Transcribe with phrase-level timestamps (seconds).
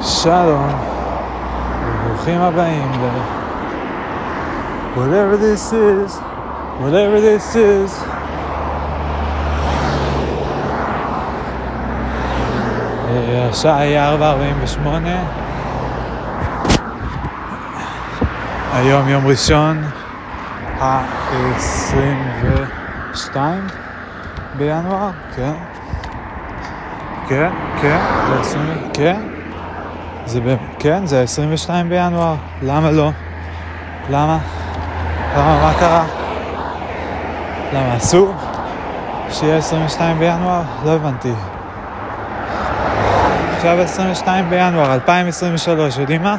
[0.00, 0.70] שלום,
[1.82, 3.06] וברוכים הבאים ל...
[4.94, 6.20] whatever this is,
[6.80, 8.04] whatever this is.
[13.08, 14.88] אה, השעה היא 4.48.
[18.72, 19.82] היום יום ראשון,
[20.80, 23.36] ה-22
[24.54, 25.54] בינואר, כן.
[27.24, 29.22] כן, כן, זה 20, כן.
[30.28, 30.56] זה ב...
[30.78, 32.34] כן, זה 22 בינואר.
[32.62, 33.10] למה לא?
[34.10, 34.38] למה?
[35.36, 36.04] למה, מה קרה?
[37.72, 38.34] למה, אסור
[39.30, 40.62] שיהיה 22 בינואר?
[40.84, 41.32] לא הבנתי.
[43.56, 46.36] עכשיו 22 בינואר 2023, יודעים מה?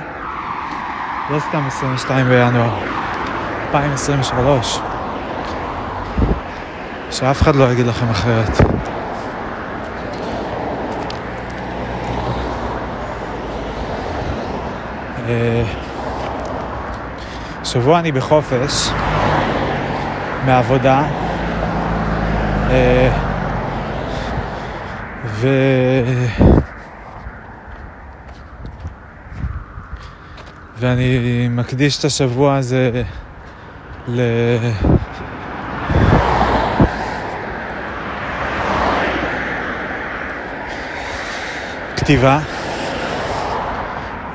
[1.29, 2.69] לא סתם 22 בינואר,
[3.67, 4.79] 2023.
[7.11, 8.57] שאף אחד לא יגיד לכם אחרת.
[17.63, 18.89] שבוע אני בחופש
[20.45, 21.03] מהעבודה
[22.69, 23.11] אה,
[25.25, 25.47] ו...
[30.79, 33.03] ואני מקדיש את השבוע הזה
[34.07, 34.21] ל...
[41.95, 42.39] כתיבה,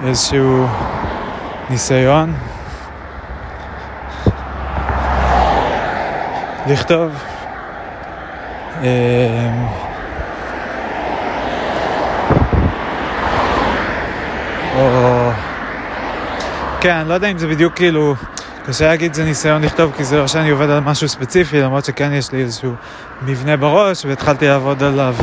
[0.05, 0.66] איזשהו
[1.70, 2.34] ניסיון
[6.66, 7.12] לכתוב.
[8.82, 8.86] אמ,
[14.76, 15.30] או...
[16.80, 18.14] כן, אני לא יודע אם זה בדיוק כאילו,
[18.66, 22.12] קשה להגיד זה ניסיון לכתוב, כי זה לא שאני עובד על משהו ספציפי, למרות שכן
[22.12, 22.72] יש לי איזשהו
[23.22, 25.14] מבנה בראש, והתחלתי לעבוד עליו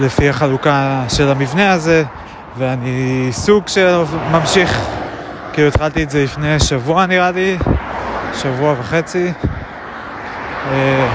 [0.00, 2.04] לפי החלוקה של המבנה הזה,
[2.58, 4.02] ואני סוג של
[4.32, 4.88] ממשיך,
[5.58, 7.58] כאילו התחלתי את זה לפני שבוע נראה לי,
[8.34, 9.32] שבוע וחצי,
[10.70, 11.12] אה,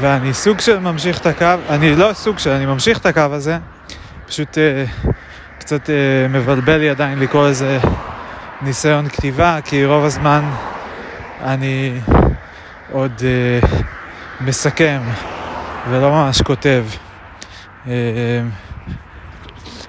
[0.00, 3.58] ואני סוג של ממשיך את הקו, אני לא סוג של, אני ממשיך את הקו הזה,
[4.26, 4.84] פשוט אה,
[5.58, 7.78] קצת אה, מבלבל לי עדיין לקרוא לזה
[8.62, 10.50] ניסיון כתיבה, כי רוב הזמן
[11.44, 12.00] אני
[12.92, 13.22] עוד
[14.40, 15.00] מסכם
[15.90, 16.84] ולא ממש כותב.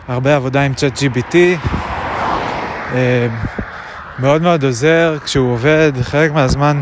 [0.07, 1.35] הרבה עבודה עם צ'אט GBT,
[4.19, 6.79] מאוד מאוד עוזר כשהוא עובד, חלק מהזמן,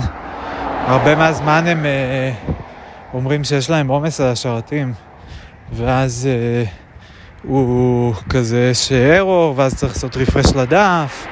[0.88, 2.52] הרבה מהזמן הם uh,
[3.14, 4.94] אומרים שיש להם עומס על השרתים,
[5.74, 6.28] ואז
[6.66, 6.70] uh,
[7.44, 11.28] הוא כזה יש ארור, ואז צריך לעשות רפרש לדף.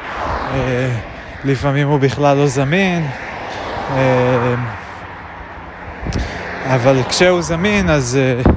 [0.53, 0.99] אה,
[1.43, 3.07] לפעמים הוא בכלל לא זמין,
[3.95, 4.55] אה,
[6.65, 8.51] אבל כשהוא זמין אז אה,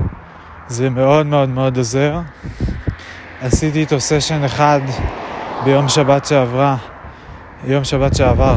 [0.68, 2.20] זה מאוד מאוד מאוד עוזר.
[3.40, 4.80] עשיתי איתו סשן אחד
[5.64, 6.76] ביום שבת שעברה,
[7.64, 8.56] יום שבת שעבר,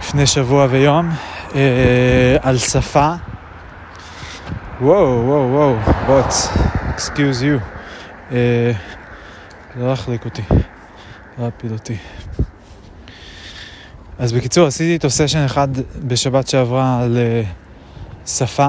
[0.00, 1.10] לפני שבוע ויום,
[2.42, 3.12] על שפה.
[4.80, 6.48] וואו, וואו, וואו, בוץ,
[7.16, 7.60] you.
[8.32, 8.72] אה,
[9.76, 10.42] לא להחליק אותי,
[11.38, 11.96] לא להפיל אותי.
[14.18, 15.68] אז בקיצור, עשיתי איתו סשן אחד
[16.06, 17.42] בשבת שעברה על אה,
[18.26, 18.68] שפה,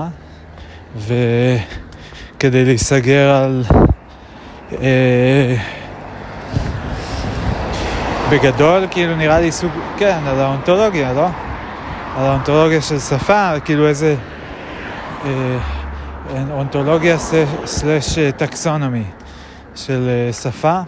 [0.95, 3.63] וכדי להיסגר על...
[4.81, 5.55] אה,
[8.31, 11.27] בגדול, כאילו נראה לי סוג, כן, על האונתולוגיה, לא?
[12.17, 14.15] על האונתולוגיה של שפה, כאילו איזה
[15.25, 15.57] אה,
[16.51, 17.17] אונתולוגיה
[17.65, 19.03] סלש טקסונומי.
[19.85, 20.81] של אה, שפה,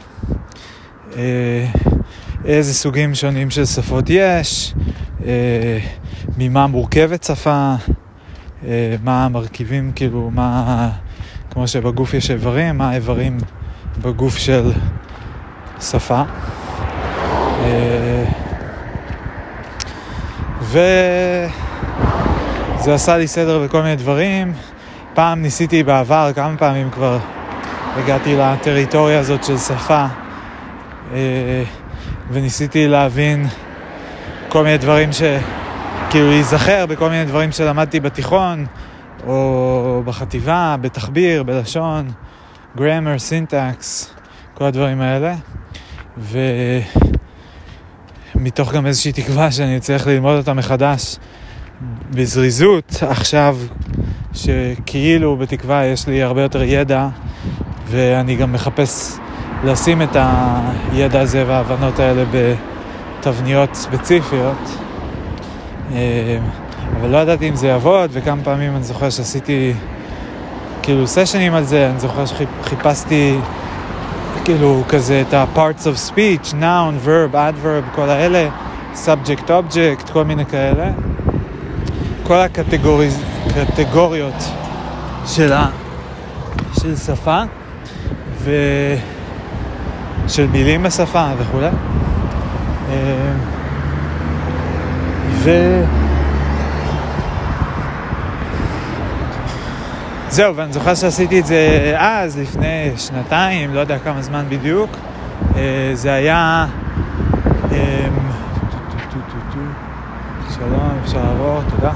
[1.18, 1.66] אה,
[2.46, 4.74] איזה סוגים שונים של שפות יש,
[5.26, 5.80] אה,
[6.38, 7.74] ממה מורכבת שפה,
[9.04, 10.90] מה המרכיבים, כאילו, מה,
[11.50, 13.38] כמו שבגוף יש איברים, מה האיברים
[13.98, 14.72] בגוף של
[15.82, 16.22] שפה.
[20.62, 21.50] וזה
[22.94, 24.54] עשה לי סדר בכל מיני דברים.
[25.14, 27.18] פעם ניסיתי בעבר, כמה פעמים כבר
[27.98, 30.06] הגעתי לטריטוריה הזאת של שפה
[31.14, 31.64] אה,
[32.32, 33.48] וניסיתי להבין
[34.50, 35.22] כל מיני דברים ש...
[36.12, 38.66] כאילו להיזכר בכל מיני דברים שלמדתי בתיכון
[39.28, 42.12] או בחטיבה, בתחביר, בלשון,
[42.78, 44.14] גרמר, סינטקס,
[44.54, 45.36] כל הדברים האלה.
[48.36, 51.16] ומתוך גם איזושהי תקווה שאני אצליח ללמוד אותם מחדש
[52.10, 53.58] בזריזות עכשיו,
[54.34, 57.08] שכאילו בתקווה יש לי הרבה יותר ידע
[57.88, 59.18] ואני גם מחפש
[59.64, 60.16] לשים את
[60.92, 62.24] הידע הזה וההבנות האלה
[63.20, 64.70] בתבניות ספציפיות.
[65.94, 66.40] אה,
[67.00, 69.74] אבל לא ידעתי אם זה יעבוד, וכמה פעמים אני זוכר שעשיתי
[70.84, 73.38] כאילו סשנים על זה, אני זוכר שחיפשתי
[74.46, 78.50] כאילו כזה את ה-parts of speech, noun, verb, adverb, כל האלה,
[79.06, 80.92] subject, object, כל מיני כאלה.
[82.24, 84.34] כל הקטגוריות
[85.26, 85.70] של, ה,
[86.74, 87.42] של שפה
[90.28, 91.70] ושל מילים בשפה וכולי.
[92.90, 93.34] אה,
[95.32, 95.52] ו...
[100.32, 104.90] זהו, ואני זוכר שעשיתי את זה אז, לפני שנתיים, לא יודע כמה זמן בדיוק.
[105.56, 106.66] אה, זה היה...
[107.72, 107.78] אמ,
[110.56, 111.92] שלום, אפשר לעבור, תודה.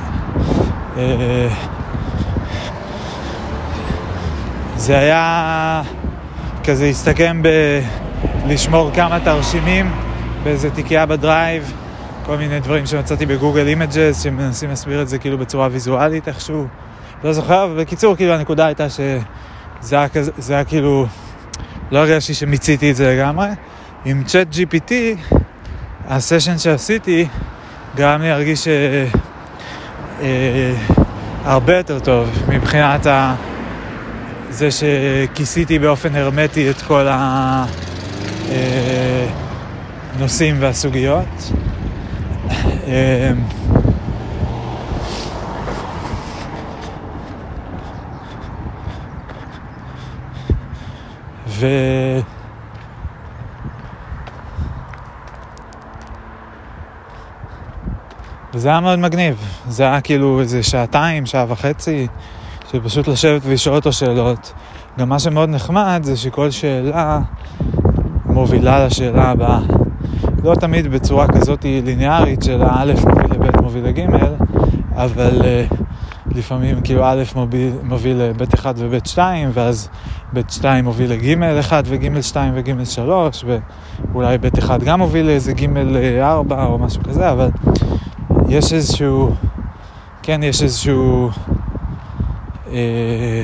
[0.98, 1.48] אה,
[4.76, 5.82] זה היה
[6.64, 7.42] כזה הסתכם
[8.46, 9.92] בלשמור כמה תרשימים
[10.44, 11.74] באיזה תיקייה ב Drive,
[12.26, 16.68] כל מיני דברים שמצאתי ב Google Images, שמנסים להסביר את זה כאילו בצורה ויזואלית איכשהו.
[17.24, 21.06] לא זוכר, בקיצור, כאילו הנקודה הייתה שזה היה, כזה, זה היה כאילו,
[21.92, 23.48] לא הרגשתי שמיציתי את זה לגמרי.
[24.06, 24.92] עם ChatGPT,
[26.08, 27.28] ה session שעשיתי
[27.96, 29.06] גרם לי להרגיש אה,
[30.22, 30.74] אה,
[31.44, 33.36] הרבה יותר טוב מבחינת ה...
[34.50, 37.08] זה שכיסיתי באופן הרמטי את כל
[40.18, 41.52] הנושאים אה, והסוגיות.
[42.88, 43.32] אה,
[51.60, 51.68] ו...
[58.54, 59.36] וזה היה מאוד מגניב.
[59.68, 62.08] זה היה כאילו איזה שעתיים, שעה וחצי,
[62.72, 64.54] של פשוט לשבת ולשאול אותו שאלות.
[65.00, 67.20] גם מה שמאוד נחמד זה שכל שאלה
[68.26, 69.60] מובילה לשאלה הבאה.
[70.44, 74.00] לא תמיד בצורה כזאת ליניארית של האלף מוביל לבית מוביל לג',
[74.96, 75.76] אבל uh,
[76.36, 79.90] לפעמים כאילו א' מוביל, מוביל לבית 1 ובית 2, ואז
[80.34, 83.46] בית 2 מוביל לג' 1 וג' 2 וג' 3,
[84.14, 87.50] ואולי בית 1 גם מוביל לאיזה ג' 4 או משהו כזה, אבל
[88.50, 89.32] יש איזשהו,
[90.24, 91.30] כן, יש איזשהו
[92.72, 93.44] אה,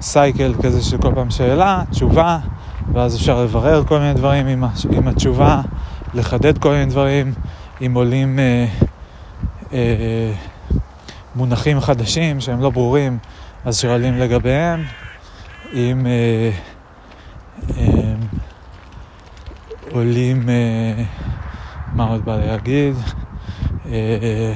[0.00, 2.38] סייקל כזה של כל פעם שאלה, תשובה,
[2.92, 5.60] ואז אפשר לברר כל מיני דברים עם, עם התשובה,
[6.14, 7.32] לחדד כל מיני דברים,
[7.86, 8.66] אם עולים אה,
[9.72, 10.32] אה,
[11.34, 13.18] מונחים חדשים שהם לא ברורים,
[13.64, 14.84] אז שואלים לגביהם.
[15.72, 16.50] אם אה,
[17.78, 18.14] אה,
[19.90, 21.04] עולים, אה,
[21.92, 22.94] מה עוד בא להגיד?
[23.86, 24.52] אה,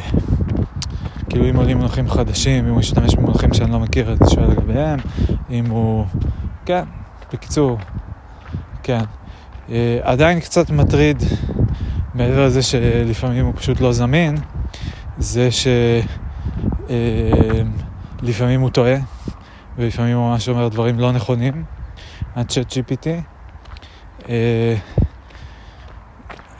[1.28, 4.98] כאילו אם עולים מונחים חדשים, אם הוא ישתמש במונחים שאני לא מכיר, אז שואל לגביהם.
[5.50, 6.04] אם הוא...
[6.66, 6.84] כן,
[7.32, 7.78] בקיצור,
[8.82, 9.02] כן.
[9.70, 11.22] אה, עדיין קצת מטריד,
[12.14, 14.36] מעבר לזה שלפעמים הוא פשוט לא זמין,
[15.18, 15.66] זה ש...
[16.90, 17.62] אה,
[18.60, 18.94] הוא טועה,
[19.78, 21.64] ולפעמים ממש אומר דברים לא נכונים,
[22.36, 23.06] הצ'אט GPT.
[24.28, 24.76] אה,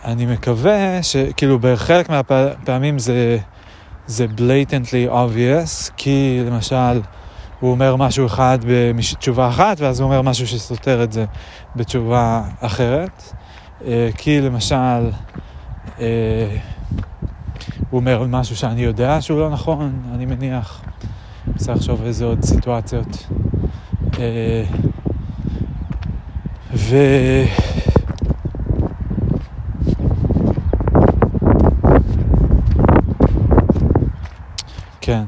[0.04, 3.38] אני מקווה שכאילו בחלק מהפעמים זה,
[4.06, 7.00] זה blatantly obvious, כי למשל
[7.60, 11.24] הוא אומר משהו אחד בתשובה אחת, ואז הוא אומר משהו שסותר את זה
[11.76, 13.22] בתשובה אחרת.
[13.86, 15.10] אה, כי למשל,
[17.90, 20.83] הוא אומר משהו שאני יודע שהוא לא נכון, אני מניח.
[21.54, 23.26] מנסה לחשוב איזה עוד סיטואציות.
[24.18, 24.64] אה,
[26.74, 26.96] ו...
[35.00, 35.24] כן.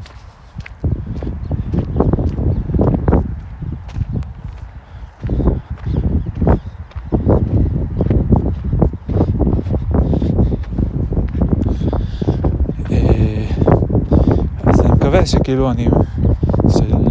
[15.26, 15.88] שכאילו אני,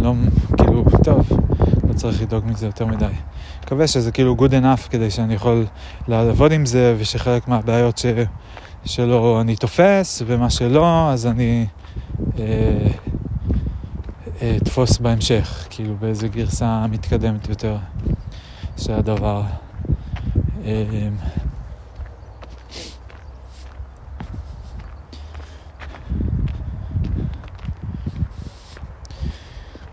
[0.06, 0.14] שלא,
[0.56, 1.28] כאילו, טוב,
[1.88, 3.06] לא צריך לדאוג מזה יותר מדי.
[3.64, 5.66] מקווה שזה כאילו good enough כדי שאני יכול
[6.08, 8.06] לעבוד עם זה, ושחלק מהבעיות ש,
[8.84, 11.66] שלא אני תופס, ומה שלא, אז אני
[12.38, 12.44] אה,
[14.42, 17.76] אה, תפוס בהמשך, כאילו באיזה גרסה מתקדמת יותר
[18.76, 19.42] של הדבר.
[20.64, 21.08] אה,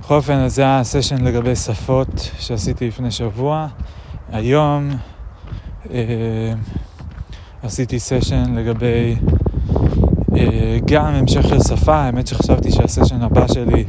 [0.04, 3.68] בכל אופן, אז זה היה הסשן לגבי שפות שעשיתי לפני שבוע.
[4.32, 4.90] היום
[5.92, 6.54] אה,
[7.64, 9.16] עשיתי סשן לגבי
[10.36, 13.86] אה, גם המשך של שפה, האמת שחשבתי שהסשן הבא שלי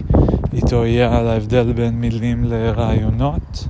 [0.52, 3.68] איתו יהיה על ההבדל בין מילים לרעיונות,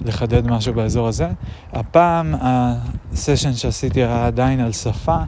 [0.00, 1.28] לחדד משהו באזור הזה.
[1.72, 5.18] הפעם הסשן שעשיתי היה עדיין על שפה,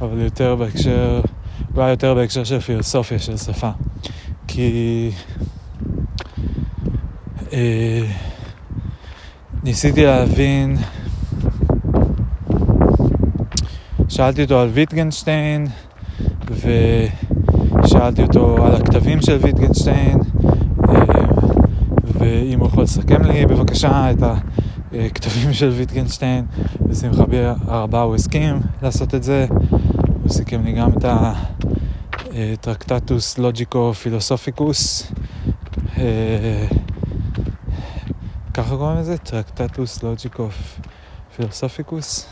[0.00, 1.20] אבל יותר בהקשר,
[1.74, 3.70] אולי יותר בהקשר של פילוסופיה של שפה.
[4.48, 5.10] כי
[9.64, 10.76] ניסיתי להבין,
[14.08, 15.66] שאלתי אותו על ויטגנשטיין,
[16.50, 20.18] ושאלתי אותו על הכתבים של ויטגנשטיין,
[20.88, 20.94] אה,
[22.18, 24.22] ואם הוא יכול לסכם לי בבקשה את
[24.92, 26.44] הכתבים של ויטגנשטיין,
[26.80, 27.24] בשמחה
[27.66, 29.46] הרבה הוא הסכים לעשות את זה.
[30.22, 31.04] הוא סיכם לי גם את
[32.34, 35.12] הטרקטטוס לוג'יקו פילוסופיקוס.
[38.56, 39.18] ככה קוראים לזה?
[39.18, 40.48] טרקטטוס לוג'יקו
[41.36, 42.26] פילוסופיקוס?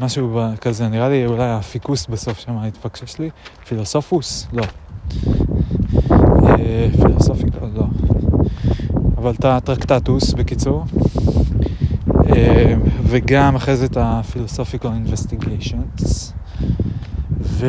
[0.00, 3.30] משהו כזה, נראה לי אולי הפיקוס בסוף שם התפקשש לי.
[3.66, 4.46] פילוסופוס?
[4.52, 4.62] לא.
[6.10, 7.66] אה, פילוסופיקו?
[7.74, 7.84] לא.
[9.18, 10.84] אבל את הטרקטטוס בקיצור.
[12.36, 16.32] אה, וגם אחרי זה את הפילוסופיקו אינבסטיגיישנס.
[17.40, 17.66] ו...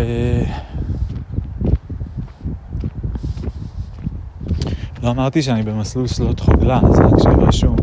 [5.05, 7.75] לא אמרתי שאני במסלול סלוט חוגלה, זה רק שרשום.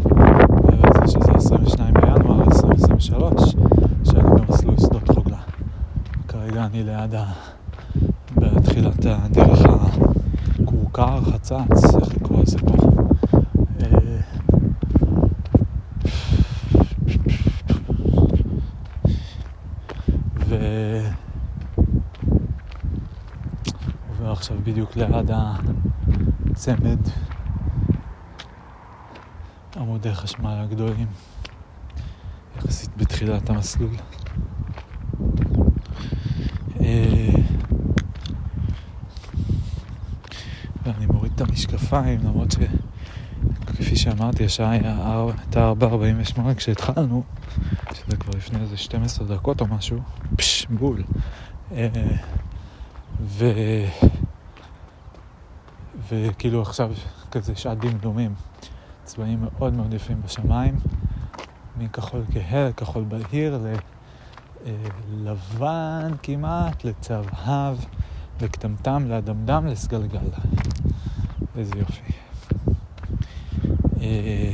[0.95, 3.55] זה שזה 22 בינואר 2023,
[4.05, 5.38] שאני במסלול סלוט חוגלה.
[6.29, 7.25] כרגע אני ליד ה...
[8.37, 9.61] בתחילת הדרך
[10.62, 12.75] הכורכר, חצץ, איך לקרוא לזה פה.
[13.81, 14.21] אה,
[20.49, 20.57] ו...
[24.09, 25.57] עובר עכשיו בדיוק ליד ה...
[26.55, 26.99] צמד
[29.77, 31.07] עמודי חשמל הגדולים,
[32.59, 33.91] יחסית בתחילת המסלול.
[36.81, 37.29] אה,
[40.85, 47.23] ואני מוריד את המשקפיים, למרות שכפי שאמרתי, השעה הייתה 4.48 כשהתחלנו,
[47.95, 49.99] שזה כבר לפני איזה 12 דקות או משהו,
[50.37, 51.03] פש, בול.
[51.73, 51.89] אה,
[53.21, 53.45] ו...
[56.09, 56.93] וכאילו עכשיו
[57.31, 58.35] כזה שעת דמדומים.
[59.05, 60.77] צבעים מאוד מאוד יפים בשמיים,
[61.79, 63.59] מכחול כהה, כחול בהיר,
[65.13, 67.77] ללבן אה, כמעט, לצהב,
[68.41, 70.19] לקטמטם, לאדמדם, לסגלגל.
[71.57, 72.13] איזה יופי.
[74.01, 74.53] אה,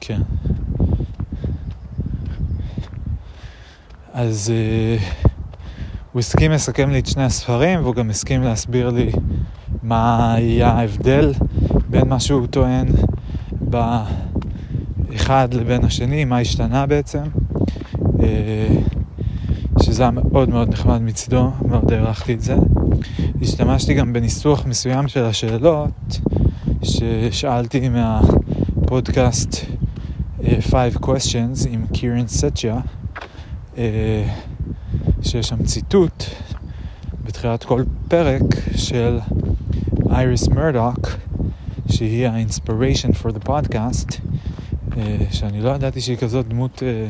[0.00, 0.22] כן.
[4.12, 5.02] אז uh,
[6.12, 9.12] הוא הסכים לסכם לי את שני הספרים, והוא גם הסכים להסביר לי
[9.82, 11.32] מה יהיה ההבדל
[11.90, 12.86] בין מה שהוא טוען
[13.60, 17.22] באחד לבין השני, מה השתנה בעצם.
[17.98, 18.22] Uh,
[19.82, 22.56] שזה היה מאוד מאוד נחמד מצידו, מאוד הערכתי את זה.
[23.42, 26.20] השתמשתי גם בניסוח מסוים של השאלות
[26.82, 32.80] ששאלתי מהפודקאסט uh, Five Questions עם קירן סצ'יה.
[33.78, 34.24] אה,
[35.22, 36.24] שיש שם ציטוט
[37.24, 38.42] בתחילת כל פרק
[38.76, 39.18] של
[40.10, 41.10] אייריס מרדוק,
[41.92, 44.18] שהיא ה-inspiration for the podcast,
[44.96, 47.08] אה, שאני לא ידעתי שהיא כזאת דמות אה,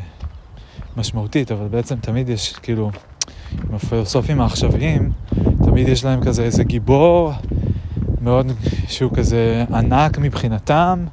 [0.97, 2.91] משמעותית, אבל בעצם תמיד יש, כאילו,
[3.69, 5.13] עם הפילוסופים העכשוויים,
[5.65, 7.33] תמיד יש להם כזה איזה גיבור
[8.21, 8.53] מאוד,
[8.89, 11.05] שהוא כזה ענק מבחינתם,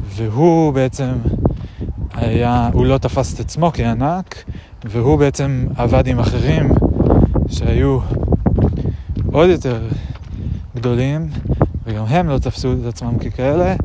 [0.00, 1.12] והוא בעצם
[2.14, 4.44] היה, הוא לא תפס את עצמו כענק,
[4.84, 6.70] והוא בעצם עבד עם אחרים
[7.48, 7.98] שהיו
[9.32, 9.88] עוד יותר
[10.76, 11.28] גדולים,
[11.84, 13.76] וגם הם לא תפסו את עצמם ככאלה,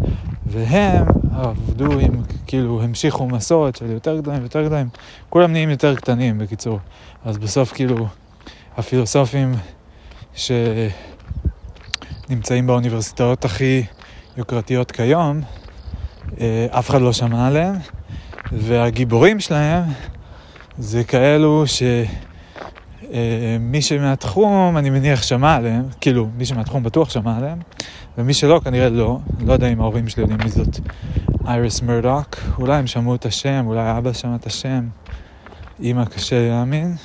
[0.46, 1.06] והם
[1.36, 4.90] עבדו עם, כאילו, המשיכו מסורת של יותר גדולים ויותר גדולים,
[5.30, 6.80] כולם נהיים יותר קטנים, בקיצור.
[7.26, 8.08] אז בסוף, כאילו,
[8.78, 9.56] הפילוסופים
[10.34, 10.88] שנמצאים
[12.68, 13.84] באוניברסיטאות הכי
[14.38, 15.42] יוקרתיות כיום,
[16.40, 17.76] אה, אף אחד לא שמע עליהם,
[18.52, 19.84] והגיבורים שלהם
[20.78, 22.08] זה כאלו שמי
[23.78, 27.60] אה, שמהתחום, אני מניח, שמע עליהם, כאילו, מי שמהתחום בטוח שמע עליהם,
[28.18, 29.20] ומי שלא, כנראה לא.
[29.46, 30.80] לא יודע אם ההורים שלי יודעים מי זאת
[31.48, 32.36] אייריס מרדוק.
[32.58, 34.88] אולי הם שמעו את השם, אולי אבא שמע את השם.
[35.80, 36.96] אימא קשה להאמין.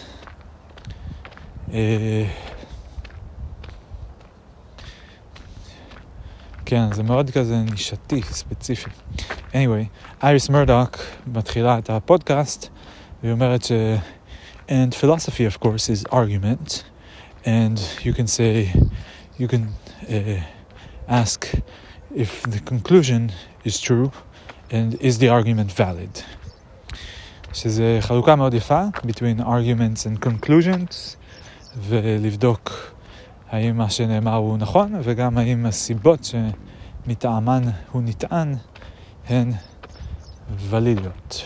[6.66, 8.90] כן, זה מאוד כזה נישתי, ספציפי.
[9.52, 9.86] anyway,
[10.24, 12.68] אייריס מרדוק מתחילה את הפודקאסט
[13.24, 13.72] והיא אומרת ש...
[14.70, 16.84] And philosophy, of course, is argument.
[17.44, 18.72] And you can say,
[19.40, 19.64] you can
[20.08, 20.42] uh,
[21.08, 21.52] ask
[22.16, 23.32] if the conclusion
[23.66, 24.12] is true
[24.70, 26.24] and is the argument valid.
[27.54, 31.16] שזה חלוקה מאוד יפה, between arguments and conclusions,
[31.78, 32.92] ולבדוק
[33.51, 36.31] האם מה שנאמר הוא נכון, וגם האם הסיבות
[37.05, 38.55] שמטעמן הוא נטען
[39.29, 39.53] הן
[40.59, 41.45] ולידיות.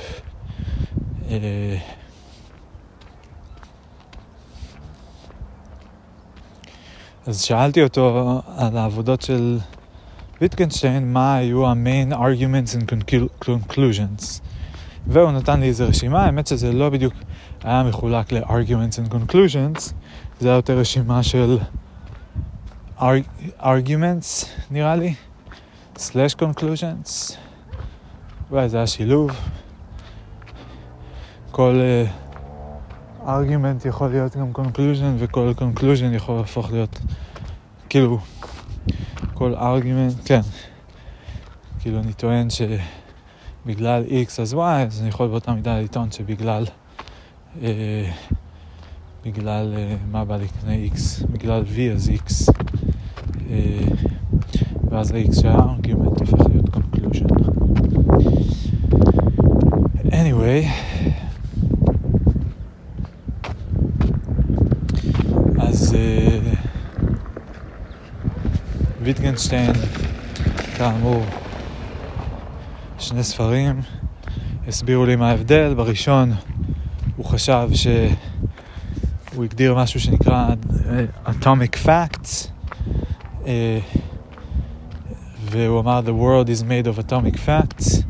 [7.27, 9.59] אז שאלתי אותו על העבודות של
[10.41, 11.73] ויטקנשטיין, מה היו
[12.13, 13.15] arguments and
[13.45, 14.41] conclusions.
[15.07, 17.15] והוא נתן לי איזה רשימה, האמת שזה לא בדיוק
[17.63, 19.93] היה מחולק ל-arguments and conclusions,
[20.41, 21.59] זה היה יותר רשימה של
[23.61, 25.15] arguments, נראה לי,
[25.97, 27.37] slash conclusions,
[28.51, 29.31] אולי זה היה שילוב.
[31.51, 37.01] כל uh, argument יכול להיות גם conclusion, וכל conclusion יכול להפוך להיות,
[37.89, 38.19] כאילו,
[39.35, 40.41] כל argument, כן.
[41.81, 46.65] כאילו, אני טוען שבגלל x אז y, אז אני יכול באותה מידה לטעון שבגלל...
[47.61, 47.65] Uh,
[49.29, 52.53] בגלל uh, מה בא לפני x, בגלל v אז x,
[53.37, 53.43] uh,
[54.91, 57.29] ואז ה-x של הארגומנט הופך להיות conclusion.
[60.07, 60.67] anyway,
[65.59, 65.97] אז
[69.03, 69.73] ויטגנשטיין,
[70.77, 71.23] כאמור,
[72.99, 73.81] שני ספרים,
[74.69, 75.75] הסבירו לי מה ההבדל.
[75.75, 76.33] בראשון
[77.17, 77.87] הוא חשב ש...
[79.35, 82.49] הוא הגדיר משהו שנקרא uh, Atomic Facts,
[83.43, 83.47] uh,
[85.51, 88.03] והוא אמר The world is made of atomic facts.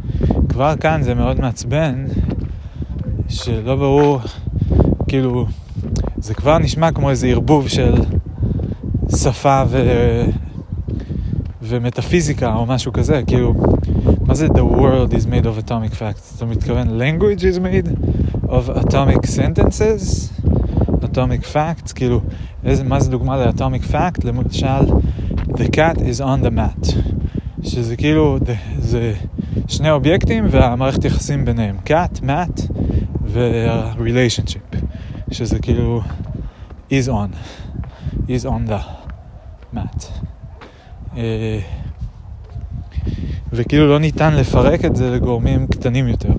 [0.49, 2.05] כבר כאן זה מאוד מעצבן,
[3.29, 4.21] שלא ברור,
[5.09, 5.47] כאילו,
[6.17, 7.95] זה כבר נשמע כמו איזה ערבוב של
[9.17, 9.89] שפה ו...
[11.63, 13.55] ומטאפיזיקה או משהו כזה, כאילו,
[14.27, 16.37] מה זה The world is made of atomic facts?
[16.37, 17.89] אתה מתכוון language is made
[18.49, 20.38] of atomic sentences?
[21.19, 22.21] Atomic facts, כאילו,
[22.65, 24.25] איזה, מה זה דוגמה ל-atomic fact?
[24.25, 24.67] למשל,
[25.49, 26.93] the cat is on the mat,
[27.63, 28.39] שזה כאילו,
[28.79, 29.15] זה
[29.69, 32.73] שני אובייקטים והמערכת יחסים ביניהם, cat, mat
[33.23, 34.77] ו-relationship,
[35.31, 36.01] שזה כאילו
[36.91, 37.37] is on,
[38.29, 38.83] is on the
[39.75, 40.05] mat.
[41.17, 41.61] אה,
[43.53, 46.33] וכאילו לא ניתן לפרק את זה לגורמים קטנים יותר.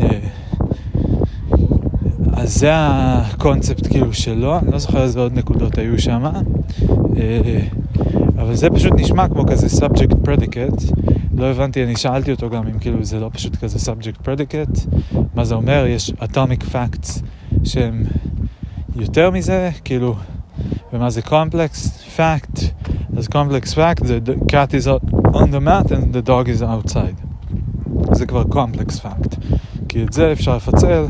[0.00, 0.18] אה,
[2.48, 6.24] אז זה הקונספט כאילו שלו, אני לא זוכר איזה עוד נקודות היו שם,
[7.16, 7.60] אה,
[8.38, 10.94] אבל זה פשוט נשמע כמו כזה subject predicate,
[11.34, 14.88] לא הבנתי, אני שאלתי אותו גם אם כאילו זה לא פשוט כזה subject predicate,
[15.34, 17.22] מה זה אומר, יש atomic facts
[17.64, 18.04] שהם
[18.96, 20.16] יותר מזה, כאילו,
[20.92, 22.62] ומה זה complex fact,
[23.16, 24.88] אז complex fact זה the cat is
[25.32, 27.26] on the mat and the dog is outside,
[28.12, 29.36] זה כבר complex fact,
[29.88, 31.04] כי את זה אפשר לפצל.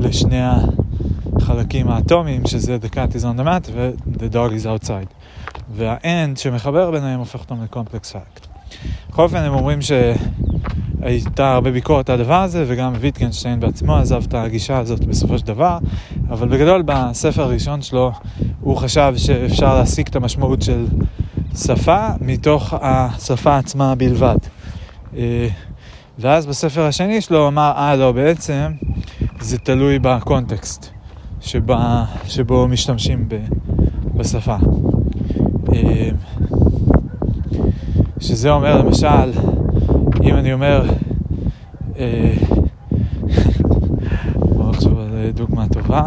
[0.00, 0.40] לשני
[1.36, 5.14] החלקים האטומיים, שזה The cat is on the mat ו-The dog is outside.
[5.76, 8.46] וה-end שמחבר ביניהם הופך אותם לקומפלקס פאקט.
[9.08, 14.34] בכל אופן הם אומרים שהייתה הרבה ביקורת על הדבר הזה, וגם ויטקנשטיין בעצמו עזב את
[14.34, 15.78] הגישה הזאת בסופו של דבר,
[16.30, 18.12] אבל בגדול בספר הראשון שלו
[18.60, 20.86] הוא חשב שאפשר להסיק את המשמעות של
[21.56, 24.36] שפה מתוך השפה עצמה בלבד.
[25.16, 25.48] אה,
[26.18, 28.72] ואז בספר השני שלו אמר, אה לא, בעצם
[29.40, 30.90] זה תלוי בקונטקסט
[31.40, 33.36] שבה, שבו משתמשים ב,
[34.14, 34.56] בשפה.
[35.72, 36.16] אמ,
[38.20, 39.32] שזה אומר למשל,
[40.22, 40.90] אם אני אומר,
[41.98, 42.34] אה,
[44.54, 46.06] בואו נחשוב על דוגמה טובה.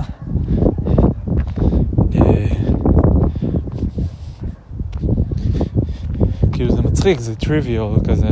[2.15, 2.47] אה,
[6.51, 8.29] כאילו זה מצחיק, זה טריוויאל כזה,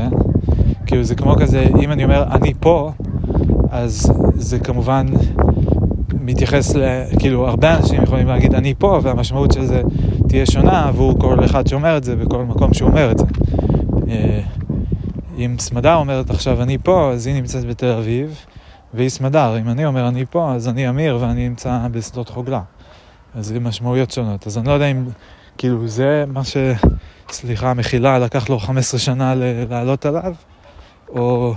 [0.86, 2.92] כאילו זה כמו כזה, אם אני אומר אני פה,
[3.72, 5.06] אז זה כמובן
[6.14, 7.04] מתייחס ל...
[7.20, 9.82] כאילו, הרבה אנשים יכולים להגיד אני פה, והמשמעות של זה
[10.28, 13.26] תהיה שונה עבור כל אחד שאומר את זה בכל מקום שהוא אומר את זה.
[14.10, 14.42] אה,
[15.38, 18.46] אם סמדר אומרת עכשיו אני פה, אז היא נמצאת בתל אביב,
[18.94, 19.58] והיא סמדר.
[19.60, 22.62] אם אני אומר אני פה, אז אני אמיר ואני נמצא בשדות חוגלה.
[23.36, 24.48] אז זה משמעויות שונות.
[24.48, 25.06] אז אני לא יודע אם,
[25.58, 26.58] כאילו, זה מה ש...
[27.30, 29.34] סליחה, מחילה, לקח לו 15 שנה
[29.70, 30.34] לעלות עליו,
[31.10, 31.54] או...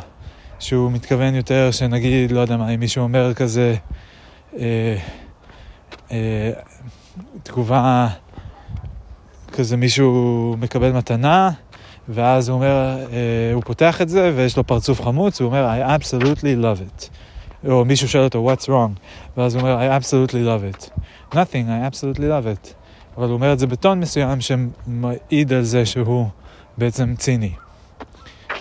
[0.58, 3.74] שהוא מתכוון יותר שנגיד, לא יודע מה, אם מישהו אומר כזה
[4.58, 4.96] אה,
[6.10, 6.50] אה,
[7.42, 8.08] תגובה,
[9.52, 11.50] כזה מישהו מקבל מתנה,
[12.08, 16.00] ואז הוא אומר, אה, הוא פותח את זה ויש לו פרצוף חמוץ, הוא אומר, I
[16.00, 17.08] absolutely love it.
[17.68, 19.00] או מישהו שואל אותו, what's wrong?
[19.36, 21.00] ואז הוא אומר, I absolutely love it.
[21.34, 22.74] nothing, I absolutely love it.
[23.16, 26.26] אבל הוא אומר את זה בטון מסוים שמעיד על זה שהוא
[26.78, 27.52] בעצם ציני.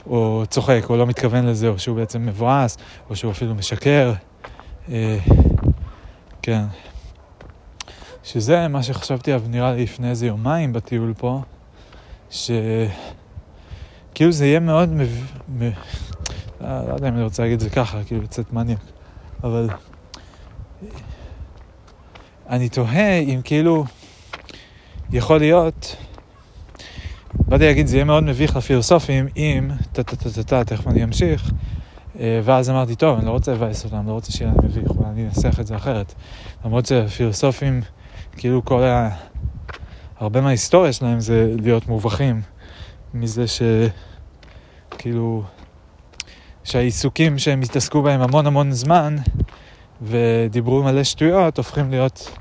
[0.07, 2.77] או צוחק, או לא מתכוון לזה, או שהוא בעצם מבואס,
[3.09, 4.13] או שהוא אפילו משקר.
[4.89, 5.17] אה,
[6.41, 6.63] כן.
[8.23, 11.41] שזה מה שחשבתי עליו נראה לי לפני איזה יומיים בטיול פה,
[12.29, 12.91] שכאילו
[14.31, 15.31] זה יהיה מאוד מב...
[15.57, 15.61] מ...
[16.61, 18.79] לא, לא יודע אם אני רוצה להגיד את זה ככה, כאילו לצאת מניאק,
[19.43, 19.69] אבל
[22.49, 23.85] אני תוהה אם כאילו,
[25.11, 25.95] יכול להיות,
[27.53, 31.51] באתי להגיד, זה יהיה מאוד מביך לפילוסופים אם, טה-טה-טה-טה, תכף אני אמשיך,
[32.19, 35.05] אה, ואז אמרתי, טוב, אני לא רוצה לבאס אותם, לא רוצה שיהיה להם מביך, אבל
[35.05, 36.13] אני אנסח את זה אחרת.
[36.65, 37.81] למרות שפילוסופים,
[38.37, 39.09] כאילו כל ה...
[40.19, 42.41] הרבה מההיסטוריה שלהם זה להיות מובכים
[43.13, 43.61] מזה ש...
[44.97, 45.43] כאילו...
[46.63, 49.15] שהעיסוקים שהם התעסקו בהם המון המון זמן
[50.01, 52.37] ודיברו מלא שטויות, הופכים להיות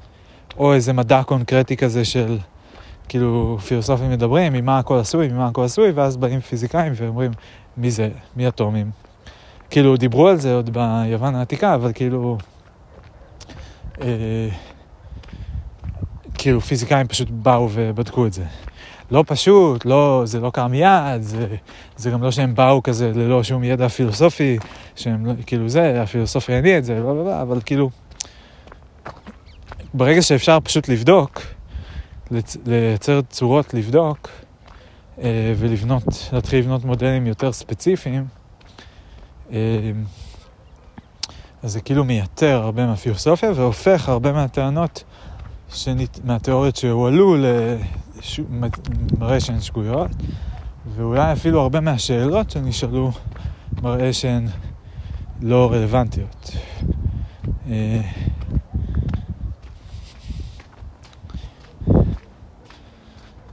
[0.56, 2.38] או איזה מדע קונקרטי כזה של
[3.12, 7.30] כאילו פילוסופים מדברים, ממה הכל עשוי, ממה הכל עשוי, ואז באים פיזיקאים ואומרים,
[7.76, 8.90] מי זה, מי אטומים.
[9.70, 12.38] כאילו דיברו על זה עוד ביוון העתיקה, אבל כאילו...
[14.00, 14.48] אה,
[16.34, 18.44] כאילו פיזיקאים פשוט באו ובדקו את זה.
[19.10, 21.46] לא פשוט, לא, זה לא קרה מיד, זה,
[21.96, 24.58] זה גם לא שהם באו כזה ללא שום ידע פילוסופי,
[24.96, 27.90] שהם לא, כאילו זה, הפילוסופיה הניע את זה, לא, לא, לא, אבל כאילו,
[29.94, 31.42] ברגע שאפשר פשוט לבדוק,
[32.66, 34.28] לייצר צורות לבדוק,
[35.18, 38.26] אה, ולבנות, להתחיל לבנות מודלים יותר ספציפיים,
[39.52, 39.58] אה,
[41.62, 45.04] אז זה כאילו מייתר הרבה מהפילוסופיה והופך הרבה מהטענות,
[45.74, 47.36] שנית, מהתיאוריות שהועלו
[49.18, 50.10] מראה שהן שגויות,
[50.96, 53.10] ואולי אפילו הרבה מהשאלות שנשאלו
[53.82, 54.46] מראה שהן
[55.40, 56.50] לא רלוונטיות.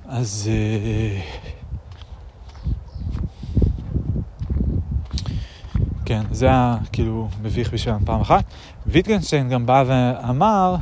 [0.09, 0.49] אז...
[0.51, 1.21] אה,
[6.05, 8.43] כן, זה היה כאילו מביך בשבילם פעם אחת.
[8.87, 10.75] ויטגנשטיין גם בא ואמר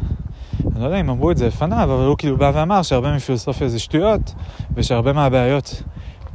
[0.77, 3.69] אני לא יודע אם אמרו את זה לפניו, אבל הוא כאילו בא ואמר שהרבה מפילוסופיה
[3.69, 4.33] זה שטויות,
[4.73, 5.83] ושהרבה מהבעיות,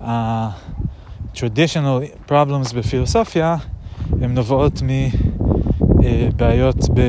[0.01, 3.57] ה-traditional problems בפילוסופיה,
[4.21, 4.83] הן נובעות
[5.99, 7.01] מבעיות ב...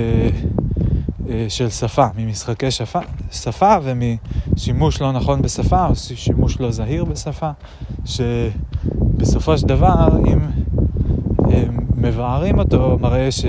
[1.30, 3.00] אה, של שפה, ממשחקי שפה,
[3.32, 7.52] שפה ומשימוש לא נכון בשפה, או שימוש לא זהיר בשפה,
[8.06, 10.40] שבסופו של דבר, אם
[11.98, 13.46] מבארים אותו, מראה ש...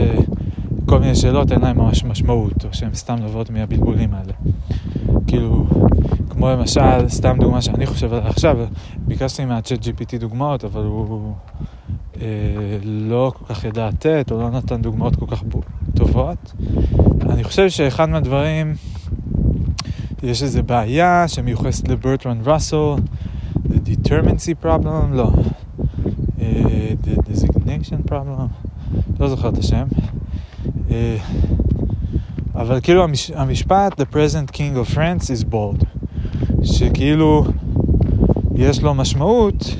[0.86, 4.32] כל מיני שאלות אין להן ממש משמעות, או שהן סתם נובעות מהבלבולים האלה.
[5.26, 5.66] כאילו,
[6.30, 8.56] כמו למשל, סתם דוגמה שאני חושב עליה עכשיו,
[8.98, 11.32] ביקשתי מהצ'אט GPT דוגמאות, אבל הוא
[12.20, 12.26] אה,
[12.82, 15.42] לא כל כך ידע לתת, או לא נתן דוגמאות כל כך
[15.94, 16.52] טובות.
[17.30, 18.74] אני חושב שאחד מהדברים,
[20.22, 22.94] יש איזו בעיה שמיוחסת לברטרן ראסל,
[23.54, 25.30] the determinacy problem, לא,
[26.38, 26.42] uh,
[27.04, 28.70] the designation problem,
[29.20, 29.84] לא זוכר את השם.
[30.90, 31.16] אה,
[32.54, 35.84] אבל כאילו המש, המשפט The present king of France is bold,
[36.62, 37.44] שכאילו
[38.54, 39.76] יש לו משמעות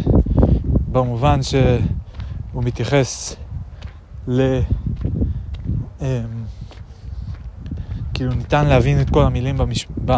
[0.92, 3.37] במובן שהוא מתייחס
[4.29, 4.61] ל...
[6.05, 6.07] Um,
[8.14, 9.87] כאילו ניתן להבין את כל המילים במש...
[10.05, 10.11] ב...
[10.11, 10.14] uh,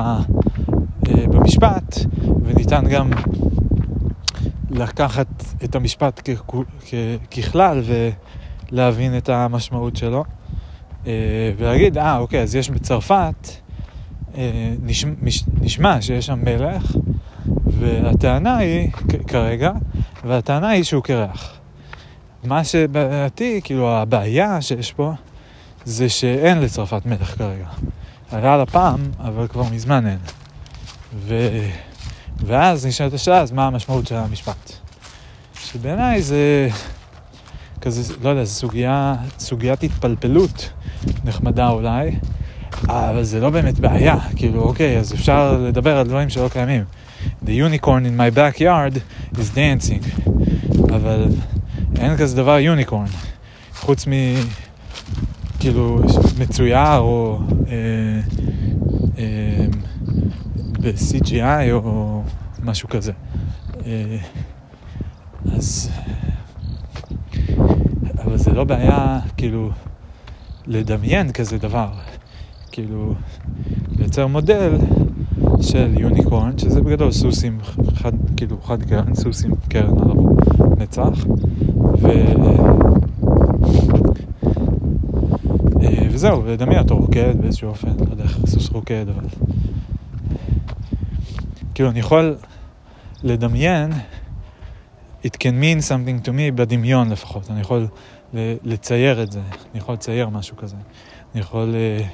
[1.04, 1.96] במשפט
[2.44, 3.10] וניתן גם
[4.70, 6.30] לקחת את המשפט כ...
[6.80, 6.94] כ...
[7.30, 7.82] ככלל
[8.72, 10.24] ולהבין את המשמעות שלו.
[11.06, 13.48] אה, ולהגיד, אה, אוקיי, אז יש בצרפת,
[14.36, 15.12] אה, נשמע,
[15.60, 16.96] נשמע שיש שם מלך,
[17.66, 18.90] והטענה היא,
[19.26, 19.72] כרגע,
[20.24, 21.58] והטענה היא שהוא קרח.
[22.44, 25.12] מה שבעייתי, כאילו הבעיה שיש פה,
[25.86, 27.66] זה שאין לצרפת מלך כרגע.
[28.32, 30.18] היה לה פעם, אבל כבר מזמן אין.
[31.14, 31.48] ו...
[32.46, 34.72] ואז נשאלת השאלה, אז מה המשמעות של המשפט?
[35.60, 36.68] שבעיניי זה
[37.80, 40.70] כזה, לא יודע, זו סוגיה, סוגיית התפלפלות
[41.24, 42.10] נחמדה אולי,
[42.88, 46.84] אבל זה לא באמת בעיה, כאילו, אוקיי, אז אפשר לדבר על דברים שלא קיימים.
[47.44, 48.98] The unicorn in my backyard
[49.34, 50.30] is dancing,
[50.94, 51.26] אבל
[51.98, 53.06] אין כזה דבר יוניקורן,
[53.74, 54.12] חוץ מ...
[55.66, 56.00] כאילו,
[56.40, 58.20] מצויר או אה,
[59.18, 59.66] אה,
[60.80, 62.22] ב-CGI או
[62.64, 63.12] משהו כזה.
[63.86, 64.16] אה,
[65.52, 65.90] אז...
[68.18, 69.70] אבל זה לא בעיה, כאילו...
[70.66, 71.88] לדמיין כזה דבר.
[72.72, 73.14] כאילו,
[73.98, 74.72] לייצר מודל
[75.60, 77.58] של יוניקורן, שזה בגדול סוסים
[77.94, 80.10] חד, כאילו חד קרן, סוסים קרן על
[80.78, 81.26] נצח,
[82.02, 82.08] ו...
[85.82, 89.24] אה, וזהו, לדמיין אותו רוקד באיזשהו אופן, לא יודע איך סוס רוקד, אבל...
[91.74, 92.36] כאילו, אני יכול
[93.22, 93.92] לדמיין,
[95.24, 97.86] it can mean something to me בדמיון לפחות, אני יכול
[98.64, 100.76] לצייר את זה, אני יכול לצייר משהו כזה.
[101.34, 102.06] אני יכול, אה,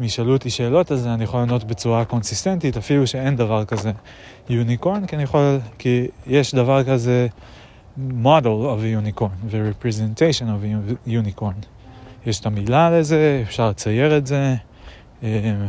[0.00, 3.92] אם ישאלו אותי שאלות על זה, אני יכול לענות בצורה קונסיסטנטית, אפילו שאין דבר כזה
[4.48, 7.26] יוניקורן, כי אני יכול, כי יש דבר כזה
[7.98, 11.73] model of a unicorn ו-representation of a unicorn.
[12.26, 14.54] יש את המילה לזה, אפשר לצייר את זה.
[15.22, 15.66] אה,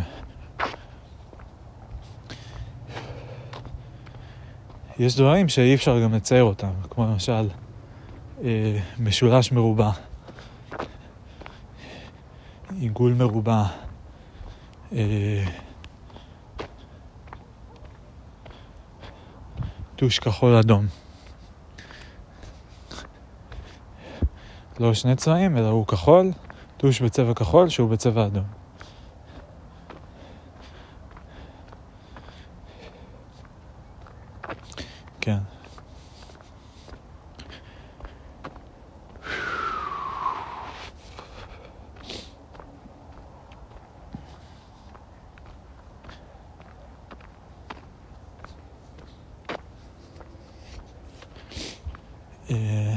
[5.00, 7.50] יש דברים שאי אפשר גם לצייר אותם, כמו למשל
[8.44, 9.92] אה, משולש מרובע,
[12.80, 13.64] עיגול מרובע,
[14.94, 15.44] אה,
[19.96, 20.88] טוש כחול אדום.
[24.80, 26.32] לא שני צבעים, אלא הוא כחול,
[26.78, 28.44] טוש בצבע כחול שהוא בצבע אדום.
[35.22, 35.38] כן.
[52.50, 52.96] אה,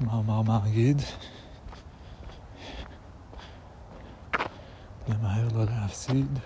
[0.00, 1.02] מה אמר מה אגיד?
[5.08, 6.38] למהר לא להפסיד.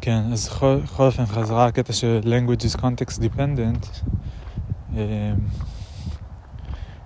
[0.00, 3.86] כן, אז בכל אופן חזרה הקטע של language is context dependent.
[4.96, 5.32] אה,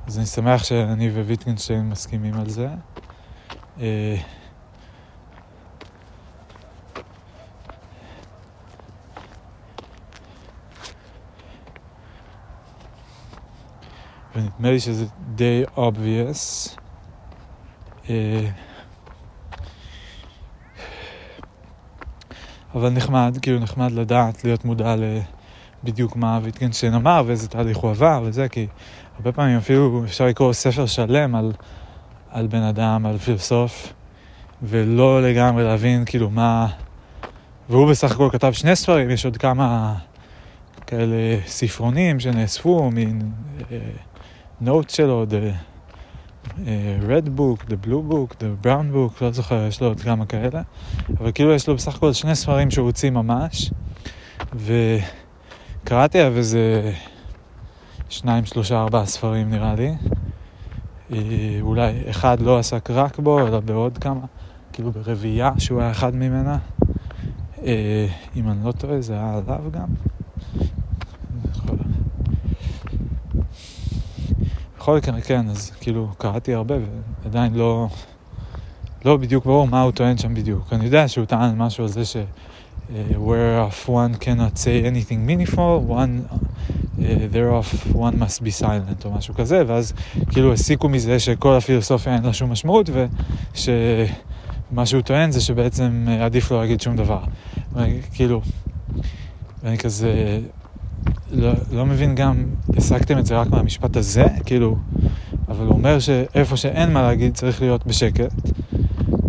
[0.07, 2.69] אז אני שמח שאני וויטגנשטיין מסכימים על זה.
[3.81, 4.17] אה,
[14.37, 16.71] ונדמה לי שזה די obvious.
[18.11, 18.47] אה,
[22.75, 24.95] אבל נחמד, כאילו נחמד לדעת, להיות מודע
[25.83, 28.67] לבדיוק מה ויטגנשטיין אמר ואיזה תהליך הוא עבר וזה, כי
[29.17, 31.53] הרבה פעמים אפילו אפשר לקרוא ספר שלם על,
[32.31, 33.93] על בן אדם, על פילוסוף,
[34.63, 36.67] ולא לגמרי להבין כאילו מה...
[37.69, 39.95] והוא בסך הכל כתב שני ספרים, יש עוד כמה
[40.87, 41.17] כאלה
[41.47, 43.31] ספרונים שנאספו, מין...
[43.73, 43.79] אה,
[44.61, 45.53] נוט שלו, the
[46.47, 46.59] uh,
[47.09, 50.63] red book, the blue book, the brown book, לא זוכר, יש לו עוד כמה כאלה,
[51.19, 53.71] אבל כאילו יש לו בסך הכל שני ספרים שהוא הוציא ממש,
[54.55, 56.93] וקראתי עליו איזה
[58.09, 59.95] שניים, שלושה, ארבעה ספרים נראה לי.
[61.13, 61.19] אה,
[61.61, 64.21] אולי אחד לא עסק רק בו, אלא בעוד כמה,
[64.73, 66.59] כאילו ברביעייה שהוא היה אחד ממנה.
[67.63, 70.14] אה, אם אני לא טועה, זה היה עליו גם.
[74.85, 76.75] בכל מקרה, כן, אז כאילו קראתי הרבה
[77.23, 77.89] ועדיין לא,
[79.05, 80.73] לא בדיוק ברור מה הוא טוען שם בדיוק.
[80.73, 82.17] אני יודע שהוא טען משהו על זה ש...
[82.17, 89.11] Uh, whereof one cannot say anything meaningful, one, uh, thereof one must be silent או
[89.11, 89.93] משהו כזה, ואז
[90.31, 92.91] כאילו הסיקו מזה שכל הפילוסופיה אין לה שום משמעות,
[93.55, 97.21] ושמה שהוא טוען זה שבעצם עדיף לא להגיד שום דבר.
[98.13, 98.41] כאילו,
[99.63, 100.41] ואני כזה,
[101.33, 102.45] לא, לא מבין גם,
[102.77, 104.77] הסקתם את זה רק מהמשפט הזה, כאילו,
[105.49, 108.33] אבל הוא אומר שאיפה שאין מה להגיד צריך להיות בשקט,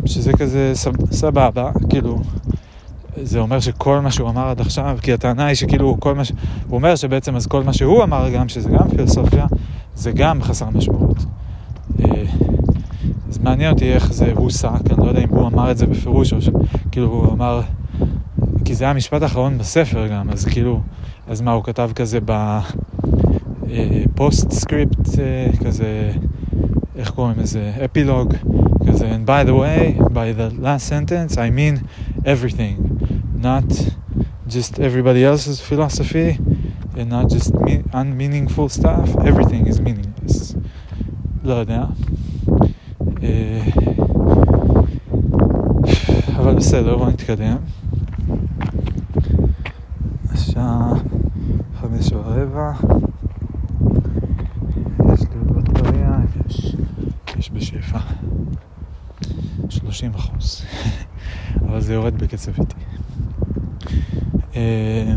[0.05, 0.71] שזה כזה
[1.11, 2.21] סבבה, כאילו,
[3.23, 6.31] זה אומר שכל מה שהוא אמר עד עכשיו, כי הטענה היא שכאילו כל מה ש...
[6.67, 9.45] הוא אומר שבעצם אז כל מה שהוא אמר גם, שזה גם פילוסופיה,
[9.95, 11.25] זה גם חסר משמעות.
[11.99, 12.23] אה,
[13.29, 16.33] אז מעניין אותי איך זה הוסק, אני לא יודע אם הוא אמר את זה בפירוש,
[16.33, 17.61] או שכאילו הוא אמר,
[18.65, 20.81] כי זה היה המשפט האחרון בספר גם, אז כאילו...
[21.27, 22.19] אז מה, הוא כתב כזה
[23.63, 25.09] ב postscript,
[25.65, 26.11] כזה,
[26.95, 27.71] איך קוראים לזה?
[27.85, 28.33] אפילוג,
[28.87, 31.79] כזה, and by the way, by the last sentence, I mean
[32.25, 32.75] everything,
[33.41, 33.91] not
[34.47, 36.37] just everybody else's philosophy,
[36.97, 37.51] and not just
[37.93, 40.55] unmeaningful stuff, everything is meaningless.
[41.43, 41.85] לא יודע.
[46.35, 47.55] אבל בסדר, בוא נתקדם.
[50.31, 50.93] השעה
[51.95, 52.71] חמש ורבע.
[55.13, 56.17] יש לי עוד בטריה,
[56.49, 56.75] יש,
[57.37, 57.99] יש בשפע.
[59.69, 60.65] 30 אחוז.
[61.67, 62.75] אבל זה יורד בקצב איטי.
[64.55, 65.15] אה,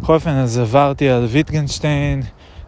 [0.00, 2.22] בכל אופן, אז עברתי על ויטגנשטיין,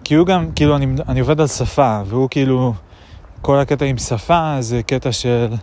[0.04, 2.74] כי הוא גם, כאילו, אני, אני עובד על שפה, והוא כאילו,
[3.42, 5.54] כל הקטע עם שפה זה קטע של...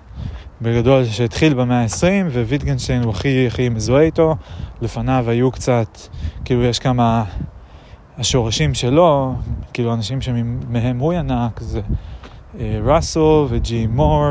[0.61, 4.35] בגדול שהתחיל במאה ה-20, וויטגנשטיין הוא הכי הכי מזוהה איתו.
[4.81, 5.97] לפניו היו קצת,
[6.45, 7.23] כאילו יש כמה
[8.17, 9.35] השורשים שלו,
[9.73, 11.81] כאילו אנשים שמהם הוא ינק, זה
[12.59, 14.25] אה, ראסל וג'י מור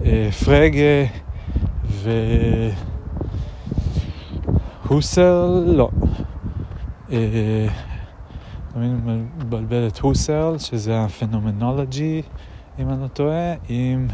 [0.00, 1.04] ופרגה
[4.84, 5.90] והוסל, לא.
[7.12, 7.66] אה,
[8.72, 8.90] תמיד
[9.38, 12.22] מבלבל את הוסל, שזה הפנומנולוגי,
[12.78, 14.08] אם אני לא טועה, עם...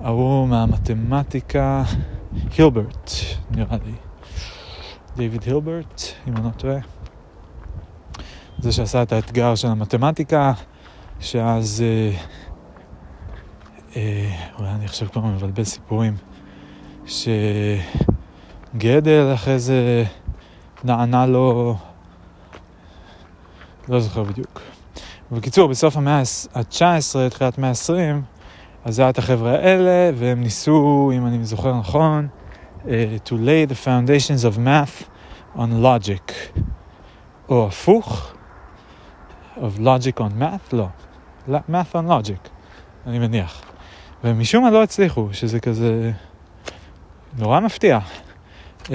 [0.00, 1.82] ההוא מהמתמטיקה,
[2.56, 3.10] הילברט,
[3.50, 3.92] נראה לי.
[5.16, 6.78] דיוויד הילברט, אם אני לא טועה.
[8.58, 10.52] זה שעשה את האתגר של המתמטיקה,
[11.20, 11.84] שאז...
[11.86, 12.12] אה,
[13.96, 16.16] אה, אולי אני עכשיו כבר מבלבל סיפורים.
[17.06, 17.80] שגדל
[19.34, 20.04] אחרי זה
[20.84, 21.76] נענה לו...
[23.88, 24.60] לא זוכר בדיוק.
[25.32, 26.22] בקיצור, בסוף המאה
[26.54, 28.39] ה-19, תחילת המאה ה-20,
[28.84, 32.28] אז היה את החבר'ה האלה, והם ניסו, אם אני זוכר נכון,
[32.82, 32.86] uh,
[33.26, 35.04] to lay the foundations of math
[35.56, 36.32] on logic.
[37.48, 38.32] או הפוך,
[39.56, 40.72] of logic on math?
[40.72, 40.86] לא.
[41.48, 42.48] math on logic,
[43.06, 43.62] אני מניח.
[44.24, 46.12] ומשום מה לא הצליחו, שזה כזה
[47.38, 47.98] נורא מפתיע.
[48.84, 48.90] Uh,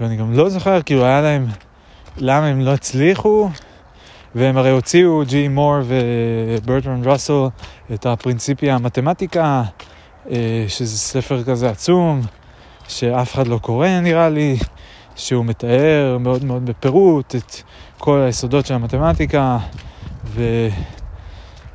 [0.00, 1.46] ואני גם לא זוכר, כאילו היה להם,
[2.16, 3.50] למה הם לא הצליחו,
[4.34, 7.32] והם הרי הוציאו, ג'י מור וברטרן ראסל,
[7.94, 9.62] את הפרינציפיה המתמטיקה,
[10.30, 12.20] אה, שזה ספר כזה עצום,
[12.88, 14.56] שאף אחד לא קורא נראה לי,
[15.16, 17.54] שהוא מתאר מאוד מאוד בפירוט את
[17.98, 19.58] כל היסודות של המתמטיקה,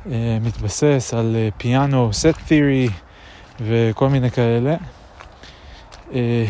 [0.06, 2.88] ומתבסס על פיאנו, סט תיאורי
[3.60, 4.76] וכל מיני כאלה.
[6.14, 6.44] אה,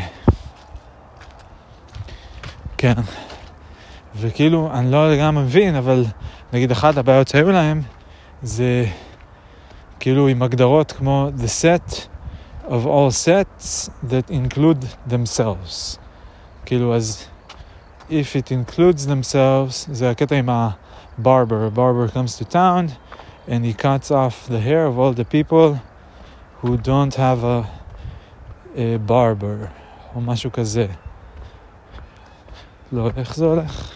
[2.79, 2.95] כן.
[4.17, 6.05] וכאילו, אני לא לגמרי מבין, אבל
[6.53, 7.83] נגיד אחת הבעיות שהיו להם
[8.43, 8.87] זה
[10.02, 12.08] כאילו עם הגדרות כמו the set
[12.68, 15.98] of all sets that include themselves.
[16.66, 17.28] כאילו, אז
[18.10, 21.68] if it includes themselves, זה הקטע עם ה-barber.
[21.68, 22.92] A barber comes to town
[23.48, 25.80] and he cuts off the hair of all the people
[26.62, 27.64] who don't have a,
[28.76, 29.68] a barber,
[30.16, 30.88] או משהו כזה.
[32.92, 33.92] לא, איך זה הולך?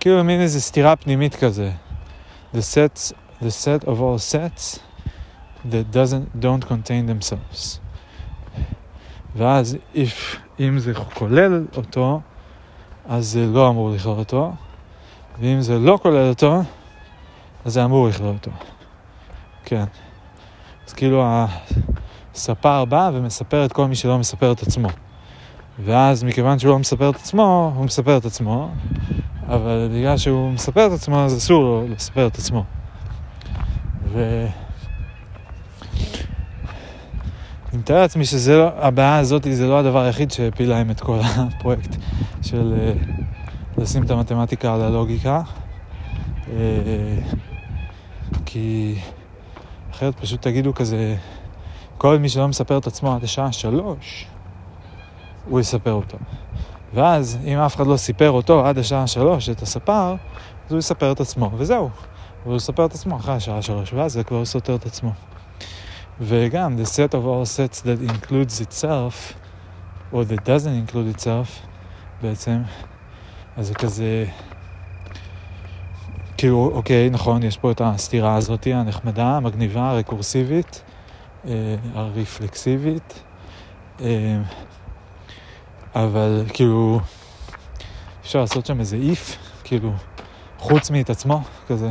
[0.00, 1.70] כאילו מין איזה סתירה פנימית כזה.
[2.54, 4.78] The sets, the set of all sets
[5.70, 7.78] that doesn't, don't contain themselves.
[9.36, 12.20] ואז if, אם זה כולל אותו,
[13.08, 14.52] אז זה לא אמור לכלול אותו,
[15.40, 16.62] ואם זה לא כולל אותו,
[17.64, 18.50] אז זה אמור לכלול אותו.
[19.64, 19.84] כן.
[20.86, 21.24] אז כאילו
[22.34, 24.88] הספר בא ומספר את כל מי שלא מספר את עצמו.
[25.84, 28.70] ואז מכיוון שהוא לא מספר את עצמו, הוא מספר את עצמו,
[29.46, 32.64] אבל בגלל שהוא מספר את עצמו, אז אסור לו לספר את עצמו.
[34.12, 34.46] ו...
[37.72, 41.96] אני מתאר לעצמי שהבעיה הזאת זה לא הדבר היחיד שהפיל להם את כל הפרויקט
[42.42, 45.42] של uh, לשים את המתמטיקה על הלוגיקה.
[46.46, 46.48] Uh,
[48.46, 48.98] כי
[49.90, 51.16] אחרת פשוט תגידו כזה,
[51.98, 54.26] כל מי שלא מספר את עצמו עד השעה שלוש,
[55.48, 56.18] הוא יספר אותו.
[56.94, 60.14] ואז, אם אף אחד לא סיפר אותו עד השעה שלוש, את הספר,
[60.66, 61.90] אז הוא יספר את עצמו, וזהו.
[62.44, 65.12] הוא יספר את עצמו אחרי השעה שלוש, ואז זה כבר סותר את עצמו.
[66.20, 69.34] וגם, the set of all sets that includes itself,
[70.12, 71.66] or that doesn't include itself,
[72.22, 72.62] בעצם,
[73.56, 74.24] אז זה כזה...
[76.36, 80.82] כאילו, אוקיי, נכון, יש פה את הסתירה הזאת, הנחמדה, המגניבה, הרקורסיבית,
[81.44, 83.22] אה, הרפלקסיבית.
[84.00, 84.40] אה,
[85.94, 87.00] אבל כאילו,
[88.22, 89.92] אפשר לעשות שם איזה איף, כאילו,
[90.58, 91.90] חוץ מאת עצמו, כזה,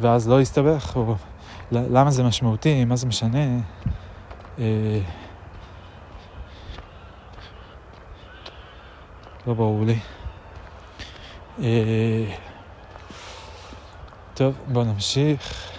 [0.00, 1.14] ואז לא יסתבך, או
[1.72, 3.58] למה זה משמעותי, מה זה משנה.
[4.58, 4.98] אה,
[9.46, 9.98] לא ברור לי.
[11.62, 12.34] אה,
[14.34, 15.70] טוב, בוא נמשיך.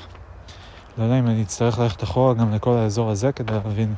[0.98, 3.96] לא יודע אם אני אצטרך ללכת אחורה גם לכל האזור הזה כדי להבין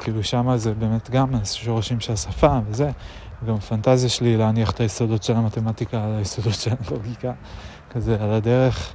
[0.00, 2.90] כאילו שמה זה באמת גם שורשים של השפה וזה,
[3.46, 7.32] גם פנטזיה שלי להניח את היסודות של המתמטיקה על היסודות של הלוגיקה,
[7.90, 8.94] כזה על הדרך,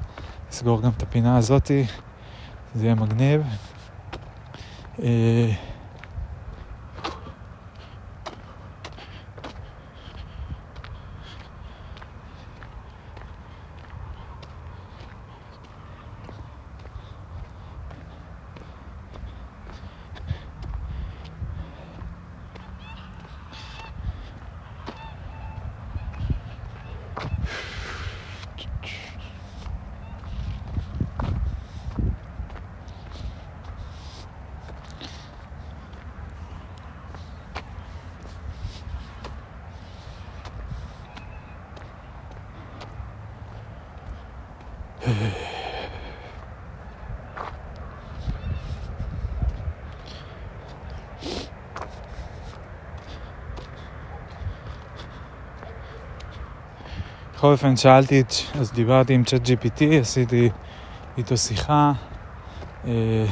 [0.51, 1.85] לסגור גם את הפינה הזאתי,
[2.75, 3.41] זה יהיה מגניב.
[57.40, 58.23] בכל אופן שאלתי,
[58.60, 60.50] אז דיברתי עם צ'אט GPT, עשיתי
[61.17, 61.92] איתו שיחה,
[62.87, 63.25] אה,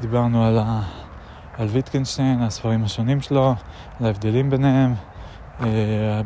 [0.00, 0.82] דיברנו על, ה,
[1.58, 3.54] על ויטקנשטיין, הספרים השונים שלו,
[4.00, 4.94] על ההבדלים ביניהם,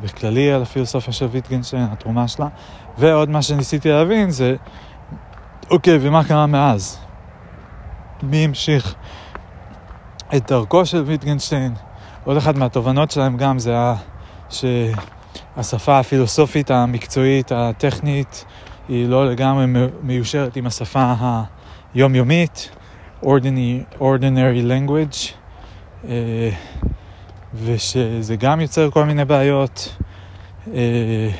[0.00, 2.48] בכללי על הפילוסופיה של ויטגנשטיין, התרומה שלה.
[2.98, 4.56] ועוד מה שניסיתי להבין זה,
[5.70, 6.98] אוקיי, ומה קרה מאז?
[8.22, 8.94] מי המשיך
[10.36, 11.74] את דרכו של ויטגנשטיין?
[12.24, 13.94] עוד אחת מהתובנות שלהם גם זה היה
[15.56, 18.44] שהשפה הפילוסופית, המקצועית, הטכנית,
[18.88, 19.66] היא לא לגמרי
[20.02, 21.14] מיושרת עם השפה
[21.94, 22.70] היומיומית,
[23.22, 25.32] ordinary, ordinary language,
[26.08, 26.50] אה,
[27.54, 29.96] ושזה גם יוצר כל מיני בעיות.
[30.74, 31.30] אה,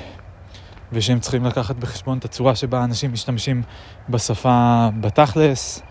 [0.93, 3.62] ושהם צריכים לקחת בחשבון את הצורה שבה אנשים משתמשים
[4.09, 5.83] בשפה בתכלס,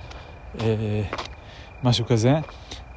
[0.62, 1.02] אה,
[1.84, 2.40] משהו כזה.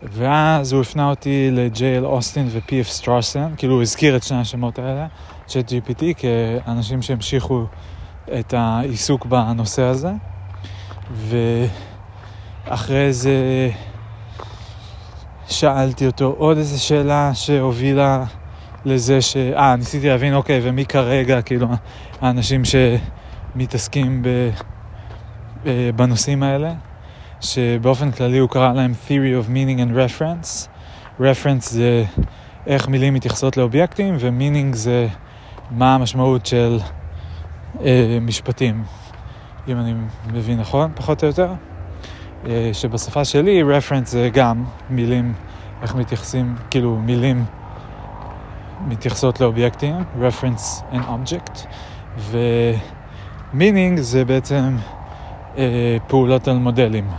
[0.03, 5.07] ואז הוא הפנה אותי לג'ייל אוסטין ופי.אף סטרוסן, כאילו הוא הזכיר את שני השמות האלה,
[5.47, 7.65] צ'אט GPT, כאנשים שהמשיכו
[8.39, 10.13] את העיסוק בנושא הזה.
[12.67, 13.71] ואחרי זה
[15.49, 18.25] שאלתי אותו עוד איזה שאלה שהובילה
[18.85, 19.37] לזה ש...
[19.37, 21.69] אה, ניסיתי להבין, אוקיי, ומי כרגע, כאילו,
[22.21, 24.29] האנשים שמתעסקים ב...
[25.67, 26.73] אה, בנושאים האלה,
[27.41, 30.69] שבאופן כללי הוא קרא להם Theory of Meaning and Reference.
[31.21, 32.05] Reference זה
[32.67, 35.07] איך מילים מתייחסות לאובייקטים, ו-meaning זה
[35.71, 36.79] מה המשמעות של
[37.81, 38.85] אה, משפטים,
[39.69, 39.95] אם אני
[40.33, 41.53] מבין נכון, פחות או יותר.
[42.47, 45.35] אה, שבשפה שלי reference זה גם מילים,
[45.83, 47.45] איך מתייחסים, כאילו מילים
[48.87, 51.67] מתייחסות לאובייקטים, reference and object,
[52.19, 54.77] ו-meaning זה בעצם
[55.59, 57.11] אה, פעולות על מודלים,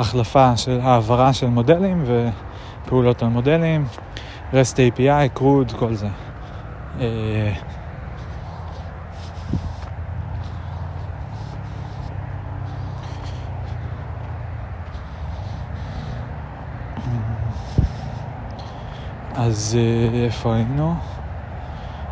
[0.00, 2.04] החלפה של העברה של מודלים
[2.84, 3.84] ופעולות על מודלים,
[4.52, 6.08] REST API, CRUD, כל זה.
[7.00, 7.52] אה,
[19.34, 20.94] אז אה, איפה היינו?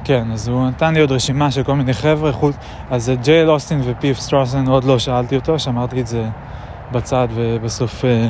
[0.04, 2.56] כן, אז הוא נתן לי עוד רשימה של כל מיני חבר'ה, חוץ...
[2.90, 6.28] אז את ג'ייל אוסטין ופיף סטרוסן עוד לא שאלתי אותו, שמרתי את זה
[6.92, 8.28] בצד ובסוף אה,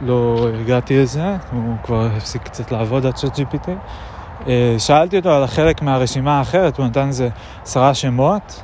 [0.00, 3.70] לא הגעתי לזה, הוא כבר הפסיק קצת לעבוד עד צ'אט GPT.
[4.46, 7.28] אה, שאלתי אותו על חלק מהרשימה האחרת, הוא נתן איזה
[7.62, 8.62] עשרה שמות,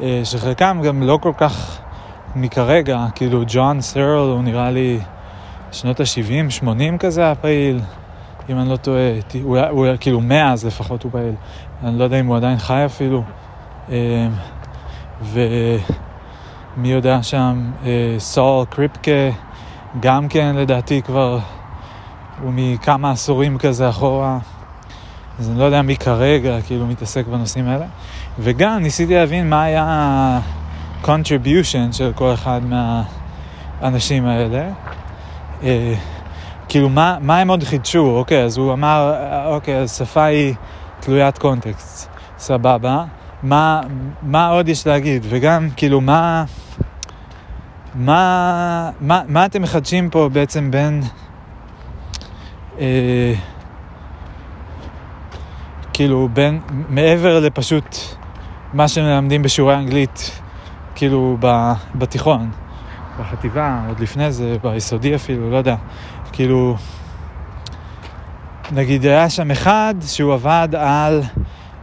[0.00, 1.80] אה, שחלקם גם לא כל כך
[2.36, 5.00] מכרגע, כאילו ג'ון סרל הוא נראה לי
[5.72, 7.80] שנות ה-70, 80 כזה היה פעיל.
[8.48, 9.10] אם אני לא טועה,
[9.42, 11.34] הוא היה, הוא היה כאילו מאז לפחות הוא פעיל,
[11.84, 13.22] אני לא יודע אם הוא עדיין חי אפילו.
[13.88, 13.94] אמ,
[16.76, 19.30] ומי יודע שם, אה, סול קריפקה,
[20.00, 21.38] גם כן לדעתי כבר,
[22.42, 24.38] הוא מכמה עשורים כזה אחורה.
[25.38, 27.86] אז אני לא יודע מי כרגע כאילו מתעסק בנושאים האלה.
[28.38, 32.60] וגם ניסיתי להבין מה היה ה-contribution של כל אחד
[33.80, 34.68] מהאנשים האלה.
[35.62, 35.94] אה,
[36.68, 38.16] כאילו, מה, מה הם עוד חידשו?
[38.16, 39.14] אוקיי, אז הוא אמר,
[39.46, 40.54] אוקיי, השפה היא
[41.00, 42.08] תלוית קונטקסט,
[42.38, 43.04] סבבה.
[43.42, 43.80] מה,
[44.22, 45.26] מה עוד יש להגיד?
[45.28, 46.44] וגם, כאילו, מה,
[47.94, 51.02] מה, מה, מה אתם מחדשים פה בעצם בין...
[52.78, 53.34] אה,
[55.92, 57.96] כאילו, בין, מעבר לפשוט
[58.72, 60.40] מה שמלמדים בשיעורי אנגלית,
[60.94, 62.50] כאילו, ב, בתיכון,
[63.18, 65.76] בחטיבה, עוד לפני זה, ביסודי אפילו, לא יודע.
[66.32, 66.76] כאילו,
[68.72, 71.22] נגיד היה שם אחד שהוא עבד על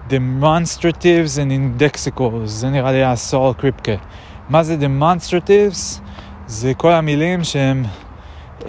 [0.10, 3.96] demonstratives and indexicals, זה נראה לי היה סול קריפקה.
[4.52, 6.00] מה זה demonstratives?
[6.48, 7.86] זה כל המילים שהם
[8.60, 8.66] uh,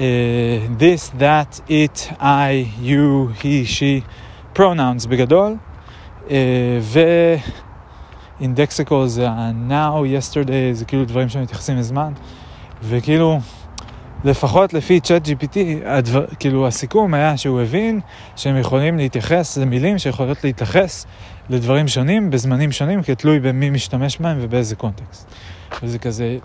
[0.78, 4.04] this, that, it, I, you, he, she,
[4.58, 5.56] pronouns בגדול,
[6.26, 6.30] uh,
[6.80, 7.00] ו...
[8.40, 12.12] indexicals זה ה-now, yesterday, זה כאילו דברים שמתייחסים לזמן,
[12.82, 13.40] וכאילו...
[14.24, 18.00] לפחות לפי צ'אט GPT, הדבר, כאילו הסיכום היה שהוא הבין
[18.36, 21.06] שהם יכולים להתייחס למילים שיכולות להתייחס
[21.50, 25.34] לדברים שונים בזמנים שונים, כתלוי במי משתמש בהם ובאיזה קונטקסט.
[25.82, 26.38] וזה כזה,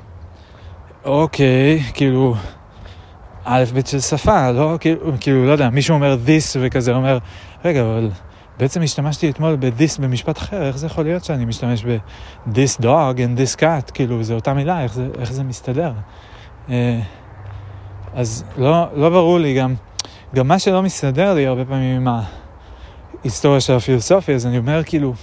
[1.05, 2.35] אוקיי, כאילו,
[3.45, 7.17] א' ב' של שפה, לא, כאילו, כאילו, לא יודע, מישהו אומר this וכזה אומר,
[7.65, 8.09] רגע, אבל
[8.59, 13.39] בעצם השתמשתי אתמול ב-this במשפט אחר, איך זה יכול להיות שאני משתמש ב-this dog and
[13.39, 15.91] this cat, כאילו, זה אותה מילה, איך זה, איך זה מסתדר?
[16.69, 16.99] אה,
[18.13, 19.75] אז לא, לא ברור לי גם,
[20.35, 22.23] גם מה שלא מסתדר לי הרבה פעמים עם
[23.23, 25.13] ההיסטוריה של הפילוסופיה, אז אני אומר כאילו,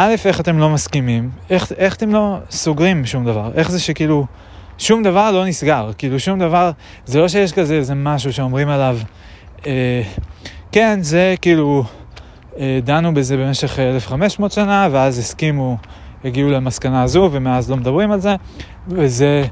[0.00, 4.26] א', איך אתם לא מסכימים, איך, איך אתם לא סוגרים שום דבר, איך זה שכאילו
[4.78, 6.70] שום דבר לא נסגר, כאילו שום דבר,
[7.04, 8.98] זה לא שיש כזה איזה משהו שאומרים עליו,
[9.66, 10.02] אה,
[10.72, 11.84] כן, זה כאילו,
[12.58, 15.76] אה, דנו בזה במשך 1,500 שנה, ואז הסכימו,
[16.24, 18.36] הגיעו למסקנה הזו, ומאז לא מדברים על זה,
[18.88, 19.44] וזה...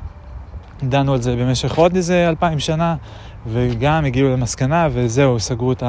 [0.82, 2.96] דנו על זה במשך עוד איזה אלפיים שנה,
[3.46, 5.82] וגם הגיעו למסקנה, וזהו, סגרו את,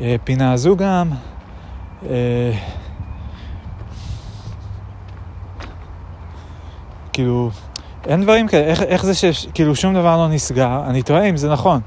[0.00, 1.10] הפינה הזו גם.
[2.10, 2.52] אה,
[7.14, 7.50] כאילו,
[8.06, 10.82] אין דברים כאלה, איך, איך זה שכאילו שום דבר לא נסגר?
[10.86, 11.80] אני תוהה אם זה נכון,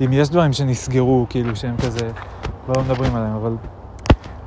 [0.00, 2.10] אם יש דברים שנסגרו, כאילו שהם כזה,
[2.68, 3.56] לא מדברים עליהם, אבל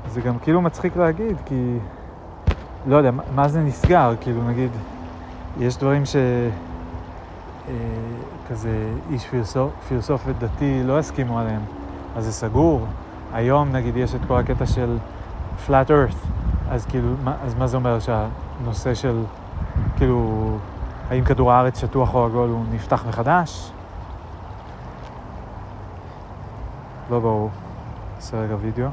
[0.07, 1.55] זה גם כאילו מצחיק להגיד, כי
[2.87, 4.13] לא יודע, מה זה נסגר?
[4.21, 4.69] כאילו, נגיד,
[5.59, 6.15] יש דברים ש...
[7.67, 7.73] אה,
[8.49, 11.61] כזה איש פילוסוף, פילוסוף ודתי לא הסכימו עליהם,
[12.15, 12.85] אז זה סגור.
[13.33, 14.97] היום נגיד יש את כל הקטע של
[15.67, 16.27] flat earth,
[16.69, 19.23] אז כאילו, מה, אז מה זה אומר שהנושא של,
[19.97, 20.57] כאילו,
[21.09, 23.71] האם כדור הארץ שטוח או עגול הוא נפתח מחדש?
[27.09, 27.49] לא ברור.
[28.15, 28.87] נעשה רגע וידאו.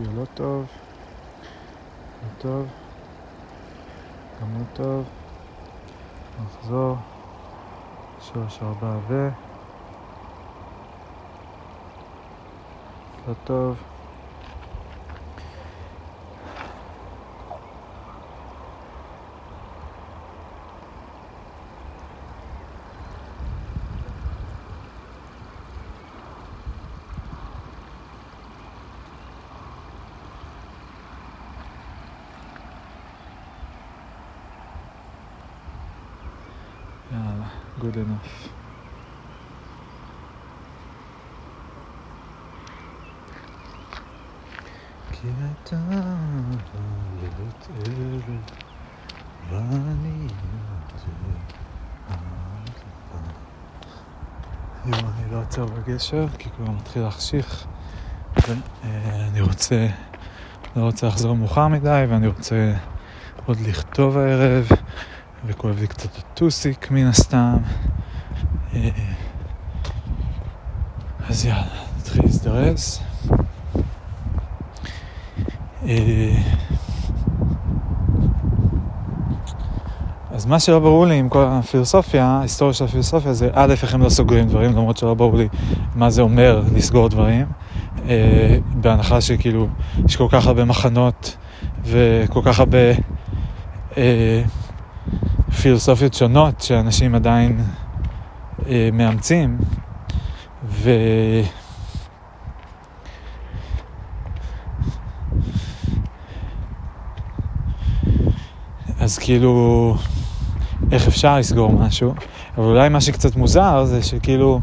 [0.00, 0.68] וידאו לא טוב,
[2.22, 2.68] לא טוב,
[4.40, 5.08] גם לא טוב,
[6.38, 6.96] נחזור,
[8.18, 9.28] שלוש ארבע ו...
[13.26, 13.89] לא טוב.
[38.24, 38.48] Enough.
[45.12, 45.76] כי אתה
[47.20, 48.38] לילות ערב
[49.50, 50.26] ואני
[54.84, 57.66] היום אני לא עוצר בגשר כי כבר מתחיל להחשיך
[58.48, 59.86] ואני רוצה,
[60.76, 62.74] לא רוצה לחזור מאוחר מדי ואני רוצה
[63.46, 64.68] עוד לכתוב הערב
[65.46, 67.56] וכואב לי קצת הטוסיק מן הסתם.
[71.28, 71.62] אז יאללה,
[71.98, 73.00] נתחיל להזדרז.
[75.86, 76.36] אה,
[80.30, 84.02] אז מה שלא ברור לי עם כל הפילוסופיה, ההיסטוריה של הפילוסופיה זה א', איך הם
[84.02, 85.48] לא סוגרים דברים, למרות שלא ברור לי
[85.94, 87.46] מה זה אומר לסגור דברים.
[88.08, 89.68] אה, בהנחה שכאילו
[90.04, 91.36] יש כל כך הרבה מחנות
[91.84, 92.78] וכל כך הרבה
[95.62, 97.60] פילוסופיות שונות שאנשים עדיין
[98.70, 99.58] אה, מאמצים,
[100.64, 100.90] ו...
[109.00, 109.94] אז כאילו,
[110.92, 112.14] איך אפשר לסגור משהו?
[112.56, 114.60] אבל אולי מה שקצת מוזר זה שכאילו,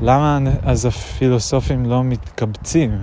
[0.00, 2.98] למה אז הפילוסופים לא מתקבצים?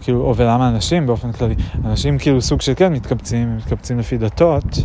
[0.00, 1.54] כאילו, או ולמה אנשים באופן כללי?
[1.84, 4.78] אנשים כאילו סוג של כן מתקבצים, מתקבצים לפי דתות,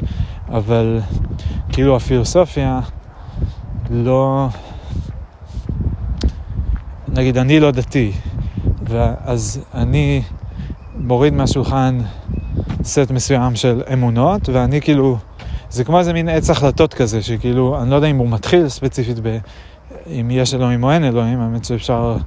[0.50, 1.00] אבל
[1.70, 2.80] כאילו הפילוסופיה
[3.90, 4.48] לא...
[7.16, 8.12] נגיד, אני לא דתי,
[9.26, 10.22] אז אני
[10.96, 12.00] מוריד מהשולחן
[12.84, 15.18] סט מסוים של אמונות, ואני כאילו,
[15.70, 19.18] זה כמו איזה מין עץ החלטות כזה, שכאילו, אני לא יודע אם הוא מתחיל ספציפית
[19.24, 19.38] ב...
[20.08, 22.18] אם יש אלוהים או אין אלוהים, האמת שאפשר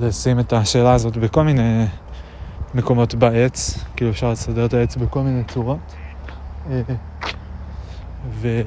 [0.00, 1.84] לשים את השאלה הזאת בכל מיני
[2.74, 5.94] מקומות בעץ, כאילו אפשר לסדר את העץ בכל מיני צורות.
[8.30, 8.62] ו...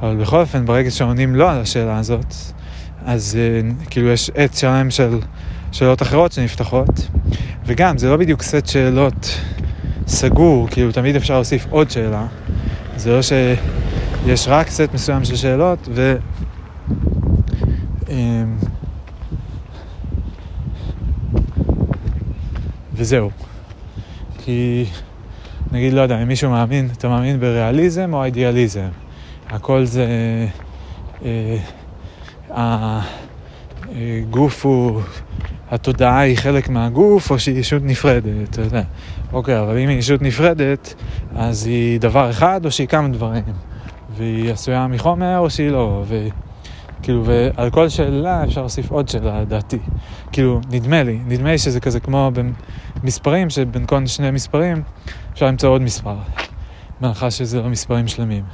[0.00, 2.34] אבל בכל אופן, ברגע שעונים לא על השאלה הזאת,
[3.04, 5.18] אז אה, כאילו יש עץ שלם של
[5.72, 7.08] שאלות אחרות שנפתחות,
[7.66, 9.40] וגם, זה לא בדיוק סט שאלות
[10.06, 12.26] סגור, כאילו תמיד אפשר להוסיף עוד שאלה.
[12.96, 16.16] זה לא שיש רק סט מסוים של שאלות, ו...
[18.08, 18.56] אמ,
[22.92, 23.30] וזהו.
[24.38, 24.84] כי
[25.72, 28.88] נגיד, לא יודע, אם מישהו מאמין, אתה מאמין בריאליזם או אידיאליזם?
[29.50, 30.06] הכל זה...
[31.24, 31.56] אה,
[32.50, 35.00] הגוף הוא...
[35.70, 38.82] התודעה היא חלק מהגוף או שהיא ישות נפרדת, אתה יודע.
[39.32, 40.94] אוקיי, אבל אם היא ישות נפרדת,
[41.36, 43.42] אז היא דבר אחד או שהיא כמה דברים.
[44.16, 46.04] והיא עשויה מחומר או שהיא לא.
[46.08, 49.78] וכאילו, ועל כל שאלה אפשר להוסיף עוד שאלה, לדעתי.
[50.32, 52.30] כאילו, נדמה לי, נדמה לי שזה כזה כמו
[53.02, 54.82] במספרים, שבין כל שני מספרים
[55.38, 56.16] אפשר למצוא עוד מספר.
[57.00, 58.44] בהנחה שזה לא מספרים שלמים.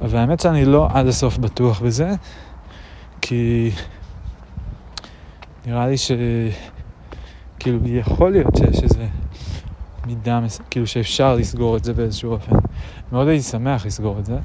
[0.00, 2.10] אבל האמת שאני לא עד הסוף בטוח בזה,
[3.20, 3.70] כי
[5.66, 9.06] נראה לי שכאילו יכול להיות שיש איזה
[10.06, 12.56] מידה, כאילו שאפשר לסגור את זה באיזשהו אופן.
[13.12, 14.38] מאוד הייתי שמח לסגור את זה,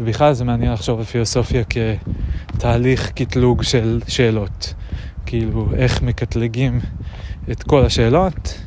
[0.00, 4.74] ובכלל זה מעניין לחשוב על פילוסופיה כתהליך קטלוג של שאלות.
[5.26, 6.80] כאילו, איך מקטלגים
[7.50, 8.63] את כל השאלות אה,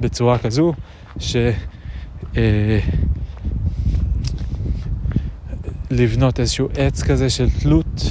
[0.00, 0.72] בצורה כזו
[1.18, 1.36] ש...
[2.36, 2.78] אה,
[5.90, 8.02] לבנות איזשהו עץ כזה של תלות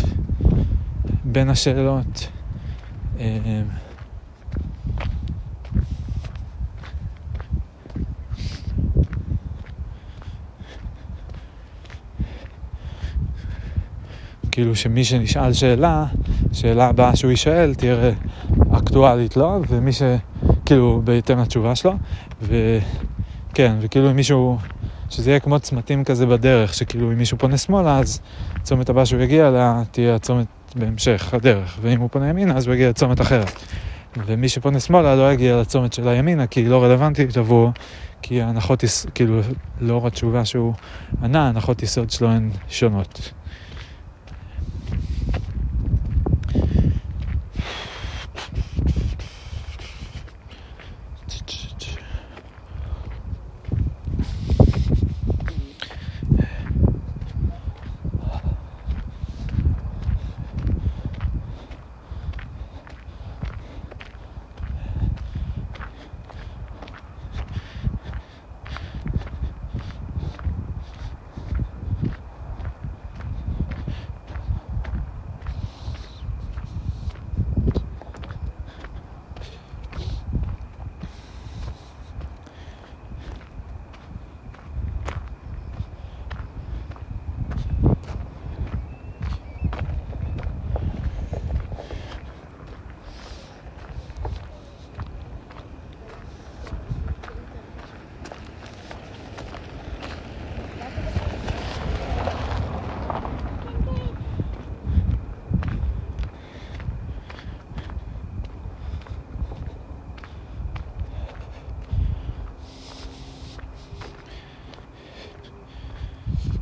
[1.23, 2.29] בין השאלות.
[3.19, 3.61] אה,
[14.51, 16.05] כאילו שמי שנשאל שאלה,
[16.51, 18.11] שאלה הבאה שהוא יישאל תהיה
[18.71, 20.01] אקטואלית לו, ומי ש...
[20.65, 21.93] כאילו בהתאם לתשובה שלו,
[22.41, 24.57] וכן, וכאילו אם מישהו,
[25.09, 28.21] שזה יהיה כמו צמתים כזה בדרך, שכאילו אם מישהו פונה שמאלה, אז
[28.63, 32.73] צומת הבא שהוא יגיע אליה תהיה הצומת בהמשך הדרך, ואם הוא פונה ימינה אז הוא
[32.75, 33.51] יגיע לצומת אחרת.
[34.25, 37.71] ומי שפונה שמאלה לא יגיע לצומת של הימינה, כי היא לא רלוונטית עבור,
[38.21, 38.83] כי ההנחות,
[39.15, 39.39] כאילו,
[39.81, 40.73] לאור התשובה שהוא
[41.23, 43.31] ענה, הנחות יסוד שלו הן שונות.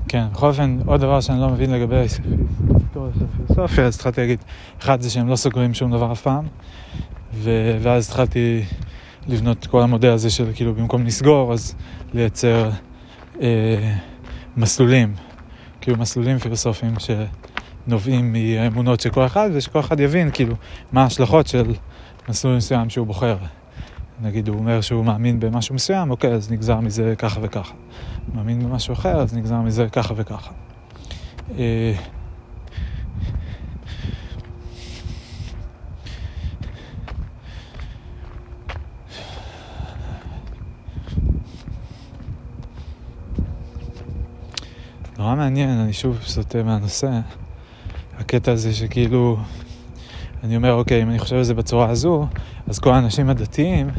[0.08, 4.40] כן, בכל אופן, עוד דבר שאני לא מבין לגבי ההיסטוריה של הפילוסופיה, אז התחלתי להגיד,
[4.80, 6.48] אחד זה שהם לא סוגרים שום דבר אף פעם,
[7.34, 7.78] ו...
[7.82, 8.64] ואז התחלתי
[9.28, 11.76] לבנות כל המודל הזה של כאילו במקום לסגור, אז
[12.14, 12.70] לייצר
[13.42, 13.94] אה,
[14.58, 15.14] מסלולים,
[15.82, 20.56] כאילו מסלולים פילוסופיים שנובעים מהאמונות של כל אחד, ושכל אחד יבין כאילו
[20.92, 21.74] מה ההשלכות של
[22.30, 23.38] מסלול מסוים שהוא בוחר.
[24.22, 27.74] נגיד הוא אומר שהוא מאמין במשהו מסוים, אוקיי, אז נגזר מזה ככה וככה.
[28.34, 30.52] מאמין במשהו אחר, אז נגזר מזה ככה וככה.
[31.58, 31.94] אה,
[45.18, 47.20] נורא מעניין, אני שוב סוטה מהנושא.
[48.18, 49.38] הקטע הזה שכאילו,
[50.44, 52.28] אני אומר, אוקיי, אם אני חושב על זה בצורה הזו,
[52.68, 53.90] אז כל האנשים הדתיים,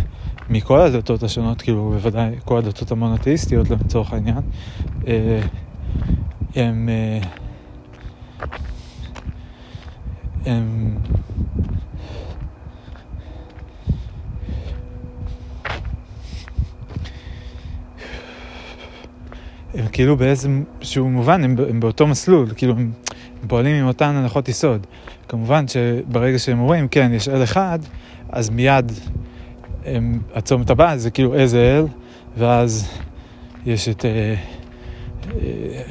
[0.51, 4.41] מכל הדתות השונות, כאילו בוודאי כל הדתות המונותאיסטיות לצורך העניין,
[5.07, 5.41] אה,
[6.55, 7.21] הם, אה,
[10.47, 10.99] הם
[19.75, 22.93] הם כאילו באיזשהו מובן, הם, הם באותו מסלול, כאילו הם,
[23.43, 24.87] הם פועלים עם אותן הנחות יסוד.
[25.29, 27.79] כמובן שברגע שהם רואים, כן, יש אל אחד,
[28.29, 28.93] אז מיד
[29.97, 31.87] הם, הצומת הבא זה כאילו איזה אל,
[32.37, 32.89] ואז
[33.67, 34.35] יש את, אה,
[35.35, 35.83] אה,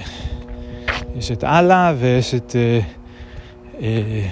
[1.16, 2.80] יש את אללה ויש את אה,
[3.82, 4.28] אה,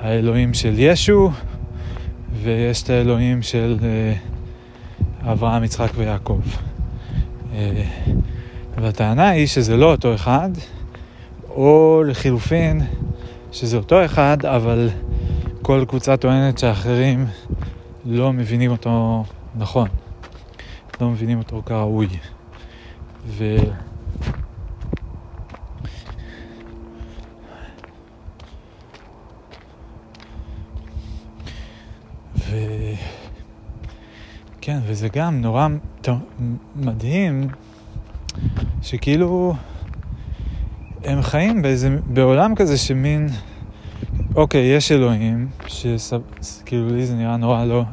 [0.00, 1.30] האלוהים של ישו,
[2.42, 4.12] ויש את האלוהים של אה,
[5.32, 6.40] אברהם, יצחק ויעקב.
[7.54, 7.82] אה,
[8.76, 10.50] והטענה היא שזה לא אותו אחד,
[11.48, 12.80] או לחילופין,
[13.52, 14.88] שזה אותו אחד, אבל
[15.62, 17.26] כל קבוצה טוענת שאחרים
[18.10, 19.24] לא מבינים אותו
[19.56, 19.88] נכון,
[21.00, 22.08] לא מבינים אותו כראוי.
[23.26, 23.56] ו...
[32.38, 32.56] ו...
[34.60, 35.68] כן, וזה גם נורא
[36.76, 37.48] מדהים
[38.82, 39.54] שכאילו
[41.04, 43.28] הם חיים באיזה, בעולם כזה שמין,
[44.34, 47.84] אוקיי, יש אלוהים, שכאילו לי זה נראה נורא לא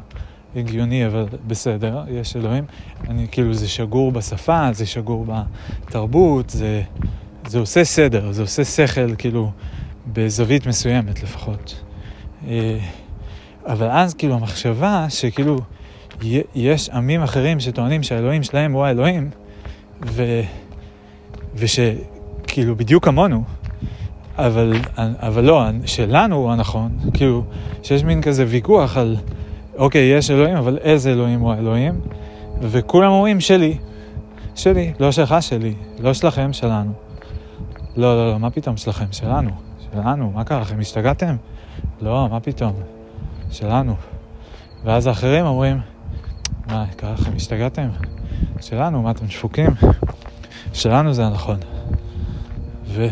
[0.55, 2.63] הגיוני, אבל בסדר, יש אלוהים.
[3.09, 6.81] אני, כאילו, זה שגור בשפה, זה שגור בתרבות, זה,
[7.47, 9.51] זה עושה סדר, זה עושה שכל, כאילו,
[10.13, 11.83] בזווית מסוימת לפחות.
[12.47, 12.77] אה,
[13.65, 15.59] אבל אז, כאילו, המחשבה שכאילו,
[16.55, 19.29] יש עמים אחרים שטוענים שהאלוהים שלהם הוא האלוהים,
[20.05, 20.41] ו...
[21.55, 23.43] ושכאילו בדיוק כמונו,
[24.37, 27.43] אבל, אבל לא, שלנו הוא הנכון, כאילו,
[27.83, 29.17] שיש מין כזה ויכוח על,
[29.77, 32.01] אוקיי, יש אלוהים, אבל איזה אלוהים הוא האלוהים?
[32.61, 33.77] וכולם אומרים שלי,
[34.55, 36.91] שלי, לא שלך שלי, לא שלכם, שלנו.
[37.95, 39.05] לא, לא, לא, מה פתאום שלכם?
[39.11, 39.51] שלנו,
[39.91, 40.79] שלנו, מה קרה לכם?
[40.79, 41.35] השתגעתם?
[42.01, 42.73] לא, מה פתאום?
[43.51, 43.95] שלנו.
[44.83, 45.81] ואז האחרים אומרים,
[46.67, 47.31] מה, קרה לכם?
[47.35, 47.89] השתגעתם?
[48.61, 49.69] שלנו, מה אתם שפוקים?
[50.73, 51.57] שלנו זה הנכון.
[52.87, 53.07] ו...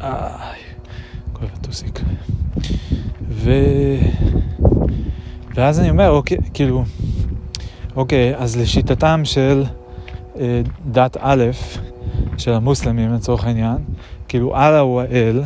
[0.00, 0.61] איי,
[1.42, 2.00] כואב הטוסיק.
[3.28, 3.50] ו...
[5.54, 6.84] ואז אני אומר, אוקיי, כאילו,
[7.96, 9.64] אוקיי, אז לשיטתם של
[10.38, 11.44] אה, דת א',
[12.38, 13.76] של המוסלמים לצורך העניין,
[14.28, 15.42] כאילו אללה הוא האל,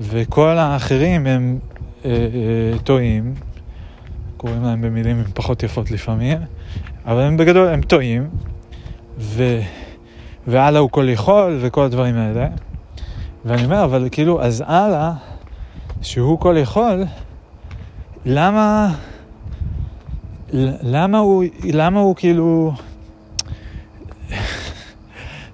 [0.00, 1.58] וכל האחרים הם
[2.04, 3.34] אה, אה, טועים,
[4.36, 6.38] קוראים להם במילים פחות יפות לפעמים,
[7.06, 8.28] אבל הם בגדול, הם טועים,
[9.18, 9.60] ו...
[10.46, 12.48] ואללה הוא כל יכול וכל הדברים האלה.
[13.44, 15.12] ואני אומר, אבל כאילו, אז אללה,
[16.02, 17.04] שהוא כל יכול,
[18.26, 18.94] למה,
[20.82, 22.72] למה הוא, למה הוא כאילו,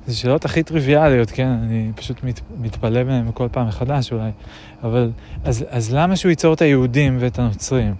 [0.07, 1.49] זה שאלות הכי טריוויאליות, כן?
[1.49, 4.31] אני פשוט מת, מתפלא מהם כל פעם מחדש אולי.
[4.85, 5.11] אבל,
[5.45, 7.95] אז, אז למה שהוא ייצור את היהודים ואת הנוצרים?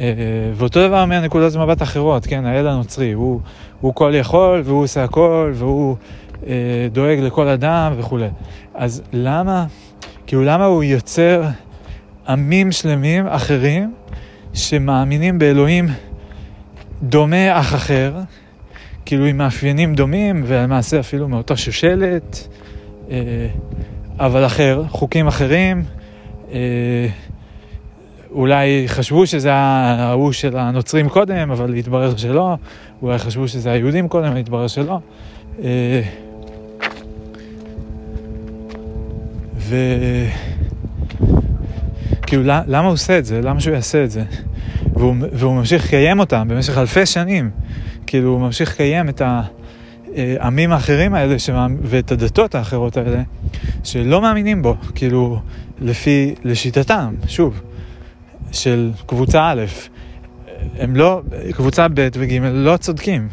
[0.00, 0.14] אה,
[0.54, 2.46] ואותו דבר מהנקודות מבט אחרות, כן?
[2.46, 3.40] האל הנוצרי, הוא,
[3.80, 5.96] הוא כל יכול והוא עושה הכל והוא
[6.46, 8.28] אה, דואג לכל אדם וכולי.
[8.76, 9.66] אז למה,
[10.26, 11.42] כאילו למה הוא יוצר
[12.28, 13.94] עמים שלמים אחרים
[14.54, 15.88] שמאמינים באלוהים
[17.02, 18.14] דומה אך אחר,
[19.04, 22.48] כאילו עם מאפיינים דומים ולמעשה אפילו מאותה שושלת,
[23.10, 23.16] אה,
[24.18, 25.84] אבל אחר, חוקים אחרים.
[26.52, 27.06] אה,
[28.30, 32.56] אולי חשבו שזה ההוא של הנוצרים קודם, אבל התברר שלא.
[33.02, 34.98] אולי חשבו שזה היהודים קודם, התברר שלא.
[39.68, 39.76] ו...
[42.26, 43.40] כאילו, למה הוא עושה את זה?
[43.42, 44.24] למה שהוא יעשה את זה?
[44.96, 47.50] והוא, והוא ממשיך לקיים אותם במשך אלפי שנים.
[48.06, 49.22] כאילו, הוא ממשיך לקיים את
[50.16, 51.76] העמים האחרים האלה שמאמ...
[51.82, 53.22] ואת הדתות האחרות האלה,
[53.84, 55.40] שלא מאמינים בו, כאילו,
[55.80, 57.60] לפי, לשיטתם, שוב.
[58.52, 59.64] של קבוצה א',
[60.78, 63.28] הם לא, קבוצה ב' וג' לא צודקים.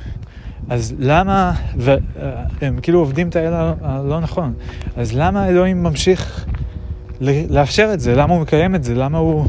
[0.70, 4.53] אז למה, והם כאילו עובדים את האל הלא נכון,
[4.95, 6.45] אז למה אלוהים ממשיך
[7.22, 8.16] לאפשר את זה?
[8.16, 8.95] למה הוא מקיים את זה?
[8.95, 9.45] למה הוא...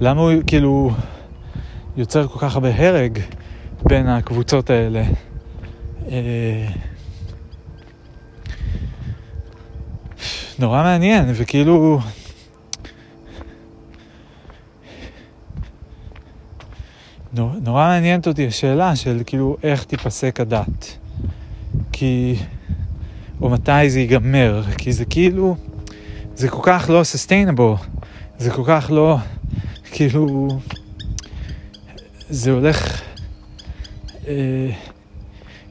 [0.00, 0.90] למה הוא כאילו
[1.96, 3.18] יוצר כל כך הרבה הרג
[3.84, 5.02] בין הקבוצות האלה?
[6.10, 6.66] אה,
[10.58, 11.98] נורא מעניין, וכאילו...
[17.34, 20.96] נורא מעניינת אותי השאלה של כאילו איך תיפסק הדת.
[21.92, 22.36] כי...
[23.40, 25.56] או מתי זה ייגמר, כי זה כאילו...
[26.34, 27.84] זה כל כך לא sustainable,
[28.38, 29.16] זה כל כך לא...
[29.92, 30.48] כאילו...
[32.30, 33.02] זה הולך...
[34.28, 34.70] אה,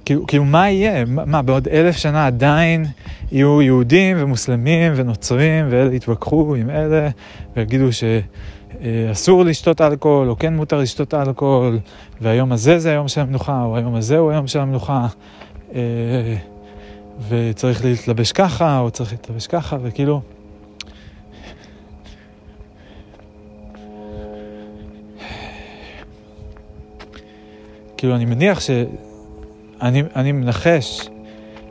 [0.05, 1.05] כאילו, כאילו מה יהיה?
[1.05, 2.85] מה, בעוד אלף שנה עדיין
[3.31, 7.09] יהיו יהודים ומוסלמים ונוצרים ואלה יתווכחו עם אלה
[7.55, 8.03] ויגידו ש...
[8.81, 11.79] אה, אסור לשתות אלכוהול, או כן מותר לשתות אלכוהול,
[12.21, 15.07] והיום הזה זה היום של המנוחה, או היום הזה הוא היום של המנוחה,
[15.75, 16.35] אה,
[17.29, 20.21] וצריך להתלבש ככה, או צריך להתלבש ככה, וכאילו...
[27.97, 28.69] כאילו, אני מניח ש...
[29.81, 31.09] אני, אני מנחש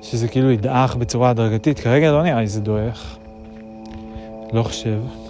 [0.02, 1.80] שזה כאילו ידעך בצורה הדרגתית.
[1.80, 3.16] כרגע לא נראה לי זה דועך.
[4.52, 5.27] לא חושב.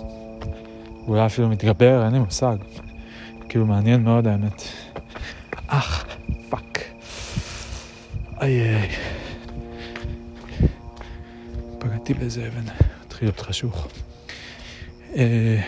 [1.08, 2.56] אולי אפילו מתגבר, אין לי מושג.
[3.48, 4.62] כאילו מעניין מאוד האמת.
[5.66, 6.06] אך,
[6.48, 6.78] fuck.
[8.40, 8.88] איי איי.
[11.78, 12.72] פגעתי באיזה אבן,
[13.06, 13.88] התחיל להיות חשוך.
[15.16, 15.60] אה...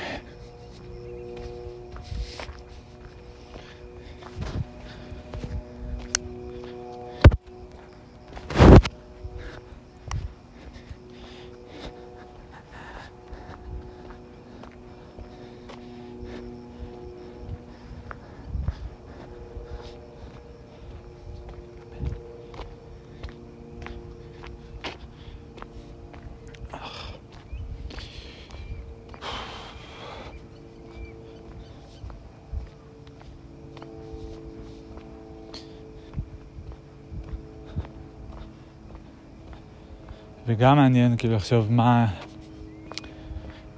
[40.60, 42.06] וגם מעניין כאילו לחשוב מה,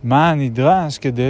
[0.05, 1.23] מה נדרש כדי...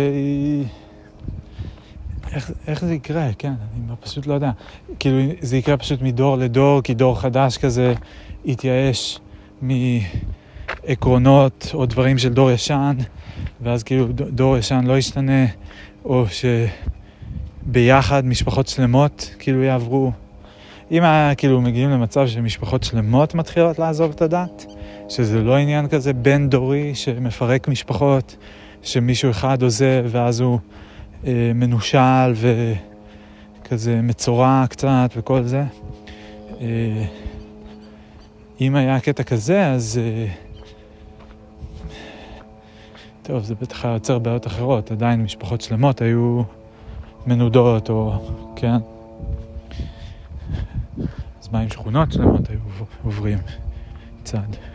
[2.32, 4.50] איך, איך זה יקרה, כן, אני פשוט לא יודע.
[4.98, 7.94] כאילו, זה יקרה פשוט מדור לדור, כי דור חדש כזה
[8.44, 9.18] יתייאש
[9.62, 12.96] מעקרונות או דברים של דור ישן,
[13.60, 15.46] ואז כאילו דור ישן לא ישתנה,
[16.04, 16.24] או
[17.66, 20.12] שביחד משפחות שלמות כאילו יעברו.
[20.90, 24.66] אם היה כאילו מגיעים למצב שמשפחות שלמות מתחילות לעזוב את הדת,
[25.16, 28.36] שזה לא עניין כזה בין דורי שמפרק משפחות,
[28.82, 30.58] שמישהו אחד עוזב ואז הוא
[31.26, 32.32] אה, מנושל
[33.62, 35.64] וכזה מצורע קצת וכל זה.
[36.60, 37.04] אה,
[38.60, 40.00] אם היה קטע כזה, אז...
[40.02, 40.26] אה,
[43.22, 46.42] טוב, זה בטח היה יוצר בעיות אחרות, עדיין משפחות שלמות היו
[47.26, 48.28] מנודות, או...
[48.56, 48.76] כן.
[51.40, 52.58] אז מה עם שכונות שלמות היו
[53.04, 53.38] עוברים
[54.24, 54.71] צד.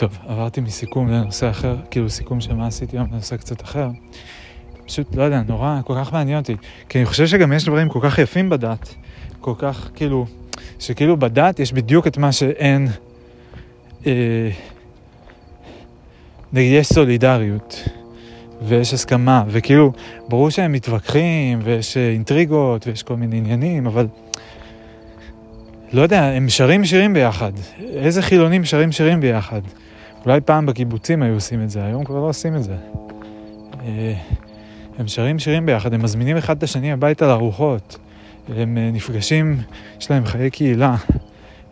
[0.00, 3.88] טוב, עברתי מסיכום לנושא אחר, כאילו סיכום של מה עשיתי היום לנושא קצת אחר.
[4.86, 6.56] פשוט, לא יודע, נורא, כל כך מעניין אותי.
[6.88, 8.94] כי אני חושב שגם יש דברים כל כך יפים בדת,
[9.40, 10.26] כל כך, כאילו,
[10.78, 12.88] שכאילו בדת יש בדיוק את מה שאין,
[14.06, 14.50] אה,
[16.52, 17.88] נגיד, יש סולידריות,
[18.62, 19.92] ויש הסכמה, וכאילו,
[20.28, 24.06] ברור שהם מתווכחים, ויש אינטריגות, ויש כל מיני עניינים, אבל...
[25.92, 27.52] לא יודע, הם שרים שירים ביחד.
[27.80, 29.60] איזה חילונים שרים שירים ביחד?
[30.24, 32.76] אולי פעם בקיבוצים היו עושים את זה, היום כבר לא עושים את זה.
[33.84, 34.14] אה,
[34.98, 37.98] הם שרים שירים ביחד, הם מזמינים אחד את השני הביתה לארוחות.
[38.48, 39.60] הם אה, נפגשים,
[40.00, 40.96] יש להם חיי קהילה.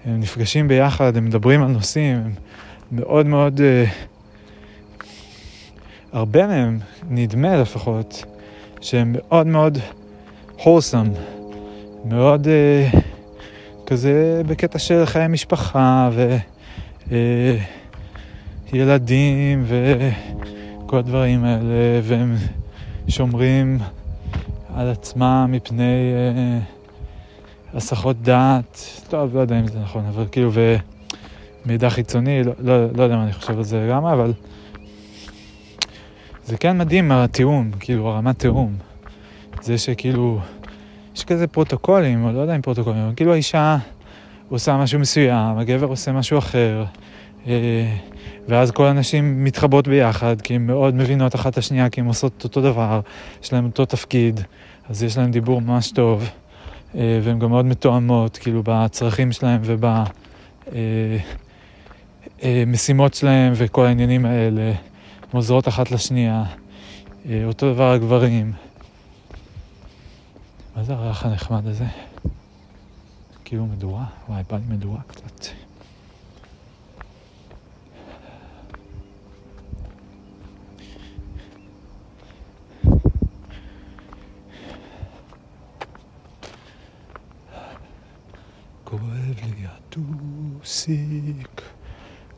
[0.04, 2.32] הם נפגשים ביחד, הם מדברים על נושאים, הם
[2.92, 3.60] מאוד מאוד...
[3.60, 3.84] אה,
[6.12, 6.78] הרבה מהם,
[7.10, 8.24] נדמה לפחות,
[8.80, 9.78] שהם מאוד מאוד
[10.58, 11.18] wholesome,
[12.04, 12.48] מאוד
[13.86, 16.36] כזה בקטע של חיי משפחה ו...
[18.72, 22.36] ילדים וכל הדברים האלה, והם
[23.08, 23.78] שומרים
[24.74, 26.58] על עצמם מפני אה,
[27.74, 30.50] הסחות דעת, טוב, לא יודע אם זה נכון, אבל כאילו,
[31.64, 34.32] ומידע חיצוני, לא, לא, לא יודע מה אני חושב על זה לגמרי, אבל
[36.44, 38.76] זה כן מדהים התיאום, כאילו, הרמת תיאום.
[39.62, 40.40] זה שכאילו,
[41.16, 43.76] יש כזה פרוטוקולים, או לא יודע אם פרוטוקולים, אבל כאילו האישה
[44.48, 46.84] עושה משהו מסוים, הגבר עושה משהו אחר.
[47.48, 47.96] אה,
[48.48, 52.44] ואז כל הנשים מתחבאות ביחד, כי הן מאוד מבינות אחת את השנייה, כי הן עושות
[52.44, 53.00] אותו דבר,
[53.42, 54.40] יש להן אותו תפקיד,
[54.88, 56.30] אז יש להן דיבור ממש טוב,
[56.94, 59.60] אה, והן גם מאוד מתואמות, כאילו, בצרכים שלהן
[62.42, 64.72] ובמשימות אה, שלהן וכל העניינים האלה,
[65.22, 66.44] הן עוזרות אחת לשנייה.
[67.44, 68.52] אותו דבר הגברים.
[70.76, 71.84] מה זה הריח הנחמד הזה?
[73.44, 74.04] כאילו מדורה?
[74.28, 75.67] וואי, בא לי מדורה קצת.
[88.88, 91.62] כואב לי הטוסיק,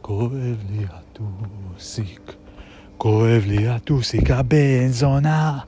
[0.02, 2.32] כואב לי הטוסיק,
[2.98, 5.58] כואב לי הטוסיק הבן זונה.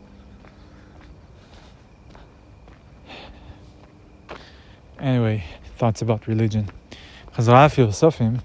[4.99, 5.41] anyway,
[5.79, 6.95] thoughts about religion.
[7.35, 8.37] חזרה לפילוסופים,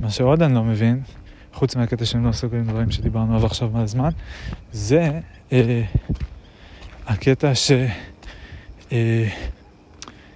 [0.00, 1.02] מה שעוד אני לא מבין,
[1.52, 4.10] חוץ מהקטע שהם לא סוגרים דברים שדיברנו עליו עכשיו מלא זמן,
[4.72, 5.20] זה
[5.52, 5.82] אה,
[7.06, 7.72] הקטע ש...
[8.92, 9.28] אה,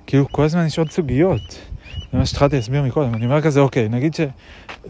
[0.07, 1.61] כאילו כל הזמן יש עוד סוגיות.
[2.13, 3.15] זה מה שהתחלתי להסביר מקודם.
[3.15, 4.21] אני אומר כזה, אוקיי, נגיד, ש,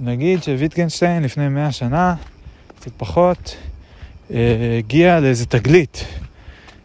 [0.01, 2.15] נגיד שוויטגנשטיין לפני מאה שנה,
[2.81, 3.57] קצת פחות,
[4.31, 6.05] אה, הגיע לאיזה תגלית.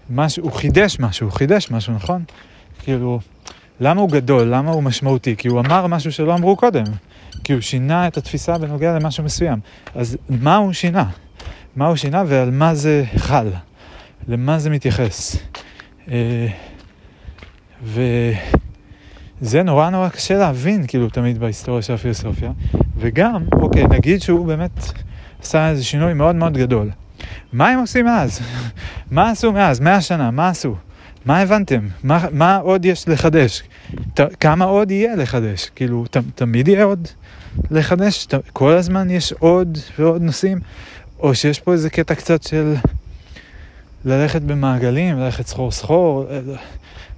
[0.09, 2.23] משהו, הוא חידש משהו, הוא חידש משהו, נכון?
[2.83, 3.19] כאילו,
[3.79, 4.47] למה הוא גדול?
[4.47, 5.35] למה הוא משמעותי?
[5.37, 6.83] כי הוא אמר משהו שלא אמרו קודם.
[7.43, 9.59] כי הוא שינה את התפיסה בנוגע למשהו מסוים.
[9.95, 11.05] אז מה הוא שינה?
[11.75, 13.47] מה הוא שינה ועל מה זה חל?
[14.27, 15.37] למה זה מתייחס?
[16.11, 16.47] אה,
[17.83, 22.51] וזה נורא נורא קשה להבין, כאילו, תמיד בהיסטוריה של הפילוסופיה.
[22.97, 24.71] וגם, אוקיי, נגיד שהוא באמת
[25.41, 26.89] עשה איזה שינוי מאוד מאוד גדול.
[27.53, 28.39] מה הם עושים מאז?
[29.11, 29.79] מה עשו מאז?
[29.79, 30.75] מאה שנה, מה עשו?
[31.25, 31.87] מה הבנתם?
[32.03, 33.63] מה, מה עוד יש לחדש?
[34.13, 35.69] ת, כמה עוד יהיה לחדש?
[35.75, 37.07] כאילו, ת, תמיד יהיה עוד
[37.71, 38.25] לחדש?
[38.25, 40.59] ת, כל הזמן יש עוד ועוד נושאים?
[41.19, 42.75] או שיש פה איזה קטע קצת של
[44.05, 46.25] ללכת במעגלים, ללכת סחור סחור?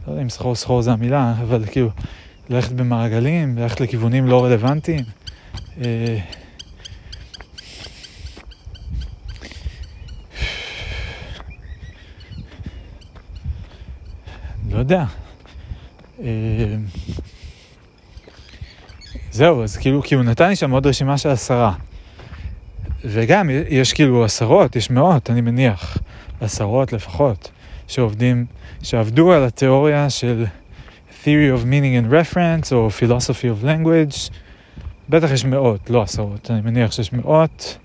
[0.08, 1.90] לא יודע אם סחור סחור זה המילה, אבל כאילו,
[2.50, 5.06] ללכת במעגלים, ללכת לכיוונים לא רלוונטיים.
[5.82, 6.20] אה,
[14.70, 15.06] לא יודע.
[16.24, 16.76] אה,
[19.32, 21.74] זהו, אז כאילו, כי הוא נתן לי שם עוד רשימה של עשרה.
[23.06, 25.98] וגם, יש כאילו עשרות, יש מאות, אני מניח,
[26.42, 27.52] עשרות לפחות,
[27.94, 28.46] שעובדים,
[28.84, 30.46] שעבדו על התיאוריה של
[31.24, 34.32] Theory of Meaning and Reference, או Philosophy of Language.
[35.10, 37.78] בטח יש מאות, לא עשרות, אני מניח שיש מאות,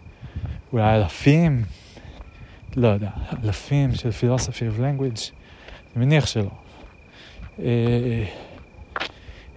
[0.73, 1.63] אולי אלפים,
[2.77, 3.11] לא יודע,
[3.45, 5.31] אלפים של Philosophy of Language,
[5.97, 6.51] אני מניח שלא.
[7.63, 8.25] אה,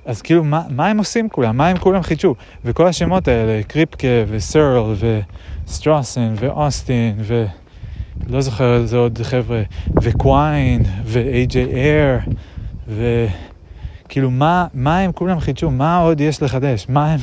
[0.05, 1.57] אז כאילו, מה, מה הם עושים כולם?
[1.57, 2.35] מה הם כולם חידשו?
[2.65, 4.93] וכל השמות האלה, קריפקה וסרל
[5.67, 7.15] וסטרוסן ואוסטין
[8.27, 9.61] ולא זוכר איזה עוד חבר'ה,
[10.01, 10.83] וקוויין
[11.53, 12.31] Air
[12.87, 15.71] וכאילו, מה, מה הם כולם חידשו?
[15.71, 16.85] מה עוד יש לחדש?
[16.89, 17.19] מה, הם,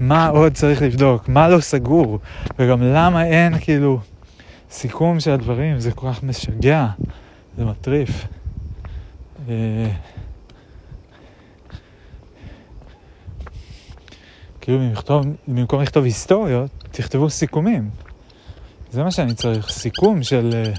[0.00, 1.28] מה עוד צריך לבדוק?
[1.28, 2.18] מה לא סגור?
[2.58, 4.00] וגם למה אין כאילו
[4.70, 5.80] סיכום של הדברים?
[5.80, 6.86] זה כל כך משגע,
[7.58, 8.26] זה מטריף.
[9.48, 9.90] אה,
[14.60, 14.78] כאילו
[15.48, 17.90] במקום לכתוב היסטוריות, תכתבו סיכומים.
[18.92, 20.78] זה מה שאני צריך, סיכום של uh,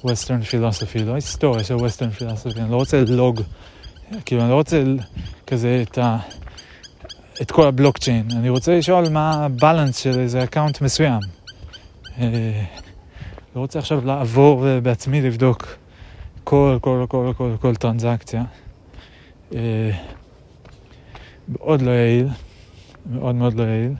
[0.00, 3.40] Western Philosophy, לא היסטוריה של Western Philosophy, אני לא רוצה לוג,
[4.24, 4.82] כאילו אני לא רוצה
[5.46, 6.18] כזה את, ה,
[7.42, 11.20] את כל הבלוקצ'יין, אני רוצה לשאול מה ה balance של איזה account מסוים.
[12.04, 12.20] Uh,
[13.56, 15.76] לא רוצה עכשיו לעבור ובעצמי לבדוק
[16.44, 18.44] כל, כל, כל, כל, כל, כל טרנזקציה.
[21.48, 22.28] מאוד לא יעיל.
[23.10, 23.92] מאוד מאוד לא יעיל.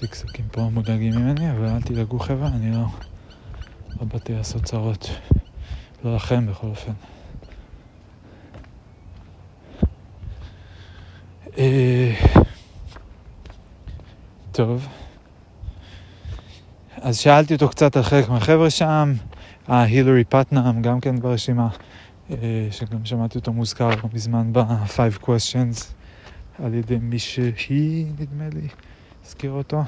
[0.00, 2.84] סיקסקים פה מודאגים ממני, אבל אל תדאגו חבר'ה, אני לא,
[4.00, 5.10] לא באתי לעשות צרות.
[6.04, 6.92] לא לכם בכל אופן.
[11.58, 12.14] אה,
[14.52, 14.88] טוב.
[16.96, 19.12] אז שאלתי אותו קצת על חלק מהחבר'ה שם,
[19.70, 21.68] אה, הילרי פטנאם גם כן ברשימה,
[22.30, 22.36] אה,
[22.70, 25.84] שגם שמעתי אותו מוזכר לא מזמן ב-5 questions
[26.58, 28.68] על ידי מי שהיא, נדמה לי,
[29.24, 29.82] הזכיר אותו.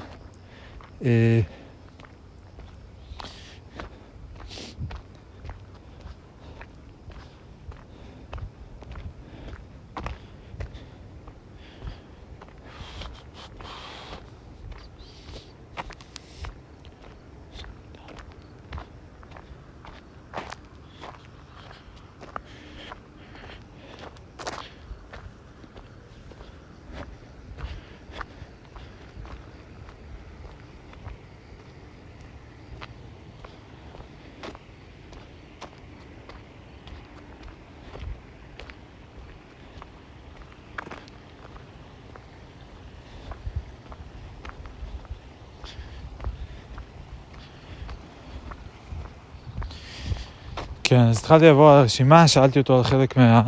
[50.93, 53.41] כן, אז התחלתי לעבור על הרשימה, שאלתי אותו על חלק מה...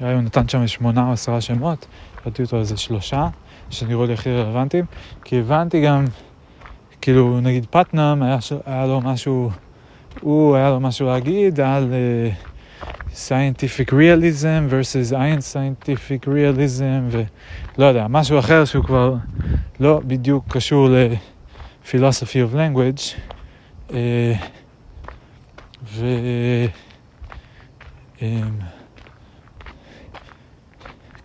[0.00, 1.86] נראה לי הוא נתן שם שמונה או עשרה שמות,
[2.24, 3.28] שאלתי אותו על איזה שלושה,
[3.70, 4.84] שנראו לי הכי רלוונטיים,
[5.24, 6.04] כי הבנתי גם,
[7.00, 9.50] כאילו, נגיד פטנאם, היה, היה לו משהו,
[10.20, 11.92] הוא, היה לו משהו להגיד על
[12.82, 17.16] uh, scientific realism versus iron scientific realism,
[17.78, 19.14] ולא יודע, משהו אחר שהוא כבר
[19.80, 23.16] לא בדיוק קשור ל-philosophy of language.
[23.88, 23.94] Uh,
[25.98, 26.06] ו...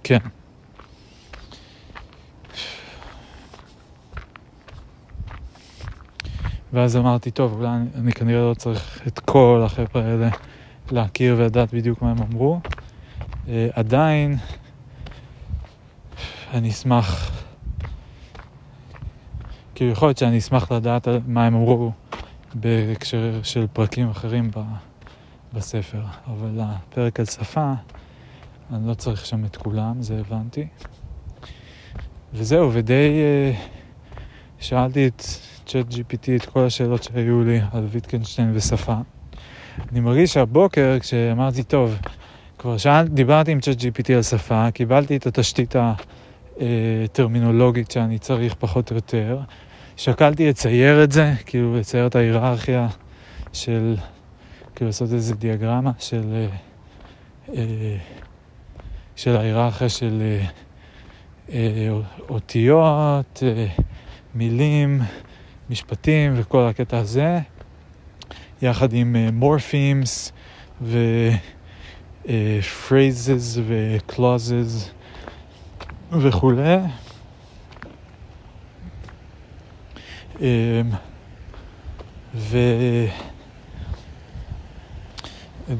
[0.03, 0.17] כן.
[6.73, 10.29] ואז אמרתי, טוב, אולי אני, אני כנראה לא צריך את כל החבר'ה האלה
[10.91, 12.59] להכיר ולדעת בדיוק מה הם אמרו.
[13.45, 14.37] Uh, עדיין,
[16.53, 17.31] אני אשמח,
[19.75, 21.91] כאילו יכול להיות שאני אשמח לדעת מה הם אמרו
[22.55, 24.51] בהקשר של פרקים אחרים
[25.53, 27.73] בספר, אבל הפרק על שפה,
[28.73, 30.67] אני לא צריך שם את כולם, זה הבנתי.
[32.33, 33.21] וזהו, ודי
[33.53, 33.57] uh,
[34.59, 35.23] שאלתי את
[35.65, 38.95] צ'אט GPT את כל השאלות שהיו לי על ויטקנשטיין ושפה.
[39.91, 41.97] אני מרגיש שהבוקר, כשאמרתי, טוב,
[42.57, 45.75] כבר שאל, דיברתי עם צ'אט GPT על שפה, קיבלתי את התשתית
[46.59, 49.39] הטרמינולוגית שאני צריך פחות או יותר,
[49.97, 52.87] שקלתי לצייר את זה, כאילו לצייר את ההיררכיה
[53.53, 53.95] של,
[54.75, 56.47] כאילו לעשות איזה דיאגרמה של, אה,
[57.55, 57.97] אה,
[59.15, 60.39] של ההיררכיה של
[61.53, 61.89] אה,
[62.29, 63.43] אותיות,
[64.35, 65.01] מילים,
[65.69, 67.39] משפטים וכל הקטע הזה,
[68.61, 70.31] יחד עם מורפימס
[70.81, 72.29] ו-phrases
[73.67, 74.89] ו-clauses
[76.11, 76.77] וכולי.
[80.41, 80.89] אמ,
[82.35, 83.11] ואת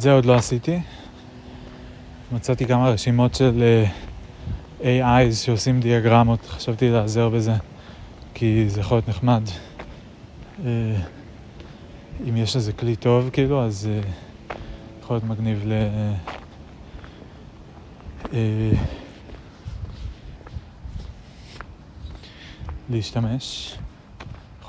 [0.01, 0.79] זה עוד לא עשיתי.
[2.31, 3.63] מצאתי כמה רשימות של
[4.83, 7.53] אה, AI שעושים דיאגרמות, חשבתי להיעזר בזה,
[8.33, 9.41] כי זה יכול להיות נחמד.
[10.65, 10.95] אה,
[12.29, 14.01] אם יש איזה כלי טוב, כאילו, אז אה,
[15.01, 15.73] יכול להיות מגניב ל...
[22.89, 23.77] להשתמש.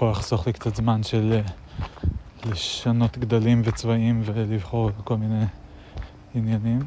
[0.05, 1.41] יכול לחסוך לי קצת זמן של
[2.47, 5.45] לשנות גדלים וצבעים ולבחור כל מיני
[6.35, 6.79] עניינים.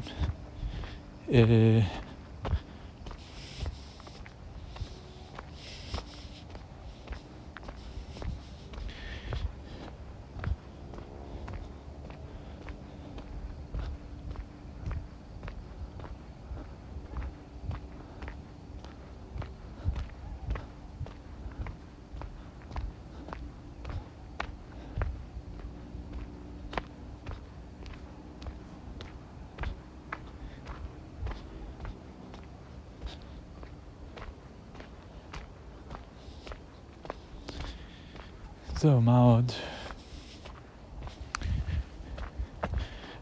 [38.80, 39.52] זהו, מה עוד?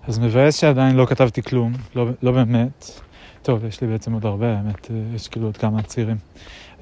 [0.08, 3.00] אז מבאס שעדיין לא כתבתי כלום, לא, לא באמת.
[3.42, 6.16] טוב, יש לי בעצם עוד הרבה, האמת, יש כאילו עוד כמה צעירים.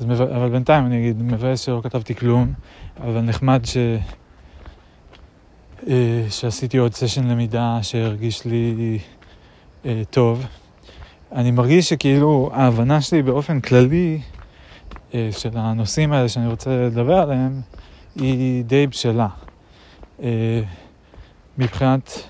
[0.00, 0.20] אז מב...
[0.20, 2.52] אבל בינתיים אני אגיד, מבאס שלא כתבתי כלום,
[3.00, 3.76] אבל נחמד ש...
[5.88, 8.98] אה, שעשיתי עוד סשן למידה שהרגיש לי
[9.86, 10.46] אה, טוב.
[11.32, 14.20] אני מרגיש שכאילו ההבנה שלי באופן כללי
[15.14, 17.60] אה, של הנושאים האלה שאני רוצה לדבר עליהם,
[18.16, 19.28] היא די בשלה.
[20.22, 20.62] אה,
[21.58, 22.28] מבחינת,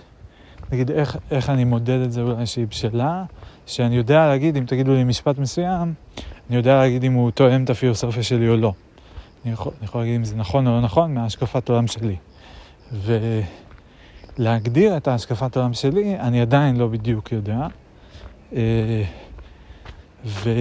[0.72, 3.24] נגיד, איך, איך אני מודד את זה אולי שהיא בשלה,
[3.66, 5.94] שאני יודע להגיד, אם תגידו לי משפט מסוים,
[6.48, 8.72] אני יודע להגיד אם הוא תואם את הפילוסופיה שלי או לא.
[9.44, 12.16] אני יכול, אני יכול להגיד אם זה נכון או לא נכון מהשקפת עולם שלי.
[14.38, 17.66] ולהגדיר את ההשקפת עולם שלי, אני עדיין לא בדיוק יודע.
[18.56, 19.02] אה,
[20.24, 20.52] ולא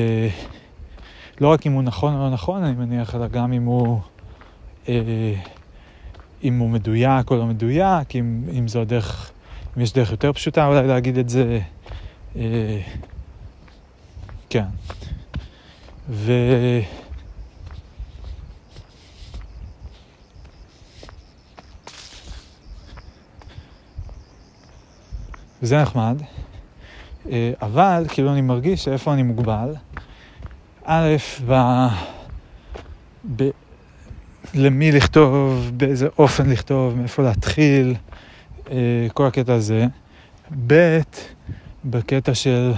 [1.41, 3.99] רק אם הוא נכון או לא נכון, אני מניח, אלא גם אם הוא...
[4.89, 5.34] אה,
[6.43, 9.31] אם הוא מדויק או לא מדויק, אם, אם זו הדרך,
[9.77, 11.59] אם יש דרך יותר פשוטה אולי להגיד את זה.
[12.36, 12.81] אה,
[14.49, 14.65] כן.
[16.09, 16.31] ו...
[25.61, 26.21] וזה נחמד,
[27.31, 29.75] אה, אבל כאילו אני מרגיש שאיפה אני מוגבל,
[30.86, 31.15] א',
[31.47, 31.53] ב...
[33.36, 33.49] ב...
[34.56, 37.95] למי לכתוב, באיזה אופן לכתוב, מאיפה להתחיל,
[38.72, 39.86] אה, כל הקטע הזה.
[40.68, 40.99] ב',
[41.86, 42.72] בקטע של,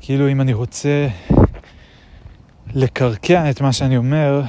[0.00, 1.08] כאילו אם אני רוצה
[2.74, 4.42] לקרקע את מה שאני אומר,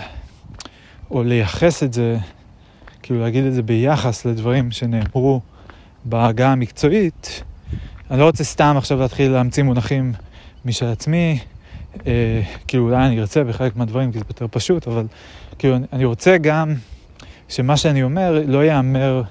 [1.12, 2.18] או לייחס את זה,
[3.02, 5.42] כאילו להגיד את זה ביחס לדברים שנאמרו
[6.06, 7.44] בהגה המקצועית,
[8.12, 10.14] אני לא רוצה סתם עכשיו להתחיל להמציא מונחים
[10.66, 11.40] משל עצמי,
[12.08, 15.06] אה, כאילו אולי אני ארצה בחלק מהדברים כי זה יותר פשוט, אבל
[15.60, 16.74] כאילו אני רוצה גם
[17.50, 19.24] שמה שאני אומר לא ייאמר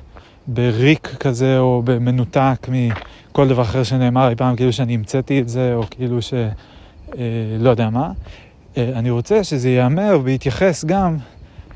[0.46, 5.74] בריק כזה או במנותק מכל דבר אחר שנאמר אי פעם, כאילו שאני המצאתי את זה
[5.74, 6.34] או כאילו ש...
[6.34, 7.22] אה,
[7.58, 8.10] לא יודע מה.
[8.76, 11.16] אה, אני רוצה שזה ייאמר ויתייחס גם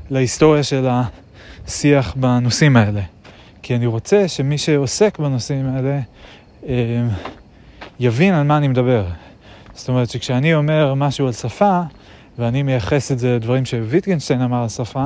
[0.09, 0.87] להיסטוריה של
[1.67, 3.01] השיח בנושאים האלה.
[3.61, 5.99] כי אני רוצה שמי שעוסק בנושאים האלה
[6.67, 6.73] אה,
[7.99, 9.05] יבין על מה אני מדבר.
[9.73, 11.81] זאת אומרת שכשאני אומר משהו על שפה,
[12.37, 15.05] ואני מייחס את זה לדברים שוויטגנשטיין אמר על שפה,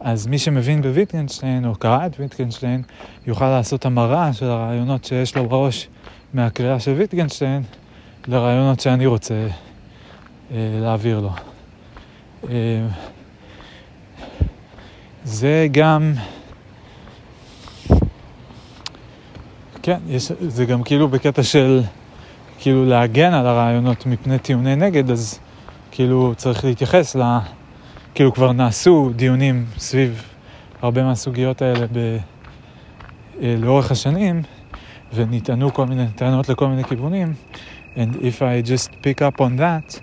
[0.00, 2.82] אז מי שמבין בוויטגנשטיין, או קרא את ויטגנשטיין,
[3.26, 5.88] יוכל לעשות המרה של הרעיונות שיש לו בראש
[6.34, 7.62] מהקריאה של ויטגנשטיין,
[8.28, 9.34] לרעיונות שאני רוצה
[10.50, 11.30] אה, להעביר לו.
[12.48, 12.86] אה,
[15.24, 16.14] זה גם...
[19.82, 21.82] כן, יש, זה גם כאילו בקטע של
[22.58, 25.38] כאילו להגן על הרעיונות מפני טיעוני נגד, אז
[25.90, 27.22] כאילו צריך להתייחס ל...
[28.14, 30.22] כאילו כבר נעשו דיונים סביב
[30.82, 32.16] הרבה מהסוגיות האלה ב...
[33.42, 34.42] אה, לאורך השנים,
[35.14, 37.34] ונטענו כל מיני טענות לכל מיני כיוונים,
[37.96, 40.00] and if I just pick up on that,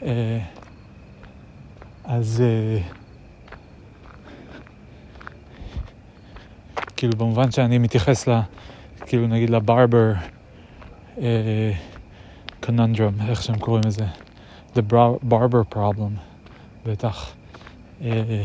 [0.00, 0.04] uh,
[2.04, 2.82] אז uh,
[6.96, 8.40] כאילו במובן שאני מתייחס ל...
[9.06, 10.12] כאילו נגיד לברבר
[11.14, 11.95] קוננדרום,
[12.68, 14.04] אה, איך שהם קוראים לזה,
[14.74, 14.80] The
[15.28, 16.12] Barber Problem,
[16.86, 17.34] בטח.
[18.04, 18.44] אה,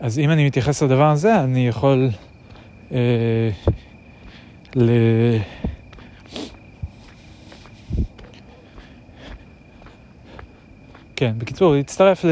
[0.00, 2.10] אז אם אני מתייחס לדבר הזה, אני יכול
[2.92, 3.50] אה,
[4.76, 4.90] ל...
[11.16, 12.24] כן, בקיצור, להצטרף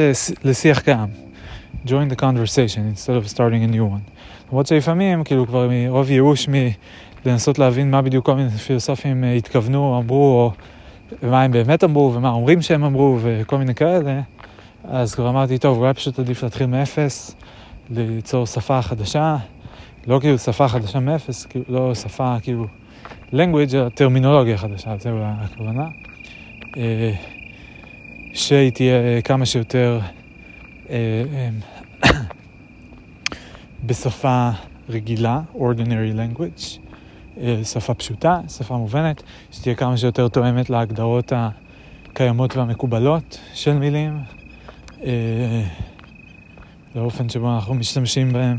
[0.44, 1.26] לשיח קיים.
[1.86, 4.10] join the conversation instead of starting a new one.
[4.48, 6.48] למרות שלפעמים, כאילו כבר מרוב ייאוש
[7.26, 10.52] מלנסות להבין מה בדיוק כל מיני פילוסופים אה, התכוונו, אמרו, או
[11.28, 14.20] מה הם באמת אמרו, ומה אומרים שהם אמרו, וכל מיני כאלה,
[14.84, 17.36] אז כבר אמרתי, טוב, אולי פשוט עדיף להתחיל מאפס,
[17.90, 19.36] ליצור שפה חדשה,
[20.06, 22.66] לא כאילו שפה חדשה מאפס, כאילו, לא שפה כאילו
[23.32, 25.88] language, אלא טרמינולוגיה חדשה, זהו הכוונה.
[26.76, 27.12] אה,
[28.34, 30.00] שהיא תהיה כמה שיותר
[30.90, 31.22] אה,
[32.04, 32.10] אה,
[33.86, 34.50] בשפה
[34.88, 36.85] רגילה, ordinary language,
[37.64, 39.22] שפה פשוטה, שפה מובנת,
[39.52, 44.20] שתהיה כמה שיותר תואמת להגדרות הקיימות והמקובלות של מילים,
[46.94, 48.56] לאופן שבו אנחנו משתמשים בהם.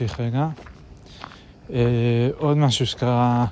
[0.00, 0.48] נמשיך רגע.
[1.68, 1.72] Uh,
[2.38, 3.46] עוד משהו שקרה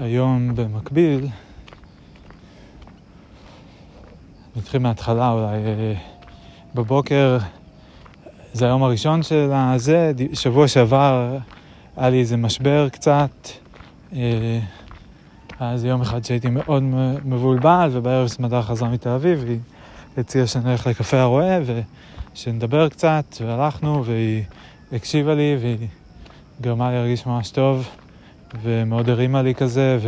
[0.00, 1.28] היום במקביל,
[4.56, 5.56] נתחיל מההתחלה אולי.
[5.56, 5.98] Uh,
[6.74, 7.38] בבוקר,
[8.52, 11.38] זה היום הראשון של הזה, שבוע שעבר
[11.96, 13.48] היה לי איזה משבר קצת.
[14.12, 14.16] Uh,
[15.60, 16.82] אז יום אחד שהייתי מאוד
[17.24, 19.58] מבולבל, ובערב סמדר חזרה מתל אביב, והיא
[20.18, 21.80] הציעה שנלך לקפה הרועה, ו...
[22.34, 24.42] שנדבר קצת, והלכנו, והיא
[24.92, 25.88] הקשיבה לי, והיא
[26.60, 27.88] גרמה לי להרגיש ממש טוב,
[28.62, 29.98] ומאוד הרימה לי כזה,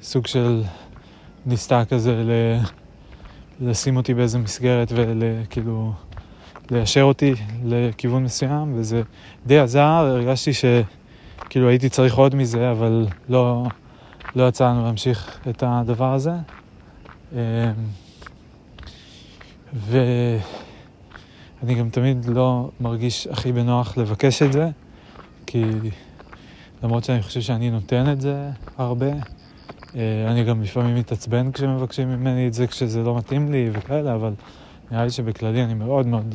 [0.00, 0.62] וסוג של
[1.46, 2.30] ניסתה כזה ל...
[3.60, 5.92] לשים אותי באיזה מסגרת וכאילו
[6.70, 7.34] ליישר אותי
[7.64, 9.02] לכיוון מסוים, וזה
[9.46, 13.66] די עזר, הרגשתי שכאילו הייתי צריך עוד מזה, אבל לא,
[14.36, 16.32] לא יצא לנו להמשיך את הדבר הזה.
[17.32, 17.38] אמ,
[19.74, 19.98] ו...
[21.62, 24.70] אני גם תמיד לא מרגיש הכי בנוח לבקש את זה,
[25.46, 25.64] כי
[26.82, 29.06] למרות שאני חושב שאני נותן את זה הרבה,
[29.96, 34.32] אה, אני גם לפעמים מתעצבן כשמבקשים ממני את זה כשזה לא מתאים לי וכאלה, אבל
[34.90, 36.34] נראה לי שבכללי אני מאוד מאוד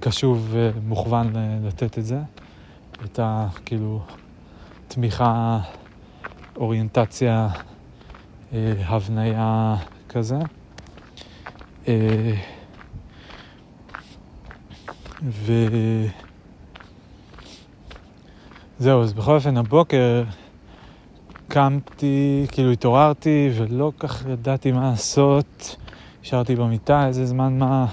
[0.00, 1.32] קשוב ומוכוון
[1.66, 2.18] לתת את זה,
[3.04, 4.00] את הכאילו
[4.88, 5.60] תמיכה,
[6.56, 7.48] אוריינטציה,
[8.52, 9.76] אה, הבניה
[10.08, 10.38] כזה.
[15.24, 15.30] אה,
[18.78, 20.22] וזהו, אז בכל אופן הבוקר
[21.48, 25.76] קמתי, כאילו התעוררתי ולא כך ידעתי מה לעשות.
[26.22, 27.86] נשארתי במיטה איזה זמן מה,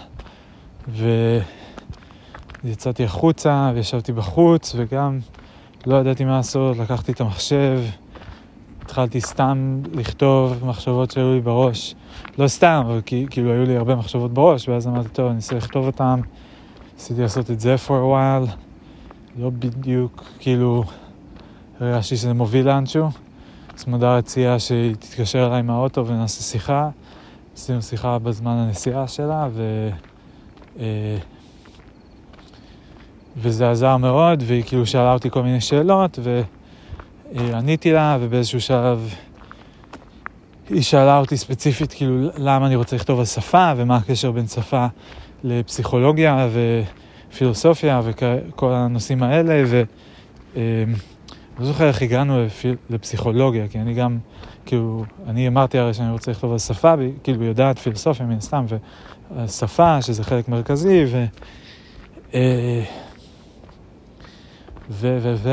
[2.64, 5.20] ויצאתי החוצה וישבתי בחוץ וגם
[5.86, 7.82] לא ידעתי מה לעשות, לקחתי את המחשב,
[8.82, 11.96] התחלתי סתם לכתוב מחשבות שהיו לי בראש.
[12.38, 15.86] לא סתם, אבל כאילו היו לי הרבה מחשבות בראש, ואז אמרתי, טוב, אני אנסה לכתוב
[15.86, 16.20] אותן.
[17.02, 18.52] ניסיתי לעשות את זה for a while,
[19.40, 20.84] לא בדיוק, כאילו,
[21.80, 23.10] הרגשתי שזה מוביל לאנשהו.
[23.78, 26.90] סמדר הציעה שהיא תתקשר אליי מהאוטו ונעשה שיחה.
[27.56, 29.90] עשינו שיחה בזמן הנסיעה שלה, ו...
[30.80, 31.18] אה,
[33.38, 36.20] וזה עזר מאוד, והיא כאילו שאלה אותי כל מיני שאלות,
[37.34, 39.14] ועניתי לה, ובאיזשהו שלב
[40.70, 44.88] היא שאלה אותי ספציפית, כאילו, למה אני רוצה לכתוב על שפה, ומה הקשר בין שפה
[45.44, 46.50] לפסיכולוגיה
[47.30, 49.84] ופילוסופיה וכל הנושאים האלה, ואני
[50.56, 50.94] אמ,
[51.60, 52.46] לא זוכר איך הגענו
[52.90, 54.18] לפסיכולוגיה, כי אני גם,
[54.66, 56.94] כאילו, אני אמרתי הרי שאני רוצה לכתוב על שפה,
[57.24, 58.66] כאילו יודעת פילוסופיה מן הסתם,
[59.36, 61.26] ושפה, שזה חלק מרכזי, ו...
[62.34, 62.84] אה,
[64.90, 65.18] ו...
[65.22, 65.36] ו...
[65.38, 65.50] ו...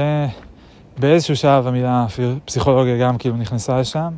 [0.99, 2.07] באיזשהו שלב המילה
[2.45, 4.13] פסיכולוגיה גם כאילו נכנסה לשם,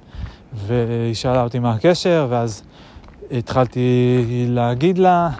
[0.52, 2.62] והיא שאלה אותי מה הקשר, ואז
[3.30, 5.30] התחלתי להגיד לה,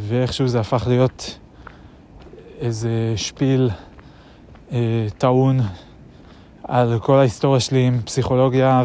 [0.00, 1.38] ואיכשהו זה הפך להיות
[2.60, 3.70] איזה שפיל
[4.72, 5.60] אה, טעון
[6.64, 8.82] על כל ההיסטוריה שלי עם פסיכולוגיה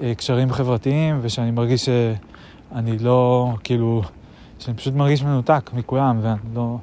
[0.00, 4.02] וקשרים חברתיים, ושאני מרגיש שאני לא, כאילו,
[4.58, 6.76] שאני פשוט מרגיש מנותק מכולם, ואני לא,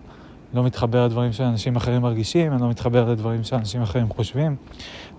[0.53, 4.55] לא מתחבר לדברים שאנשים אחרים מרגישים, אני לא מתחבר לדברים שאנשים אחרים חושבים.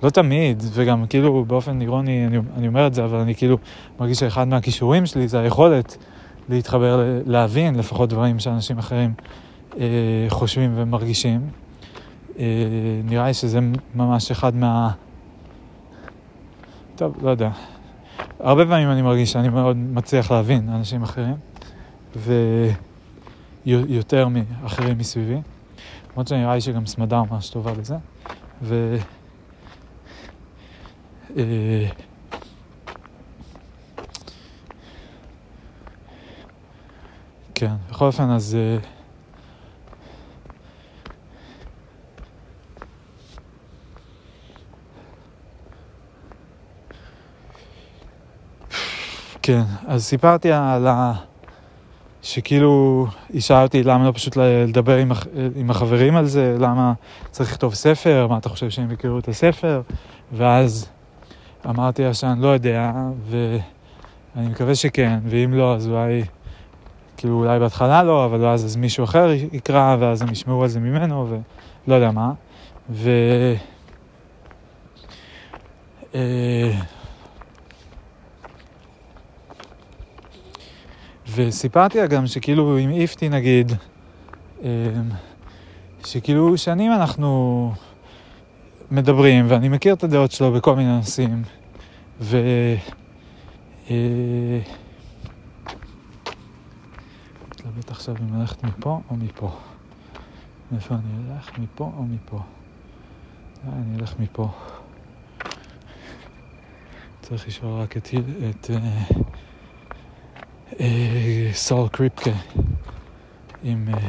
[0.03, 3.59] לא תמיד, וגם כאילו באופן אירוני, אני, אני אומר את זה, אבל אני כאילו
[4.01, 5.97] מרגיש שאחד מהכישורים שלי זה היכולת
[6.49, 9.15] להתחבר, להבין לפחות דברים שאנשים אחרים
[9.79, 11.41] אה, חושבים ומרגישים.
[12.39, 12.45] אה,
[13.05, 13.59] נראה לי שזה
[13.95, 14.91] ממש אחד מה...
[16.97, 17.51] טוב, לא יודע.
[18.41, 21.35] הרבה פעמים אני מרגיש שאני מאוד מצליח להבין אנשים אחרים,
[23.67, 25.41] ויותר מאחרים מסביבי.
[26.13, 27.97] למרות שנראה לי שגם סמדה ממש טובה לזה.
[28.63, 28.97] ו...
[31.37, 31.87] אה,
[37.59, 38.57] כן, בכל אופן, אז...
[38.61, 38.79] אה,
[49.43, 51.13] כן, אז סיפרתי על ה...
[52.23, 55.27] שכאילו היא שאלה אותי למה לא פשוט לדבר עם, הח...
[55.57, 56.93] עם החברים על זה, למה
[57.31, 59.83] צריך לכתוב ספר, מה אתה חושב שהם יכירו את הספר,
[60.33, 60.89] ואז
[61.69, 62.93] אמרתי לה שאני לא יודע,
[63.31, 66.25] ואני מקווה שכן, ואם לא, אז אולי,
[67.17, 70.81] כאילו אולי בהתחלה לא, אבל אז, אז מישהו אחר יקרא, ואז הם ישמעו על זה
[70.81, 71.29] ממנו,
[71.87, 72.33] ולא יודע מה.
[72.91, 73.11] ו...
[76.15, 76.73] אה,
[81.35, 83.73] וסיפרתי לה גם שכאילו עם איפתי נגיד,
[84.63, 84.69] אמ,
[86.05, 87.73] שכאילו שנים אנחנו
[88.91, 91.43] מדברים, ואני מכיר את הדעות שלו בכל מיני נושאים,
[92.21, 92.39] ו...
[97.87, 99.51] אה, מתלבט עכשיו אם ללכת מפה או מפה.
[100.73, 101.59] מאיפה אני אלך?
[101.59, 102.37] מפה או מפה?
[102.37, 104.49] אה, אני אלך מפה.
[107.23, 108.09] צריך לשאול רק את...
[108.51, 108.71] את
[110.81, 112.31] אה, סול קריפקה
[113.63, 114.09] עם אה,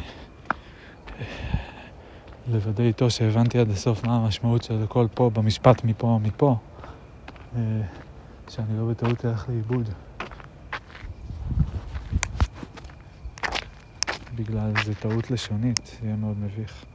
[2.48, 6.56] לוודא איתו שהבנתי עד הסוף מה המשמעות של הכל פה במשפט מפה או מפה
[7.56, 7.62] אה,
[8.50, 9.90] שאני לא בטעות אלך לאיבוד
[14.48, 16.86] בגלל איזה טעות לשונית, זה יהיה מאוד מביך.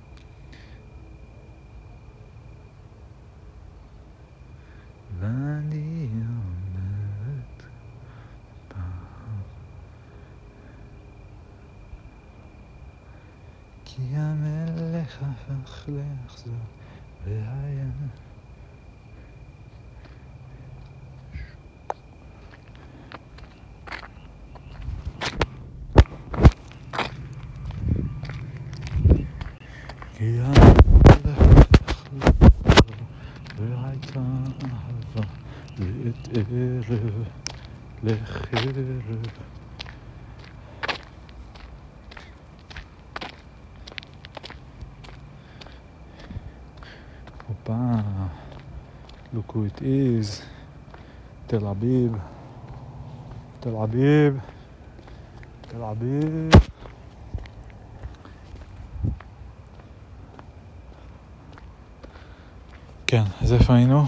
[5.18, 6.08] ואני
[13.84, 16.50] כי המלך הפך לאכזר
[17.24, 17.84] והיה
[30.14, 33.04] כי המלך הפך לאכזר
[33.56, 34.20] והייתה
[34.64, 35.26] אהבה
[35.78, 36.92] לעת ערב
[38.02, 39.42] לחרב
[47.52, 48.04] Opa,
[49.32, 50.42] look who it is.
[51.48, 52.12] Tel Aviv.
[53.60, 54.40] Tel Aviv.
[55.68, 56.50] תל אביב.
[63.06, 64.04] כן, אז איפה היינו?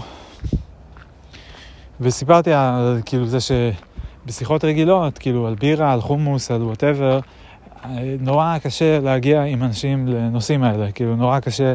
[2.15, 7.19] וסיפרתי על כאילו זה שבשיחות רגילות, כאילו על בירה, על חומוס, על וואטאבר,
[8.19, 11.73] נורא קשה להגיע עם אנשים לנושאים האלה, כאילו נורא קשה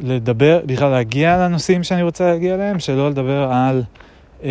[0.00, 3.82] לדבר, בכלל להגיע לנושאים שאני רוצה להגיע אליהם, שלא לדבר על
[4.44, 4.50] אה,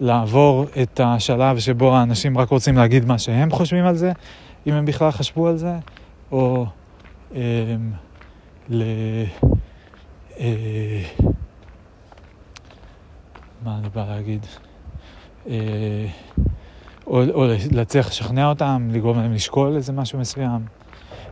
[0.00, 4.12] לעבור את השלב שבו האנשים רק רוצים להגיד מה שהם חושבים על זה,
[4.66, 5.74] אם הם בכלל חשבו על זה,
[6.32, 6.66] או
[7.34, 7.40] אה,
[8.68, 8.82] ל...
[10.38, 11.02] אה,
[13.66, 14.46] מה אני בא להגיד?
[15.48, 16.06] אה,
[17.06, 20.60] או, או להצליח לשכנע אותם, לגרום להם לשקול איזה משהו מסוים.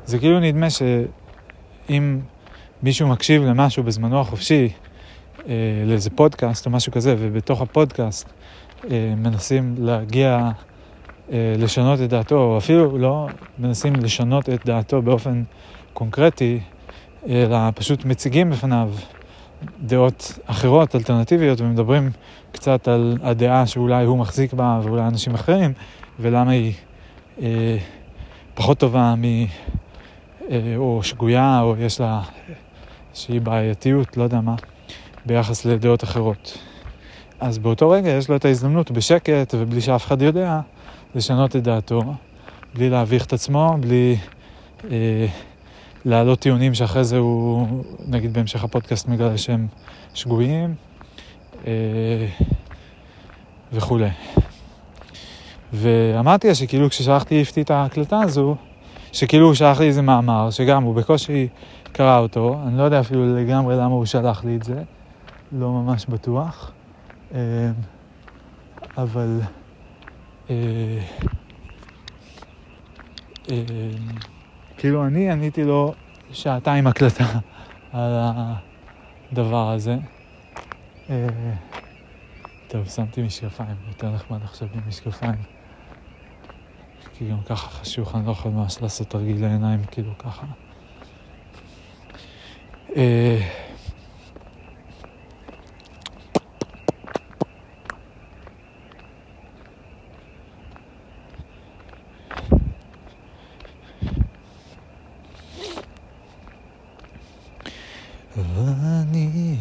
[0.04, 2.20] זה כאילו נדמה שאם
[2.82, 4.68] מישהו מקשיב למשהו בזמנו החופשי,
[5.48, 5.54] אה,
[5.86, 8.28] לאיזה פודקאסט או משהו כזה, ובתוך הפודקאסט
[8.90, 10.50] אה, מנסים להגיע,
[11.32, 13.28] אה, לשנות את דעתו, או אפילו לא
[13.58, 15.42] מנסים לשנות את דעתו באופן
[15.92, 16.60] קונקרטי,
[17.28, 18.90] אלא פשוט מציגים בפניו
[19.82, 22.10] דעות אחרות, אלטרנטיביות, ומדברים
[22.52, 25.72] קצת על הדעה שאולי הוא מחזיק בה ואולי אנשים אחרים,
[26.20, 26.72] ולמה היא
[27.42, 27.76] אה,
[28.54, 29.24] פחות טובה מ...
[30.50, 32.22] אה, או שגויה, או יש לה
[33.10, 34.54] איזושהי בעייתיות, לא יודע מה,
[35.26, 36.58] ביחס לדעות אחרות.
[37.40, 40.60] אז באותו רגע יש לו את ההזדמנות בשקט ובלי שאף אחד יודע
[41.14, 42.02] לשנות את דעתו,
[42.74, 44.16] בלי להביך את עצמו, בלי
[44.90, 45.26] אה,
[46.04, 49.66] להעלות טיעונים שאחרי זה הוא, נגיד בהמשך הפודקאסט מגלה שהם
[50.14, 50.74] שגויים
[51.66, 52.26] אה,
[53.72, 54.10] וכולי.
[55.72, 58.56] ואמרתי לה שכאילו כששלחתי איפתי את ההקלטה הזו,
[59.12, 61.48] שכאילו הוא שלח לי איזה מאמר, שגם הוא בקושי
[61.92, 64.82] קרא אותו, אני לא יודע אפילו לגמרי למה הוא שלח לי את זה,
[65.52, 66.72] לא ממש בטוח,
[67.34, 67.70] אה,
[68.96, 69.40] אבל
[70.50, 70.54] אה,
[74.84, 75.94] כאילו אני עניתי לו
[76.32, 77.24] שעתיים הקלטה
[77.92, 78.12] על
[79.32, 79.96] הדבר הזה.
[81.10, 81.26] אה,
[82.68, 85.42] טוב, שמתי משקפיים, יותר נחמד עכשיו עם משקפיים.
[87.14, 90.46] כי גם ככה חשוך, אני לא יכול ממש לעשות תרגיל לעיניים, כאילו ככה.
[92.96, 93.40] אה,
[108.36, 109.56] ואני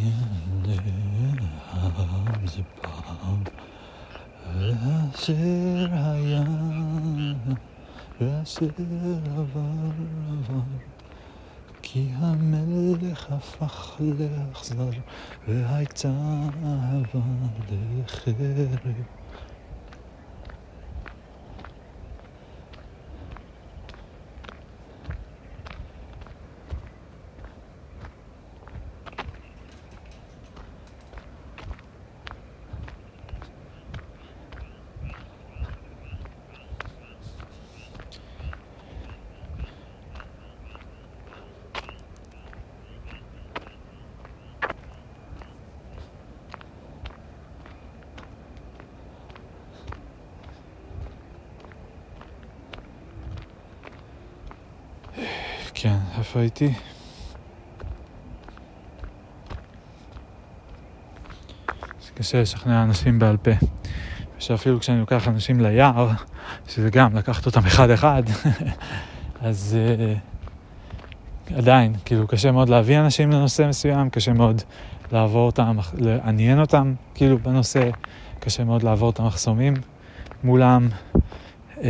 [1.73, 3.43] אעלה זה פעם,
[4.45, 5.33] ואשר
[5.91, 6.43] היה,
[8.21, 8.65] ואשר
[9.37, 9.61] עבר
[10.29, 10.61] עבר,
[11.81, 14.89] כי המלך הפך לאכזר,
[15.83, 16.09] והייתה
[16.63, 17.19] אהבה
[17.69, 18.93] לחרב.
[55.83, 55.97] כן,
[56.33, 56.73] איפה הייתי?
[62.01, 63.51] זה קשה לשכנע אנשים בעל פה.
[64.37, 66.09] ושאפילו כשאני לוקח אנשים ליער,
[66.67, 68.23] שזה גם לקחת אותם אחד-אחד,
[69.41, 74.61] אז uh, עדיין, כאילו, קשה מאוד להביא אנשים לנושא מסוים, קשה מאוד
[75.11, 77.89] לעבור אותם, לעניין אותם, כאילו, בנושא,
[78.39, 79.73] קשה מאוד לעבור את המחסומים
[80.43, 80.87] מולם.
[81.75, 81.81] Uh,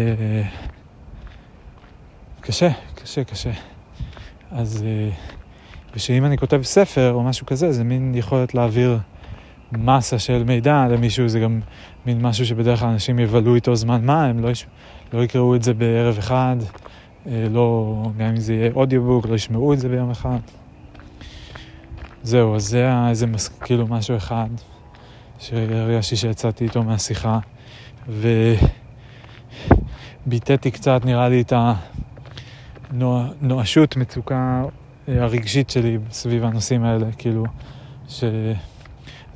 [2.41, 3.72] קשה, קשה, קשה.
[4.55, 5.09] אז, אה,
[5.95, 8.99] ושאם אני כותב ספר או משהו כזה, זה מין יכולת להעביר
[9.71, 11.59] מסה של מידע למישהו, זה גם
[12.05, 14.65] מין משהו שבדרך כלל אנשים יבלו איתו זמן מה, הם לא, יש,
[15.13, 16.55] לא יקראו את זה בערב אחד,
[17.27, 20.39] אה, לא, גם אם זה יהיה אודיובוק, לא ישמעו את זה ביום אחד.
[22.23, 24.49] זהו, אז זה היה איזה מס, כאילו משהו אחד
[25.39, 27.39] שהרגשתי שיצאתי איתו מהשיחה,
[30.27, 31.73] וביטאתי קצת, נראה לי, את ה...
[33.41, 34.63] נואשות, מצוקה
[35.09, 37.45] אה, הרגשית שלי סביב הנושאים האלה, כאילו,
[38.07, 38.53] שזה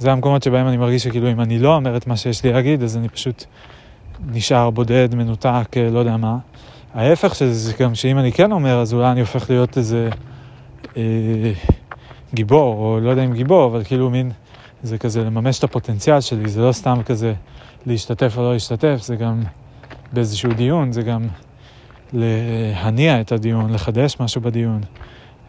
[0.02, 2.98] המקומות שבהם אני מרגיש שכאילו אם אני לא אומר את מה שיש לי להגיד, אז
[2.98, 3.44] אני פשוט
[4.26, 6.38] נשאר בודד, מנותק, אה, לא יודע מה.
[6.94, 10.10] ההפך של זה, זה גם שאם אני כן אומר, אז אולי אני הופך להיות איזה
[10.98, 11.04] אה,
[12.34, 14.32] גיבור, או לא יודע אם גיבור, אבל כאילו מין,
[14.84, 17.34] זה כזה לממש את הפוטנציאל שלי, זה לא סתם כזה
[17.86, 19.44] להשתתף או לא להשתתף, זה גם
[20.14, 21.28] באיזשהו דיון, זה גם
[22.14, 24.82] להניע את הדיון, לחדש משהו בדיון.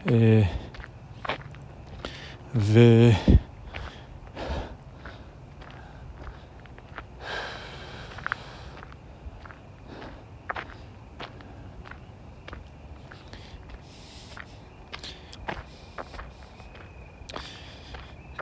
[0.09, 0.41] אה,
[2.55, 2.79] ו...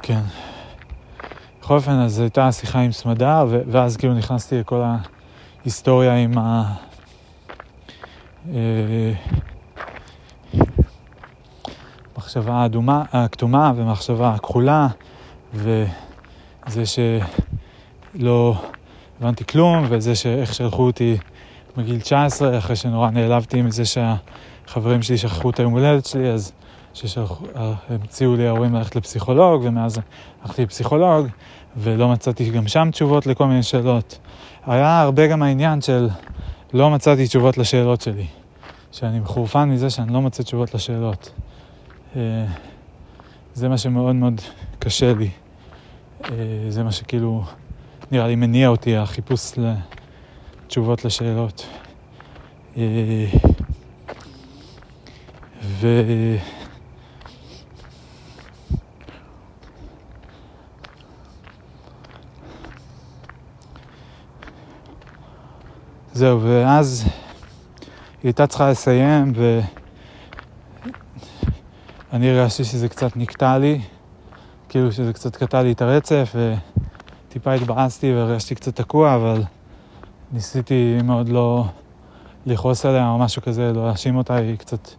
[0.01, 0.21] כן.
[1.61, 4.83] בכל אופן, אז הייתה שיחה עם סמדר, ואז כאילו נכנסתי לכל
[5.63, 6.86] ההיסטוריה עם ה...
[12.17, 14.87] מחשבה האדומה, הכתומה ומחשבה הכחולה,
[15.53, 18.55] וזה שלא
[19.19, 21.17] הבנתי כלום, וזה שאיך שלחו אותי
[21.77, 26.51] בגיל 19, אחרי שנורא נעלבתי מזה שהחברים שלי שכחו את היום הולדת שלי, אז
[26.93, 29.99] שהמציאו לי ההורים ללכת לפסיכולוג, ומאז
[30.43, 31.27] הלכתי לפסיכולוג,
[31.77, 34.19] ולא מצאתי גם שם תשובות לכל מיני שאלות.
[34.65, 36.09] היה הרבה גם העניין של
[36.73, 38.25] לא מצאתי תשובות לשאלות שלי.
[38.91, 41.33] שאני מחורפן מזה שאני לא מוצא תשובות לשאלות.
[42.15, 42.45] אה,
[43.53, 44.41] זה מה שמאוד מאוד
[44.79, 45.29] קשה לי.
[46.29, 46.35] אה,
[46.69, 47.43] זה מה שכאילו
[48.11, 49.53] נראה לי מניע אותי, החיפוש
[50.65, 51.67] לתשובות לשאלות.
[52.77, 53.25] אה,
[55.61, 55.87] ו...
[66.17, 67.11] זהו, ואז היא
[68.23, 69.33] הייתה צריכה לסיים,
[72.11, 73.81] ואני הרגשתי שזה קצת נקטע לי,
[74.69, 79.43] כאילו שזה קצת קטע לי את הרצף, וטיפה התבאסתי והרגשתי קצת תקוע, אבל
[80.31, 81.65] ניסיתי מאוד לא
[82.45, 84.89] לכעוס עליה או משהו כזה, לא להאשים אותה, היא קצת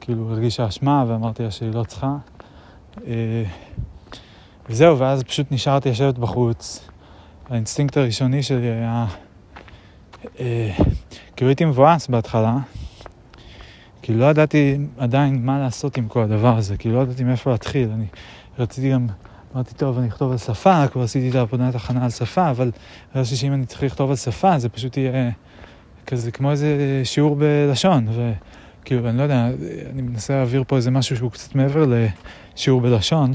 [0.00, 2.16] כאילו הרגישה אשמה, ואמרתי לה שהיא לא צריכה.
[3.06, 3.44] אה,
[4.68, 6.88] וזהו, ואז פשוט נשארתי לשבת בחוץ.
[7.50, 9.06] האינסטינקט הראשוני שלי היה...
[10.40, 10.70] אה,
[11.36, 12.56] כאילו הייתי מבואס בהתחלה,
[14.02, 17.90] כאילו לא ידעתי עדיין מה לעשות עם כל הדבר הזה, כאילו לא ידעתי מאיפה להתחיל.
[17.94, 18.06] אני
[18.58, 19.06] רציתי גם,
[19.54, 22.70] אמרתי, טוב, אני אכתוב על שפה, כבר עשיתי את העבודת הכנה על שפה, אבל
[23.14, 25.30] הרגשתי שאם אני צריך לכתוב על שפה, זה פשוט יהיה
[26.06, 28.06] כזה כמו איזה שיעור בלשון.
[28.08, 29.48] וכאילו, אני לא יודע,
[29.90, 31.86] אני מנסה להעביר פה איזה משהו שהוא קצת מעבר
[32.54, 33.32] לשיעור בלשון,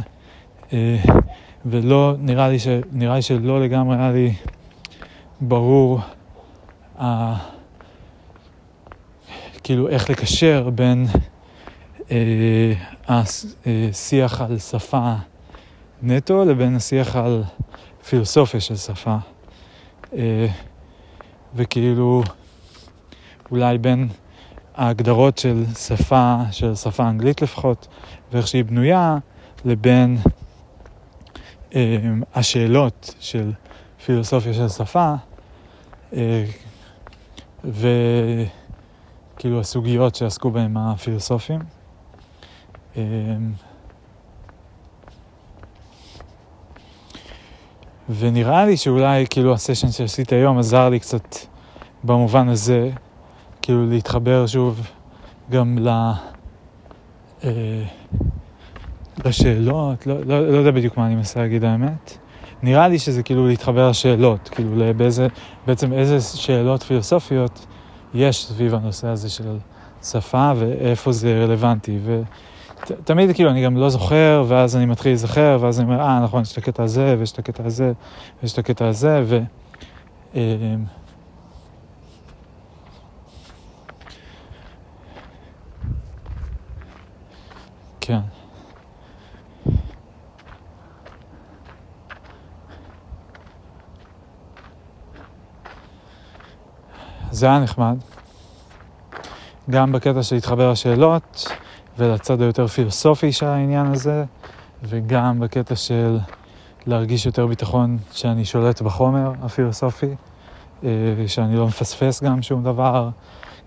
[0.74, 0.98] אה,
[1.66, 4.34] ולא, נראה לי, ש, נראה לי שלא לגמרי היה לי
[5.41, 6.02] ברור.
[7.00, 7.36] ה...
[9.64, 11.06] כאילו איך לקשר בין
[12.12, 12.74] אה,
[13.08, 15.14] השיח על שפה
[16.02, 17.44] נטו לבין השיח על
[18.10, 19.18] פילוסופיה של שפה.
[20.14, 20.48] אה,
[21.56, 22.24] וכאילו
[23.52, 24.08] אולי בין
[24.76, 27.88] ההגדרות של שפה, של שפה אנגלית לפחות,
[28.32, 29.18] ואיך שהיא בנויה,
[29.66, 30.18] לבין
[31.76, 31.98] אה,
[32.36, 33.52] השאלות של
[34.06, 35.14] פילוסופיה של שפה,
[36.14, 36.46] אה,
[37.64, 41.60] וכאילו הסוגיות שעסקו בהן הפילוסופים.
[42.98, 43.03] אה,
[48.10, 51.36] ונראה לי שאולי כאילו הסשן שעשית היום עזר לי קצת
[52.03, 52.90] במובן הזה,
[53.61, 54.88] כאילו להתחבר שוב
[55.52, 55.88] גם ל...
[57.44, 57.84] אה,
[59.26, 62.18] לשאלות, לא, לא, לא יודע בדיוק מה אני מנסה להגיד האמת.
[62.64, 65.27] נראה לי שזה כאילו להתחבר לשאלות, כאילו באיזה,
[65.68, 67.65] בעצם איזה שאלות פילוסופיות
[68.14, 69.57] יש סביב הנושא הזה של
[70.03, 71.99] שפה ואיפה זה רלוונטי.
[72.86, 76.41] ותמיד כאילו אני גם לא זוכר, ואז אני מתחיל להיזכר, ואז אני אומר, אה, נכון,
[76.41, 77.91] יש את הקטע הזה, ויש את הקטע הזה,
[78.41, 79.40] ויש את הקטע הזה, ו...
[80.36, 80.40] אמ,
[88.02, 88.39] כן.
[97.40, 97.95] זה היה נחמד.
[99.70, 101.48] גם בקטע של להתחבר לשאלות
[101.98, 104.26] ולצד היותר פילוסופי של העניין הזה,
[104.84, 106.18] וגם בקטע של
[106.86, 110.16] להרגיש יותר ביטחון שאני שולט בחומר הפילוסופי,
[110.84, 110.90] אה,
[111.28, 113.10] שאני לא מפספס גם שום דבר.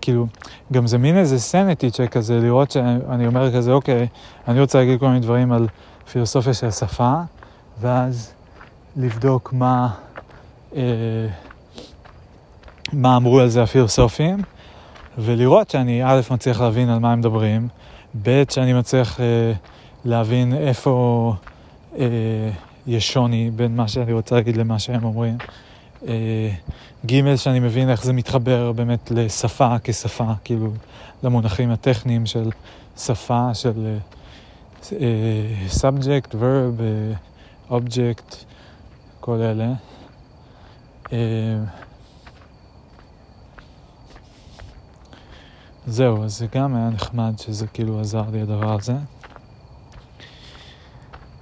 [0.01, 0.27] כאילו,
[0.71, 4.07] גם זה מין איזה סנטי צ'ק כזה, לראות שאני אומר כזה, אוקיי,
[4.47, 5.67] אני רוצה להגיד כל מיני דברים על
[6.11, 7.13] פילוסופיה של שפה,
[7.81, 8.33] ואז
[8.95, 9.89] לבדוק מה...
[10.75, 10.81] אה,
[12.93, 14.37] מה אמרו על זה הפילוסופים,
[15.17, 17.67] ולראות שאני א', מצליח להבין על מה הם מדברים,
[18.23, 19.53] ב', שאני מצליח אה,
[20.05, 21.33] להבין איפה
[21.99, 22.05] אה,
[22.87, 25.37] יש שוני בין מה שאני רוצה להגיד למה שהם אומרים.
[26.07, 26.49] אה,
[27.05, 30.71] ג', שאני מבין איך זה מתחבר באמת לשפה כשפה, כאילו
[31.23, 32.49] למונחים הטכניים של
[32.97, 33.97] שפה, של
[34.91, 34.97] אה,
[35.69, 38.35] subject, verb, אה, object,
[39.19, 39.73] כל אלה.
[41.13, 41.17] אה,
[45.87, 48.93] זהו, אז זה גם היה נחמד שזה כאילו עזר לי הדבר הזה.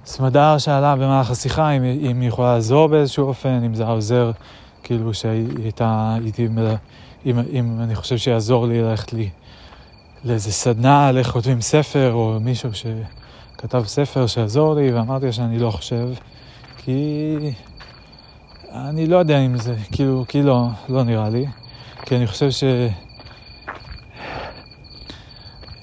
[0.06, 4.30] סמדר שאלה במהלך השיחה אם, אם היא יכולה לעזור באיזשהו אופן, אם זה היה עוזר,
[4.82, 6.48] כאילו שהייתה, הייתי,
[7.26, 9.30] אם, אם אני חושב שיעזור לי ללכת לי
[10.24, 15.70] לאיזה סדנה על איך כותבים ספר, או מישהו שכתב ספר שיעזור לי, ואמרתי שאני לא
[15.70, 16.08] חושב,
[16.76, 17.36] כי
[18.72, 21.46] אני לא יודע אם זה, כאילו, כאילו, לא, לא נראה לי,
[22.06, 22.64] כי אני חושב ש...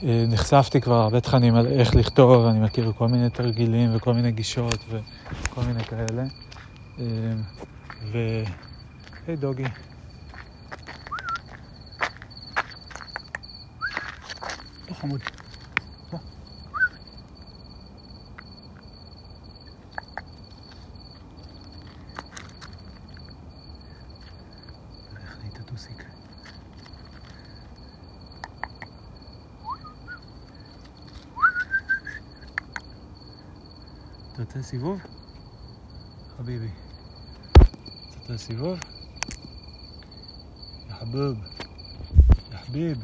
[0.03, 4.31] אה, נחשפתי כבר הרבה תכנים על איך לכתוב, אני מכיר כל מיני תרגילים וכל מיני
[4.31, 6.23] גישות וכל מיני כאלה.
[6.99, 7.05] אה,
[8.11, 8.17] ו...
[9.27, 9.63] היי דוגי.
[14.89, 15.38] לא
[34.39, 34.99] تعطيها سيفوف.
[36.37, 36.69] حبيبي.
[38.13, 38.79] تعطيها سيفوف.
[40.89, 41.37] يا حبيب.
[42.51, 42.97] يا حبيب.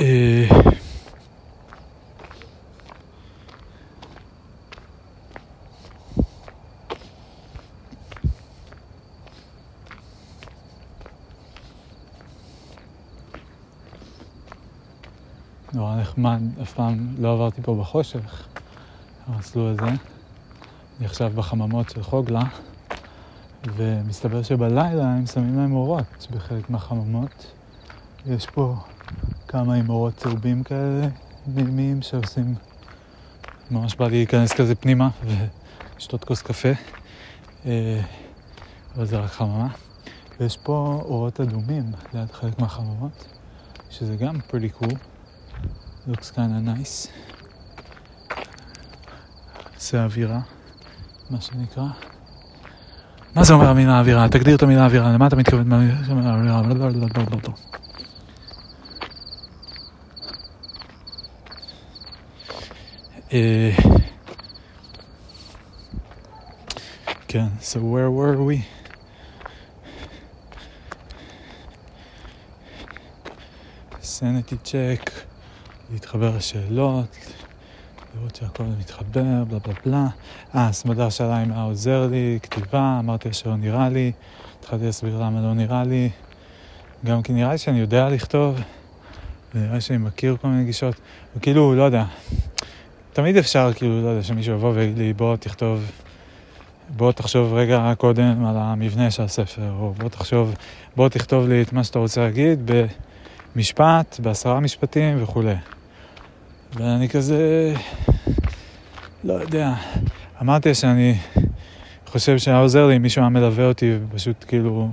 [0.00, 0.48] Øh,
[15.72, 18.46] נורא נחמד, אף פעם לא עברתי פה בחושך,
[19.26, 19.84] המסלול הזה.
[19.86, 22.42] אני עכשיו בחממות של חוגלה,
[23.66, 27.52] ומסתבר שבלילה הם שמים להם אורות בחלק מהחממות.
[28.26, 28.74] יש פה
[29.48, 31.06] כמה עם אורות צהובים כאלה,
[31.46, 32.54] נעימים, שעושים...
[33.70, 35.08] ממש בא לי להיכנס כזה פנימה
[35.94, 36.68] ולשתות כוס קפה,
[37.66, 38.00] אה,
[38.96, 39.68] אבל זה רק חממה.
[40.40, 43.26] ויש פה אורות אדומים ליד חלק מהחממות,
[43.90, 44.94] שזה גם pretty cool.
[46.10, 47.08] looks kind nice.
[49.78, 50.40] זה אווירה,
[51.30, 51.84] מה שנקרא.
[53.34, 54.28] מה זה אומר המילה אווירה?
[54.28, 55.68] תגדיר את המילה אווירה, למה אתה מתכוון
[63.32, 63.98] אווירה?
[67.28, 68.78] כן, so where were we?
[74.02, 75.10] sanity check,
[75.92, 77.16] להתחבר לשאלות,
[78.14, 80.06] לראות שהכל מתחבר, בלה בלה בלה.
[80.54, 84.12] אה, סמדר שאלה אם היה עוזר לי, כתיבה, אמרתי שלא נראה לי,
[84.60, 86.10] התחלתי להסביר למה לא נראה לי.
[87.04, 88.60] גם כי נראה לי שאני יודע לכתוב,
[89.54, 90.94] ונראה שאני מכיר כל מיני גישות,
[91.36, 92.04] וכאילו, לא יודע,
[93.18, 95.90] תמיד אפשר, כאילו, לא יודע, שמישהו יבוא ויגיד לי, בוא תכתוב,
[96.96, 100.54] בוא תחשוב רגע קודם על המבנה של הספר, או בוא תחשוב,
[100.96, 102.70] בוא תכתוב לי את מה שאתה רוצה להגיד
[103.54, 105.54] במשפט, בעשרה משפטים וכולי.
[106.74, 107.74] ואני כזה,
[109.24, 109.72] לא יודע,
[110.42, 111.14] אמרתי שאני
[112.06, 114.88] חושב שהיה עוזר לי אם מישהו היה מלווה אותי ופשוט כאילו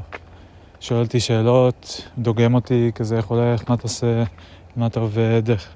[0.79, 4.23] שואל אותי שאלות, דוגם אותי, כזה איך הולך, מה אתה עושה,
[4.75, 5.67] מה אתה עובד, איך,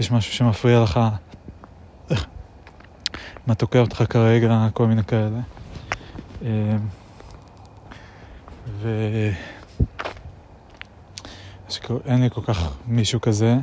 [0.00, 1.00] יש משהו שמפריע לך,
[3.46, 5.40] מה תוקע אותך כרגע, כל מיני כאלה.
[6.42, 6.48] אמ,
[8.68, 8.88] ו...
[12.06, 13.56] אין לי כל כך מישהו כזה.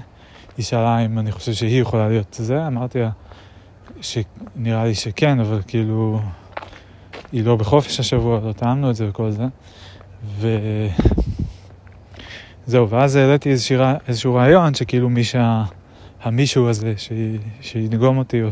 [0.58, 3.10] היא שאלה אם אני חושב שהיא יכולה להיות זה, אמרתי לה
[4.02, 6.20] שנראה לי שכן, אבל כאילו
[7.32, 9.46] היא לא בחופש השבוע, לא טעמנו את זה וכל זה.
[12.68, 13.50] וזהו, ואז העליתי
[14.08, 15.64] איזשהו, רעיון שכאילו מי שה...
[16.22, 17.12] המישהו הזה ש...
[17.62, 18.50] שידגום אותי או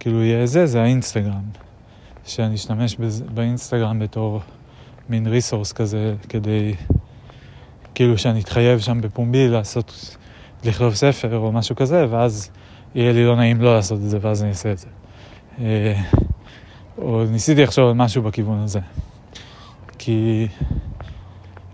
[0.00, 1.42] שכאילו יהיה זה, זה האינסטגרם.
[2.26, 2.96] שאני אשתמש.
[3.34, 4.40] באינסטגרם בתור
[5.08, 6.74] מין ריסורס כזה כדי
[7.94, 10.16] כאילו שאני אתחייב שם בפומבי לעשות
[10.64, 12.50] לכתוב ספר או משהו כזה, ואז
[12.94, 14.86] יהיה לי לא נעים לא לעשות את זה, ואז אני אעשה את זה.
[15.58, 16.02] אה,
[16.98, 18.80] או ניסיתי לחשוב על משהו בכיוון הזה.
[19.98, 20.48] כי,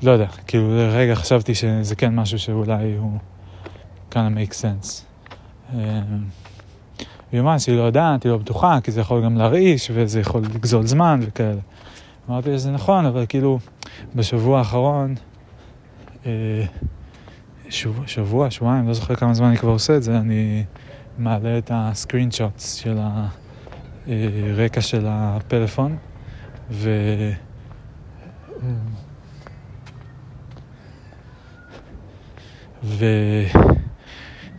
[0.02, 3.18] לא יודע, כאילו לרגע חשבתי שזה כן משהו שאולי הוא
[4.10, 5.02] kind of make sense.
[5.74, 6.00] אה,
[7.34, 10.86] אמרה שהיא לא יודעת, היא לא בטוחה, כי זה יכול גם להרעיש, וזה יכול לגזול
[10.86, 11.60] זמן וכאלה.
[12.28, 13.58] אמרתי שזה נכון, אבל כאילו,
[14.14, 15.14] בשבוע האחרון,
[16.26, 16.64] אה,
[17.68, 20.64] שבוע, שבוע, שבועיים, לא זוכר כמה זמן אני כבר עושה את זה, אני
[21.18, 22.98] מעלה את הסקרין שוטס של
[24.06, 25.96] הרקע של הפלאפון,
[26.70, 26.90] ו...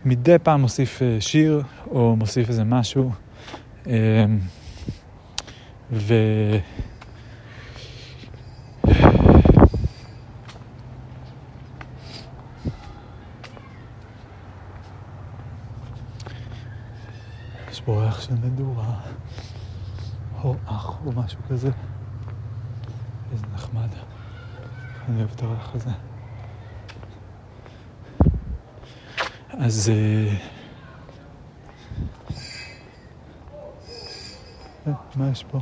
[0.08, 3.10] ומדי פעם מוסיף אה, שיר או מוסיף איזה משהו.
[3.86, 4.24] אה,
[5.92, 6.14] ו...
[17.84, 19.00] פה ריח של מדורה,
[20.44, 21.70] או אח או משהו כזה.
[23.32, 23.88] איזה נחמד.
[25.08, 25.90] אני אוהב את הריח הזה.
[29.58, 29.90] אז...
[29.90, 30.36] אה,
[34.86, 35.58] אה, מה יש פה?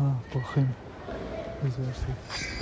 [0.00, 0.66] אה, פרחים.
[1.64, 2.53] איזה יופי.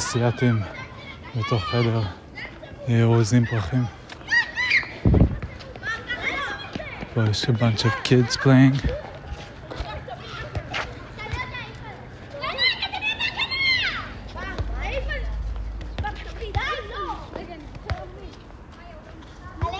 [0.00, 0.62] אסיאתים
[1.36, 2.02] בתוך חדר
[3.02, 3.84] אורזים פרחים.
[7.14, 8.76] פה יש a bunch of kids playing.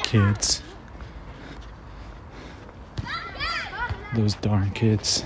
[0.02, 0.62] Kids.
[4.14, 5.24] Those darn kids.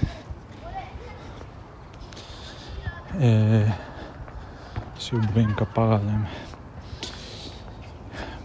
[5.34, 6.24] שעוברים כפרה עליהם.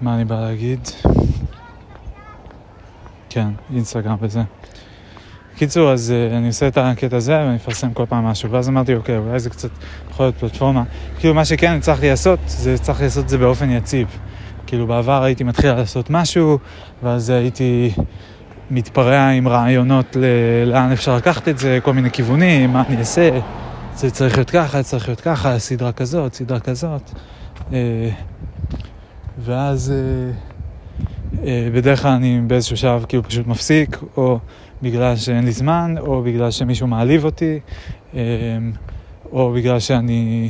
[0.02, 0.80] מה אני בא להגיד?
[3.30, 4.42] כן, אינסטגרם וזה.
[5.56, 8.96] קיצור, אז uh, אני עושה את הקטע הזה ואני מפרסם כל פעם משהו, ואז אמרתי,
[8.96, 9.70] אוקיי, אולי זה קצת
[10.12, 10.84] יכול להיות פלטפורמה.
[11.20, 14.08] כאילו, מה שכן הצלחתי לעשות, זה צריך לעשות את זה באופן יציב.
[14.68, 16.58] כאילו, בעבר הייתי מתחיל לעשות משהו,
[17.04, 17.92] ואז הייתי
[18.72, 23.40] מתפרע עם רעיונות ל- לאן אפשר לקחת את זה, כל מיני כיוונים, מה אני אעשה,
[24.00, 27.02] זה צריך להיות ככה, צריך להיות ככה, סדרה כזאת, סדרה כזאת.
[27.74, 28.10] אה,
[29.40, 30.32] ואז אה,
[31.46, 34.40] אה, בדרך כלל אני באיזשהו שלב כאילו פשוט מפסיק, או
[34.82, 37.60] בגלל שאין לי זמן, או בגלל שמישהו מעליב אותי,
[39.32, 40.50] או בגלל שאני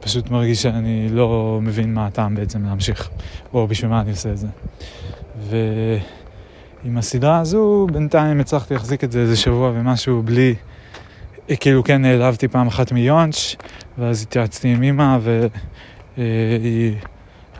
[0.00, 3.10] פשוט מרגיש שאני לא מבין מה הטעם בעצם להמשיך,
[3.54, 4.46] או בשביל מה אני עושה את זה.
[5.48, 10.54] ועם הסדרה הזו, בינתיים הצלחתי להחזיק את זה איזה שבוע ומשהו בלי...
[11.56, 13.56] כאילו כן נעלבתי פעם אחת מיונץ',
[13.98, 16.94] ואז התייעצתי עם אמא, והיא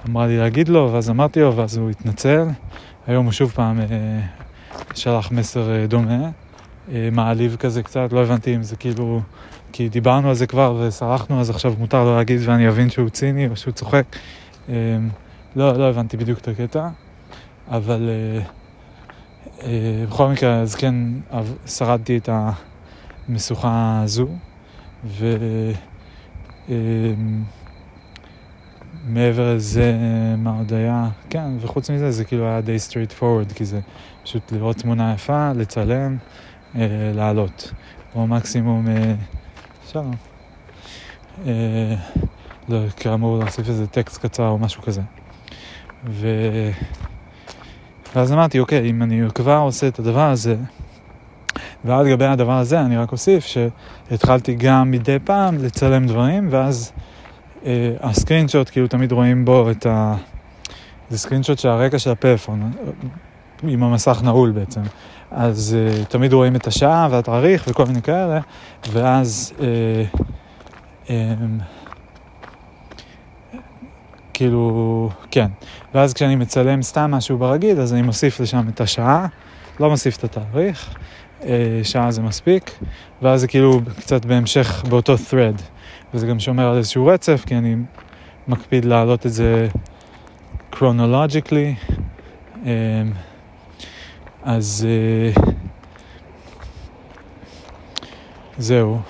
[0.09, 2.47] אמרה לי להגיד לו, ואז אמרתי לו, ואז הוא התנצל.
[3.07, 3.87] היום הוא שוב פעם אה,
[4.95, 6.31] שלח מסר אה, דומה,
[6.93, 9.21] אה, מעליב כזה קצת, לא הבנתי אם זה כאילו,
[9.73, 13.49] כי דיברנו על זה כבר וסלחנו, אז עכשיו מותר לו להגיד ואני אבין שהוא ציני
[13.49, 14.05] או שהוא צוחק.
[14.69, 14.75] לא,
[15.57, 16.89] לא הבנתי בדיוק את הקטע,
[17.71, 18.11] אבל
[20.09, 20.95] בכל מקרה, אז כן,
[21.67, 22.51] שרדתי את ה...
[23.29, 24.29] המשוכה הזו,
[29.05, 29.95] ומעבר לזה,
[30.39, 31.09] מה עוד היה?
[31.31, 33.81] כן, וחוץ מזה זה כאילו היה די straight forward, כי זה
[34.23, 36.17] פשוט לראות תמונה יפה, לצלם,
[36.77, 37.73] אה, לעלות.
[38.15, 39.15] או מקסימום, אה,
[39.89, 40.15] שלום.
[41.47, 41.95] אה,
[42.69, 45.03] לא, כאמור להוסיף איזה טקסט קצר או משהו כזה.
[46.05, 46.29] ו...
[48.15, 50.57] ואז אמרתי, אוקיי, אם אני כבר עושה את הדבר הזה,
[51.85, 56.93] ועל גבי הדבר הזה אני רק אוסיף שהתחלתי גם מדי פעם לצלם דברים, ואז
[57.67, 60.15] אה, הסקרין כאילו תמיד רואים בו את ה...
[61.11, 62.73] זה סקרין של הרקע של הפלאפון,
[63.63, 64.81] עם המסך נעול בעצם.
[65.31, 68.41] אז אה, תמיד רואים את השעה והתאריך וכל מיני כאלה,
[68.93, 69.53] ואז...
[69.61, 69.67] אה,
[71.11, 71.35] אה,
[74.35, 75.49] כאילו, כן.
[75.95, 79.27] ואז כשאני מצלם סתם משהו ברגיל, אז אני מוסיף לשם את השעה,
[79.81, 80.95] לא מוסיף את התאריך,
[81.83, 82.79] שעה זה מספיק,
[83.23, 85.63] ואז זה כאילו קצת בהמשך באותו thread,
[86.15, 87.77] וזה גם שומר על איזשהו רצף, כי אני
[88.49, 89.69] מקפיד להעלות את זה
[90.75, 91.91] chronologically,
[92.67, 93.03] אה,
[94.43, 95.43] אז אה,
[98.59, 99.01] זהו.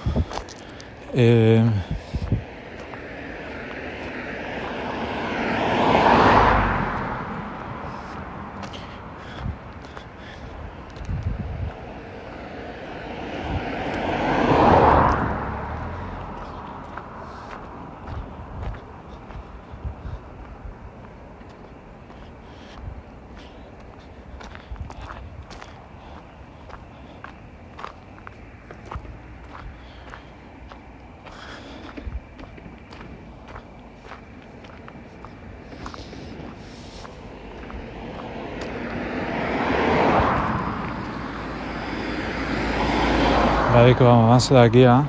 [43.78, 45.01] בא לי כבר ממש להגיע,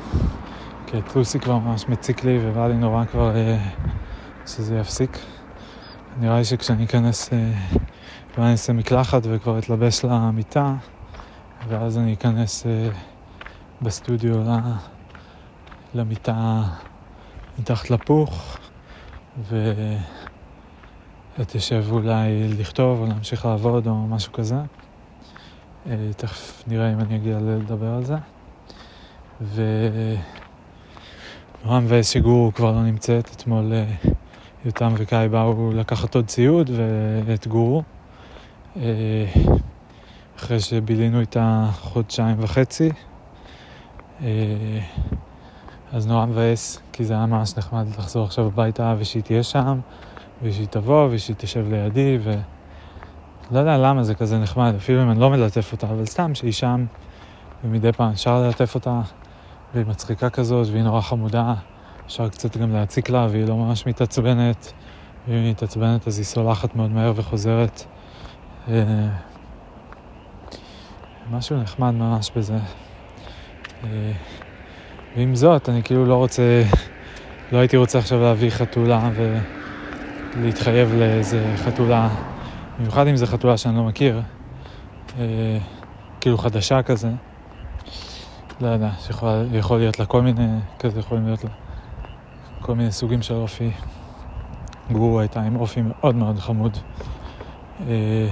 [0.88, 3.58] כי הטוסי כבר ממש מציק לי ובא לי נורא כבר אה,
[4.48, 5.18] שזה יפסיק.
[6.20, 7.52] נראה לי שכשאני אכנס, אה,
[8.38, 10.76] אני אעשה מקלחת וכבר אתלבש למיטה,
[11.68, 12.90] ואז אני אכנס אה,
[13.82, 14.36] בסטודיו
[15.94, 16.64] למיטה
[17.60, 18.58] מתחת לפוך,
[21.38, 24.60] ואתיישב אולי לכתוב או להמשיך לעבוד או משהו כזה.
[25.90, 28.16] אה, תכף נראה אם אני אגיע לדבר על זה.
[31.66, 33.30] מבאס שגור כבר לא נמצאת.
[33.36, 33.86] אתמול אה,
[34.66, 36.70] יותם וקאי באו לקחת עוד ציוד
[37.26, 37.84] ואת גורו.
[38.78, 39.26] אה,
[40.38, 42.90] אחרי שבילינו איתה חודשיים וחצי.
[44.24, 44.28] אה,
[45.92, 49.80] אז נורא מבאס, כי זה היה ממש נחמד לחזור עכשיו הביתה ושהיא תהיה שם,
[50.44, 52.34] ושהיא תבוא ושהיא תשב לידי, ו...
[53.52, 56.52] לא יודע למה זה כזה נחמד, אפילו אם אני לא מלטף אותה, אבל סתם שהיא
[56.52, 56.86] שם,
[57.64, 59.02] ומדי פעם אפשר ללטף אותה,
[59.74, 61.54] והיא מצחיקה כזאת, והיא נורא חמודה.
[62.06, 64.74] אפשר קצת גם להציק לה, והיא לא ממש מתעצבנת.
[65.28, 67.84] ואם היא מתעצבנת אז היא סולחת מאוד מהר וחוזרת.
[68.68, 69.08] אה,
[71.32, 72.58] משהו נחמד ממש בזה.
[73.84, 74.12] אה,
[75.16, 76.64] ועם זאת, אני כאילו לא רוצה,
[77.52, 79.10] לא הייתי רוצה עכשיו להביא חתולה
[80.36, 82.10] ולהתחייב לאיזה חתולה
[82.80, 84.22] במיוחד אם זו חתולה שאני לא מכיר,
[85.20, 85.58] אה,
[86.22, 87.10] כאילו חדשה כזה.
[88.62, 90.48] לא יודע, שיכול להיות לה כל מיני,
[90.80, 91.50] כזה יכולים להיות לה
[92.62, 93.72] כל מיני סוגים של אופי.
[94.92, 96.78] גורו הייתה עם אופי מאוד מאוד חמוד.
[97.88, 98.30] אה,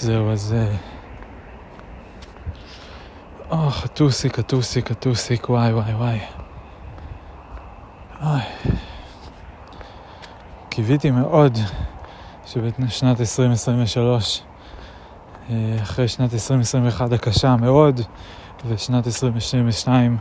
[0.00, 0.54] זהו, אז...
[3.50, 6.39] או, חטוסיק, חטוסיק, חטוסיק, וואי, וואי, וואי.
[8.22, 8.40] אוי.
[10.68, 11.58] קיוויתי מאוד
[12.46, 14.42] שבשנת 2023,
[15.50, 18.00] אה, אחרי שנת 2021 הקשה מאוד,
[18.68, 20.16] ושנת 2022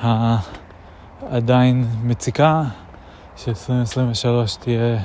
[0.00, 2.62] העדיין מציקה,
[3.36, 4.98] ש-2023 תהיה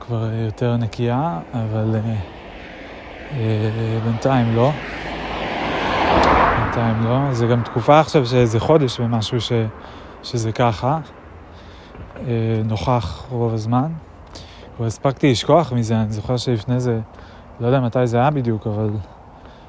[0.00, 2.06] כבר יותר נקייה, אבל uh,
[3.30, 3.34] uh,
[4.04, 4.70] בינתיים לא.
[6.58, 7.32] בינתיים לא.
[7.32, 9.52] זה גם תקופה עכשיו שאיזה חודש ומשהו ש,
[10.22, 10.98] שזה ככה.
[12.16, 13.92] אה, נוכח רוב הזמן.
[14.76, 17.00] כבר הספקתי לשכוח מזה, אני זוכר שלפני זה,
[17.60, 18.90] לא יודע מתי זה היה בדיוק, אבל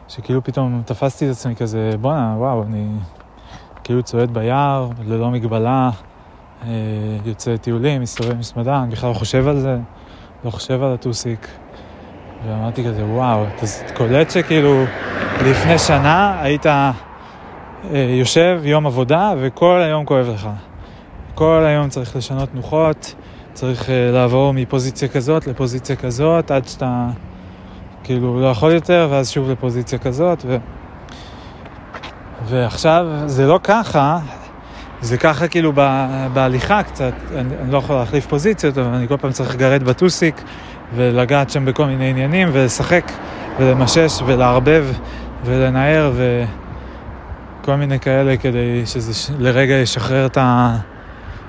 [0.07, 2.87] שכאילו פתאום תפסתי את עצמי כזה, בואנה, וואו, אני
[3.83, 5.89] כאילו צועד ביער, ללא מגבלה,
[6.63, 6.69] אה,
[7.25, 9.77] יוצא טיולים, מסתובב עם סמדה, אני בכלל לא חושב על זה,
[10.45, 11.47] לא חושב על הטוסיק.
[12.47, 14.83] ואמרתי כזה, וואו, אתה קולט שכאילו
[15.41, 16.65] לפני שנה היית
[17.91, 20.49] יושב יום עבודה וכל היום כואב לך.
[21.35, 23.15] כל היום צריך לשנות תנוחות,
[23.53, 27.07] צריך אה, לעבור מפוזיציה כזאת לפוזיציה כזאת, עד שאתה
[28.03, 30.43] כאילו לא יכול יותר, ואז שוב לפוזיציה כזאת.
[30.47, 30.57] ו...
[32.45, 34.19] ועכשיו זה לא ככה,
[35.01, 35.73] זה ככה כאילו
[36.33, 40.41] בהליכה קצת, אני, אני לא יכול להחליף פוזיציות, אבל אני כל פעם צריך לגרד בטוסיק
[40.95, 43.11] ולגעת שם בכל מיני עניינים ולשחק
[43.59, 44.85] ולמשש ולערבב
[45.45, 46.11] ולנער
[47.63, 50.77] וכל מיני כאלה כדי שזה לרגע ישחרר את ה...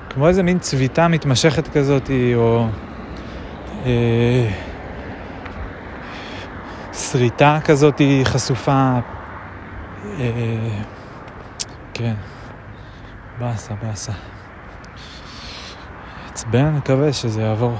[0.09, 2.67] כמו איזה מין צביטה מתמשכת כזאת, או
[3.85, 4.51] אה,
[6.93, 8.99] שריטה כזאת חשופה.
[10.19, 10.79] אה,
[11.93, 12.13] כן,
[13.39, 14.11] באסה, באסה.
[16.31, 17.77] עצבן, מקווה שזה יעבור.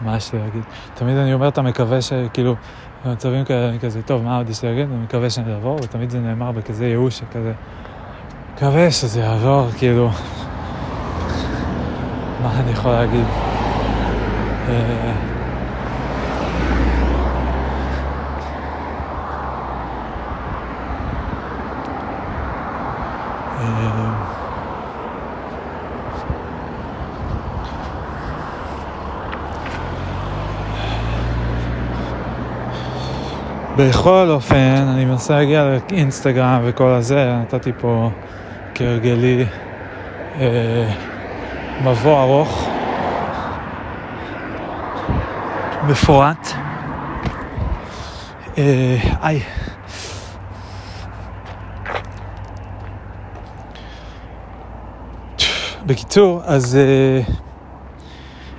[0.00, 0.62] מה יש לי להגיד?
[0.94, 2.56] תמיד אני אומר, אתה מקווה שכאילו,
[3.08, 4.90] במצבים כאלה, אני כזה, טוב, מה עוד יש לי להגיד?
[4.90, 7.52] אני מקווה שאני אעבור, ותמיד זה נאמר בכזה ייאוש, כזה,
[8.54, 10.10] מקווה שזה יעבור, כאילו,
[12.42, 13.24] מה אני יכול להגיד?
[14.68, 15.14] אה,
[33.78, 38.10] בכל אופן, אני מנסה להגיע לאינסטגרם וכל הזה, נתתי פה
[38.74, 39.46] כהרגלי
[40.40, 40.90] אה,
[41.84, 42.68] מבוא ארוך,
[45.88, 46.48] מפורט.
[48.58, 49.40] אה, איי.
[55.86, 57.20] בקיצור, אז, אה,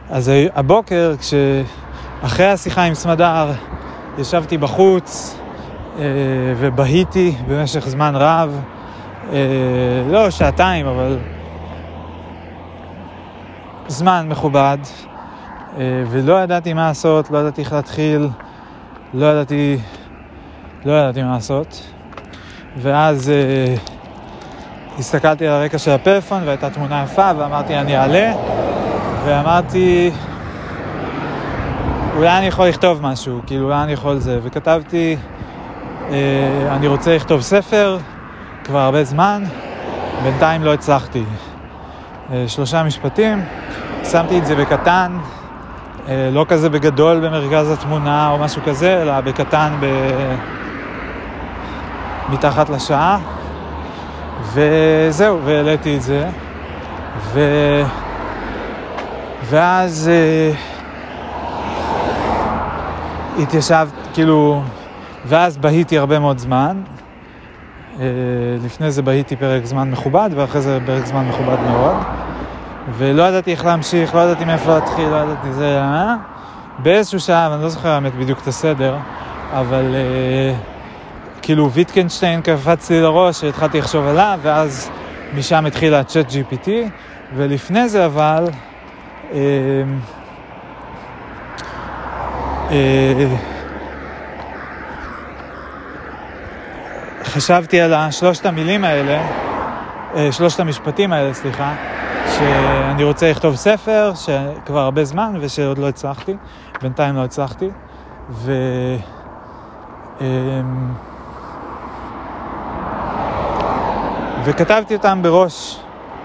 [0.10, 3.52] אז הבוקר, כשאחרי השיחה עם סמדר,
[4.20, 5.40] ישבתי בחוץ
[6.00, 6.04] אה,
[6.58, 8.62] ובהיתי במשך זמן רב,
[9.32, 9.38] אה,
[10.08, 11.18] לא שעתיים, אבל
[13.88, 14.78] זמן מכובד,
[15.78, 18.30] אה, ולא ידעתי מה לעשות, לא ידעתי איך להתחיל,
[19.14, 19.78] לא ידעתי,
[20.86, 21.92] לא ידעתי מה לעשות.
[22.78, 23.76] ואז אה,
[25.00, 28.34] הסתכלתי על הרקע של הפלאפון והייתה תמונה יפה ואמרתי אני אעלה.
[29.26, 30.12] ואמרתי
[32.20, 35.18] אולי אני יכול לכתוב משהו, כאילו אולי אני יכול זה, וכתבתי
[36.10, 37.98] אה, אני רוצה לכתוב ספר
[38.64, 39.44] כבר הרבה זמן,
[40.24, 41.24] בינתיים לא הצלחתי.
[42.32, 43.44] אה, שלושה משפטים,
[44.12, 45.18] שמתי את זה בקטן,
[46.08, 49.86] אה, לא כזה בגדול במרכז התמונה או משהו כזה, אלא בקטן ב...
[52.30, 53.20] מתחת לשעה,
[54.54, 56.30] וזהו, והעליתי את זה,
[57.34, 57.40] ו...
[59.50, 60.69] ואז אה,
[63.42, 64.62] התיישבת, כאילו,
[65.26, 66.82] ואז בהיתי הרבה מאוד זמן.
[68.00, 68.06] אה,
[68.66, 71.96] לפני זה בהיתי פרק זמן מכובד, ואחרי זה פרק זמן מכובד מאוד.
[72.98, 76.16] ולא ידעתי איך להמשיך, לא ידעתי מאיפה להתחיל, לא ידעתי זה, אה?
[76.80, 78.98] באיזשהו שעה, ואני לא זוכר האמת בדיוק את הסדר,
[79.54, 80.56] אבל אה,
[81.42, 84.92] כאילו ויטקנשטיין קפץ לי לראש, התחלתי לחשוב עליו, ואז
[85.38, 86.70] משם התחיל הצ'אט GPT,
[87.36, 88.46] ולפני זה אבל,
[89.34, 89.38] אה,
[97.24, 99.22] חשבתי על שלושת המילים האלה,
[100.16, 101.74] אה, שלושת המשפטים האלה, סליחה,
[102.38, 106.34] שאני רוצה לכתוב ספר, שכבר הרבה זמן ושעוד לא הצלחתי,
[106.82, 107.70] בינתיים לא הצלחתי,
[108.30, 108.54] ו...
[110.22, 110.94] אמ,
[114.44, 115.80] וכתבתי אותם בראש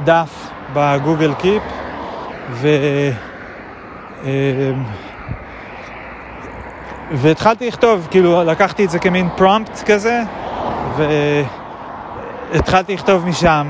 [0.05, 1.62] דף בגוגל קיפ,
[2.51, 2.69] ו...
[7.12, 10.22] והתחלתי לכתוב, כאילו לקחתי את זה כמין פרומפט כזה,
[12.52, 13.66] והתחלתי לכתוב משם.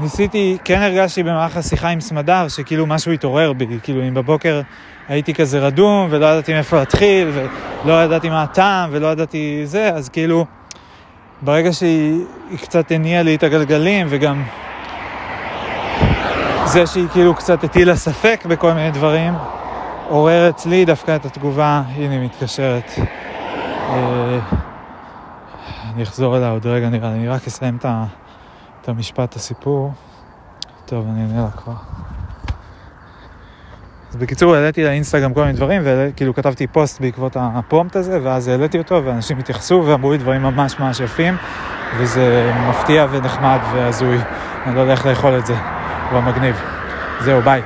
[0.00, 4.60] ניסיתי, כן הרגשתי במהלך השיחה עם סמדר, שכאילו משהו התעורר בי, כאילו אם בבוקר
[5.08, 7.30] הייתי כזה רדום ולא ידעתי מאיפה להתחיל,
[7.84, 10.44] ולא ידעתי מה הטעם ולא ידעתי זה, אז כאילו
[11.42, 12.24] ברגע שהיא
[12.62, 14.42] קצת הניעה לי את הגלגלים וגם
[16.64, 19.34] זה שהיא כאילו קצת הטילה ספק בכל מיני דברים,
[20.08, 22.90] עורר אצלי דווקא את התגובה, הנה היא מתקשרת.
[23.88, 24.38] אה,
[25.94, 27.78] אני אחזור אליה עוד רגע נראה לי, אני רק אסיים
[28.80, 29.92] את המשפט, הסיפור.
[30.86, 31.72] טוב, אני אענה לה כבר.
[34.10, 38.78] אז בקיצור, העליתי לאינסטגרם כל מיני דברים, וכאילו כתבתי פוסט בעקבות הפרומפט הזה, ואז העליתי
[38.78, 41.36] אותו, ואנשים התייחסו ואמרו לי דברים ממש ממש יפים,
[41.98, 44.18] וזה מפתיע ונחמד והזוי.
[44.66, 45.54] אני לא יודע איך לאכול את זה,
[46.10, 46.56] אבל מגניב.
[47.20, 47.62] זהו, ביי.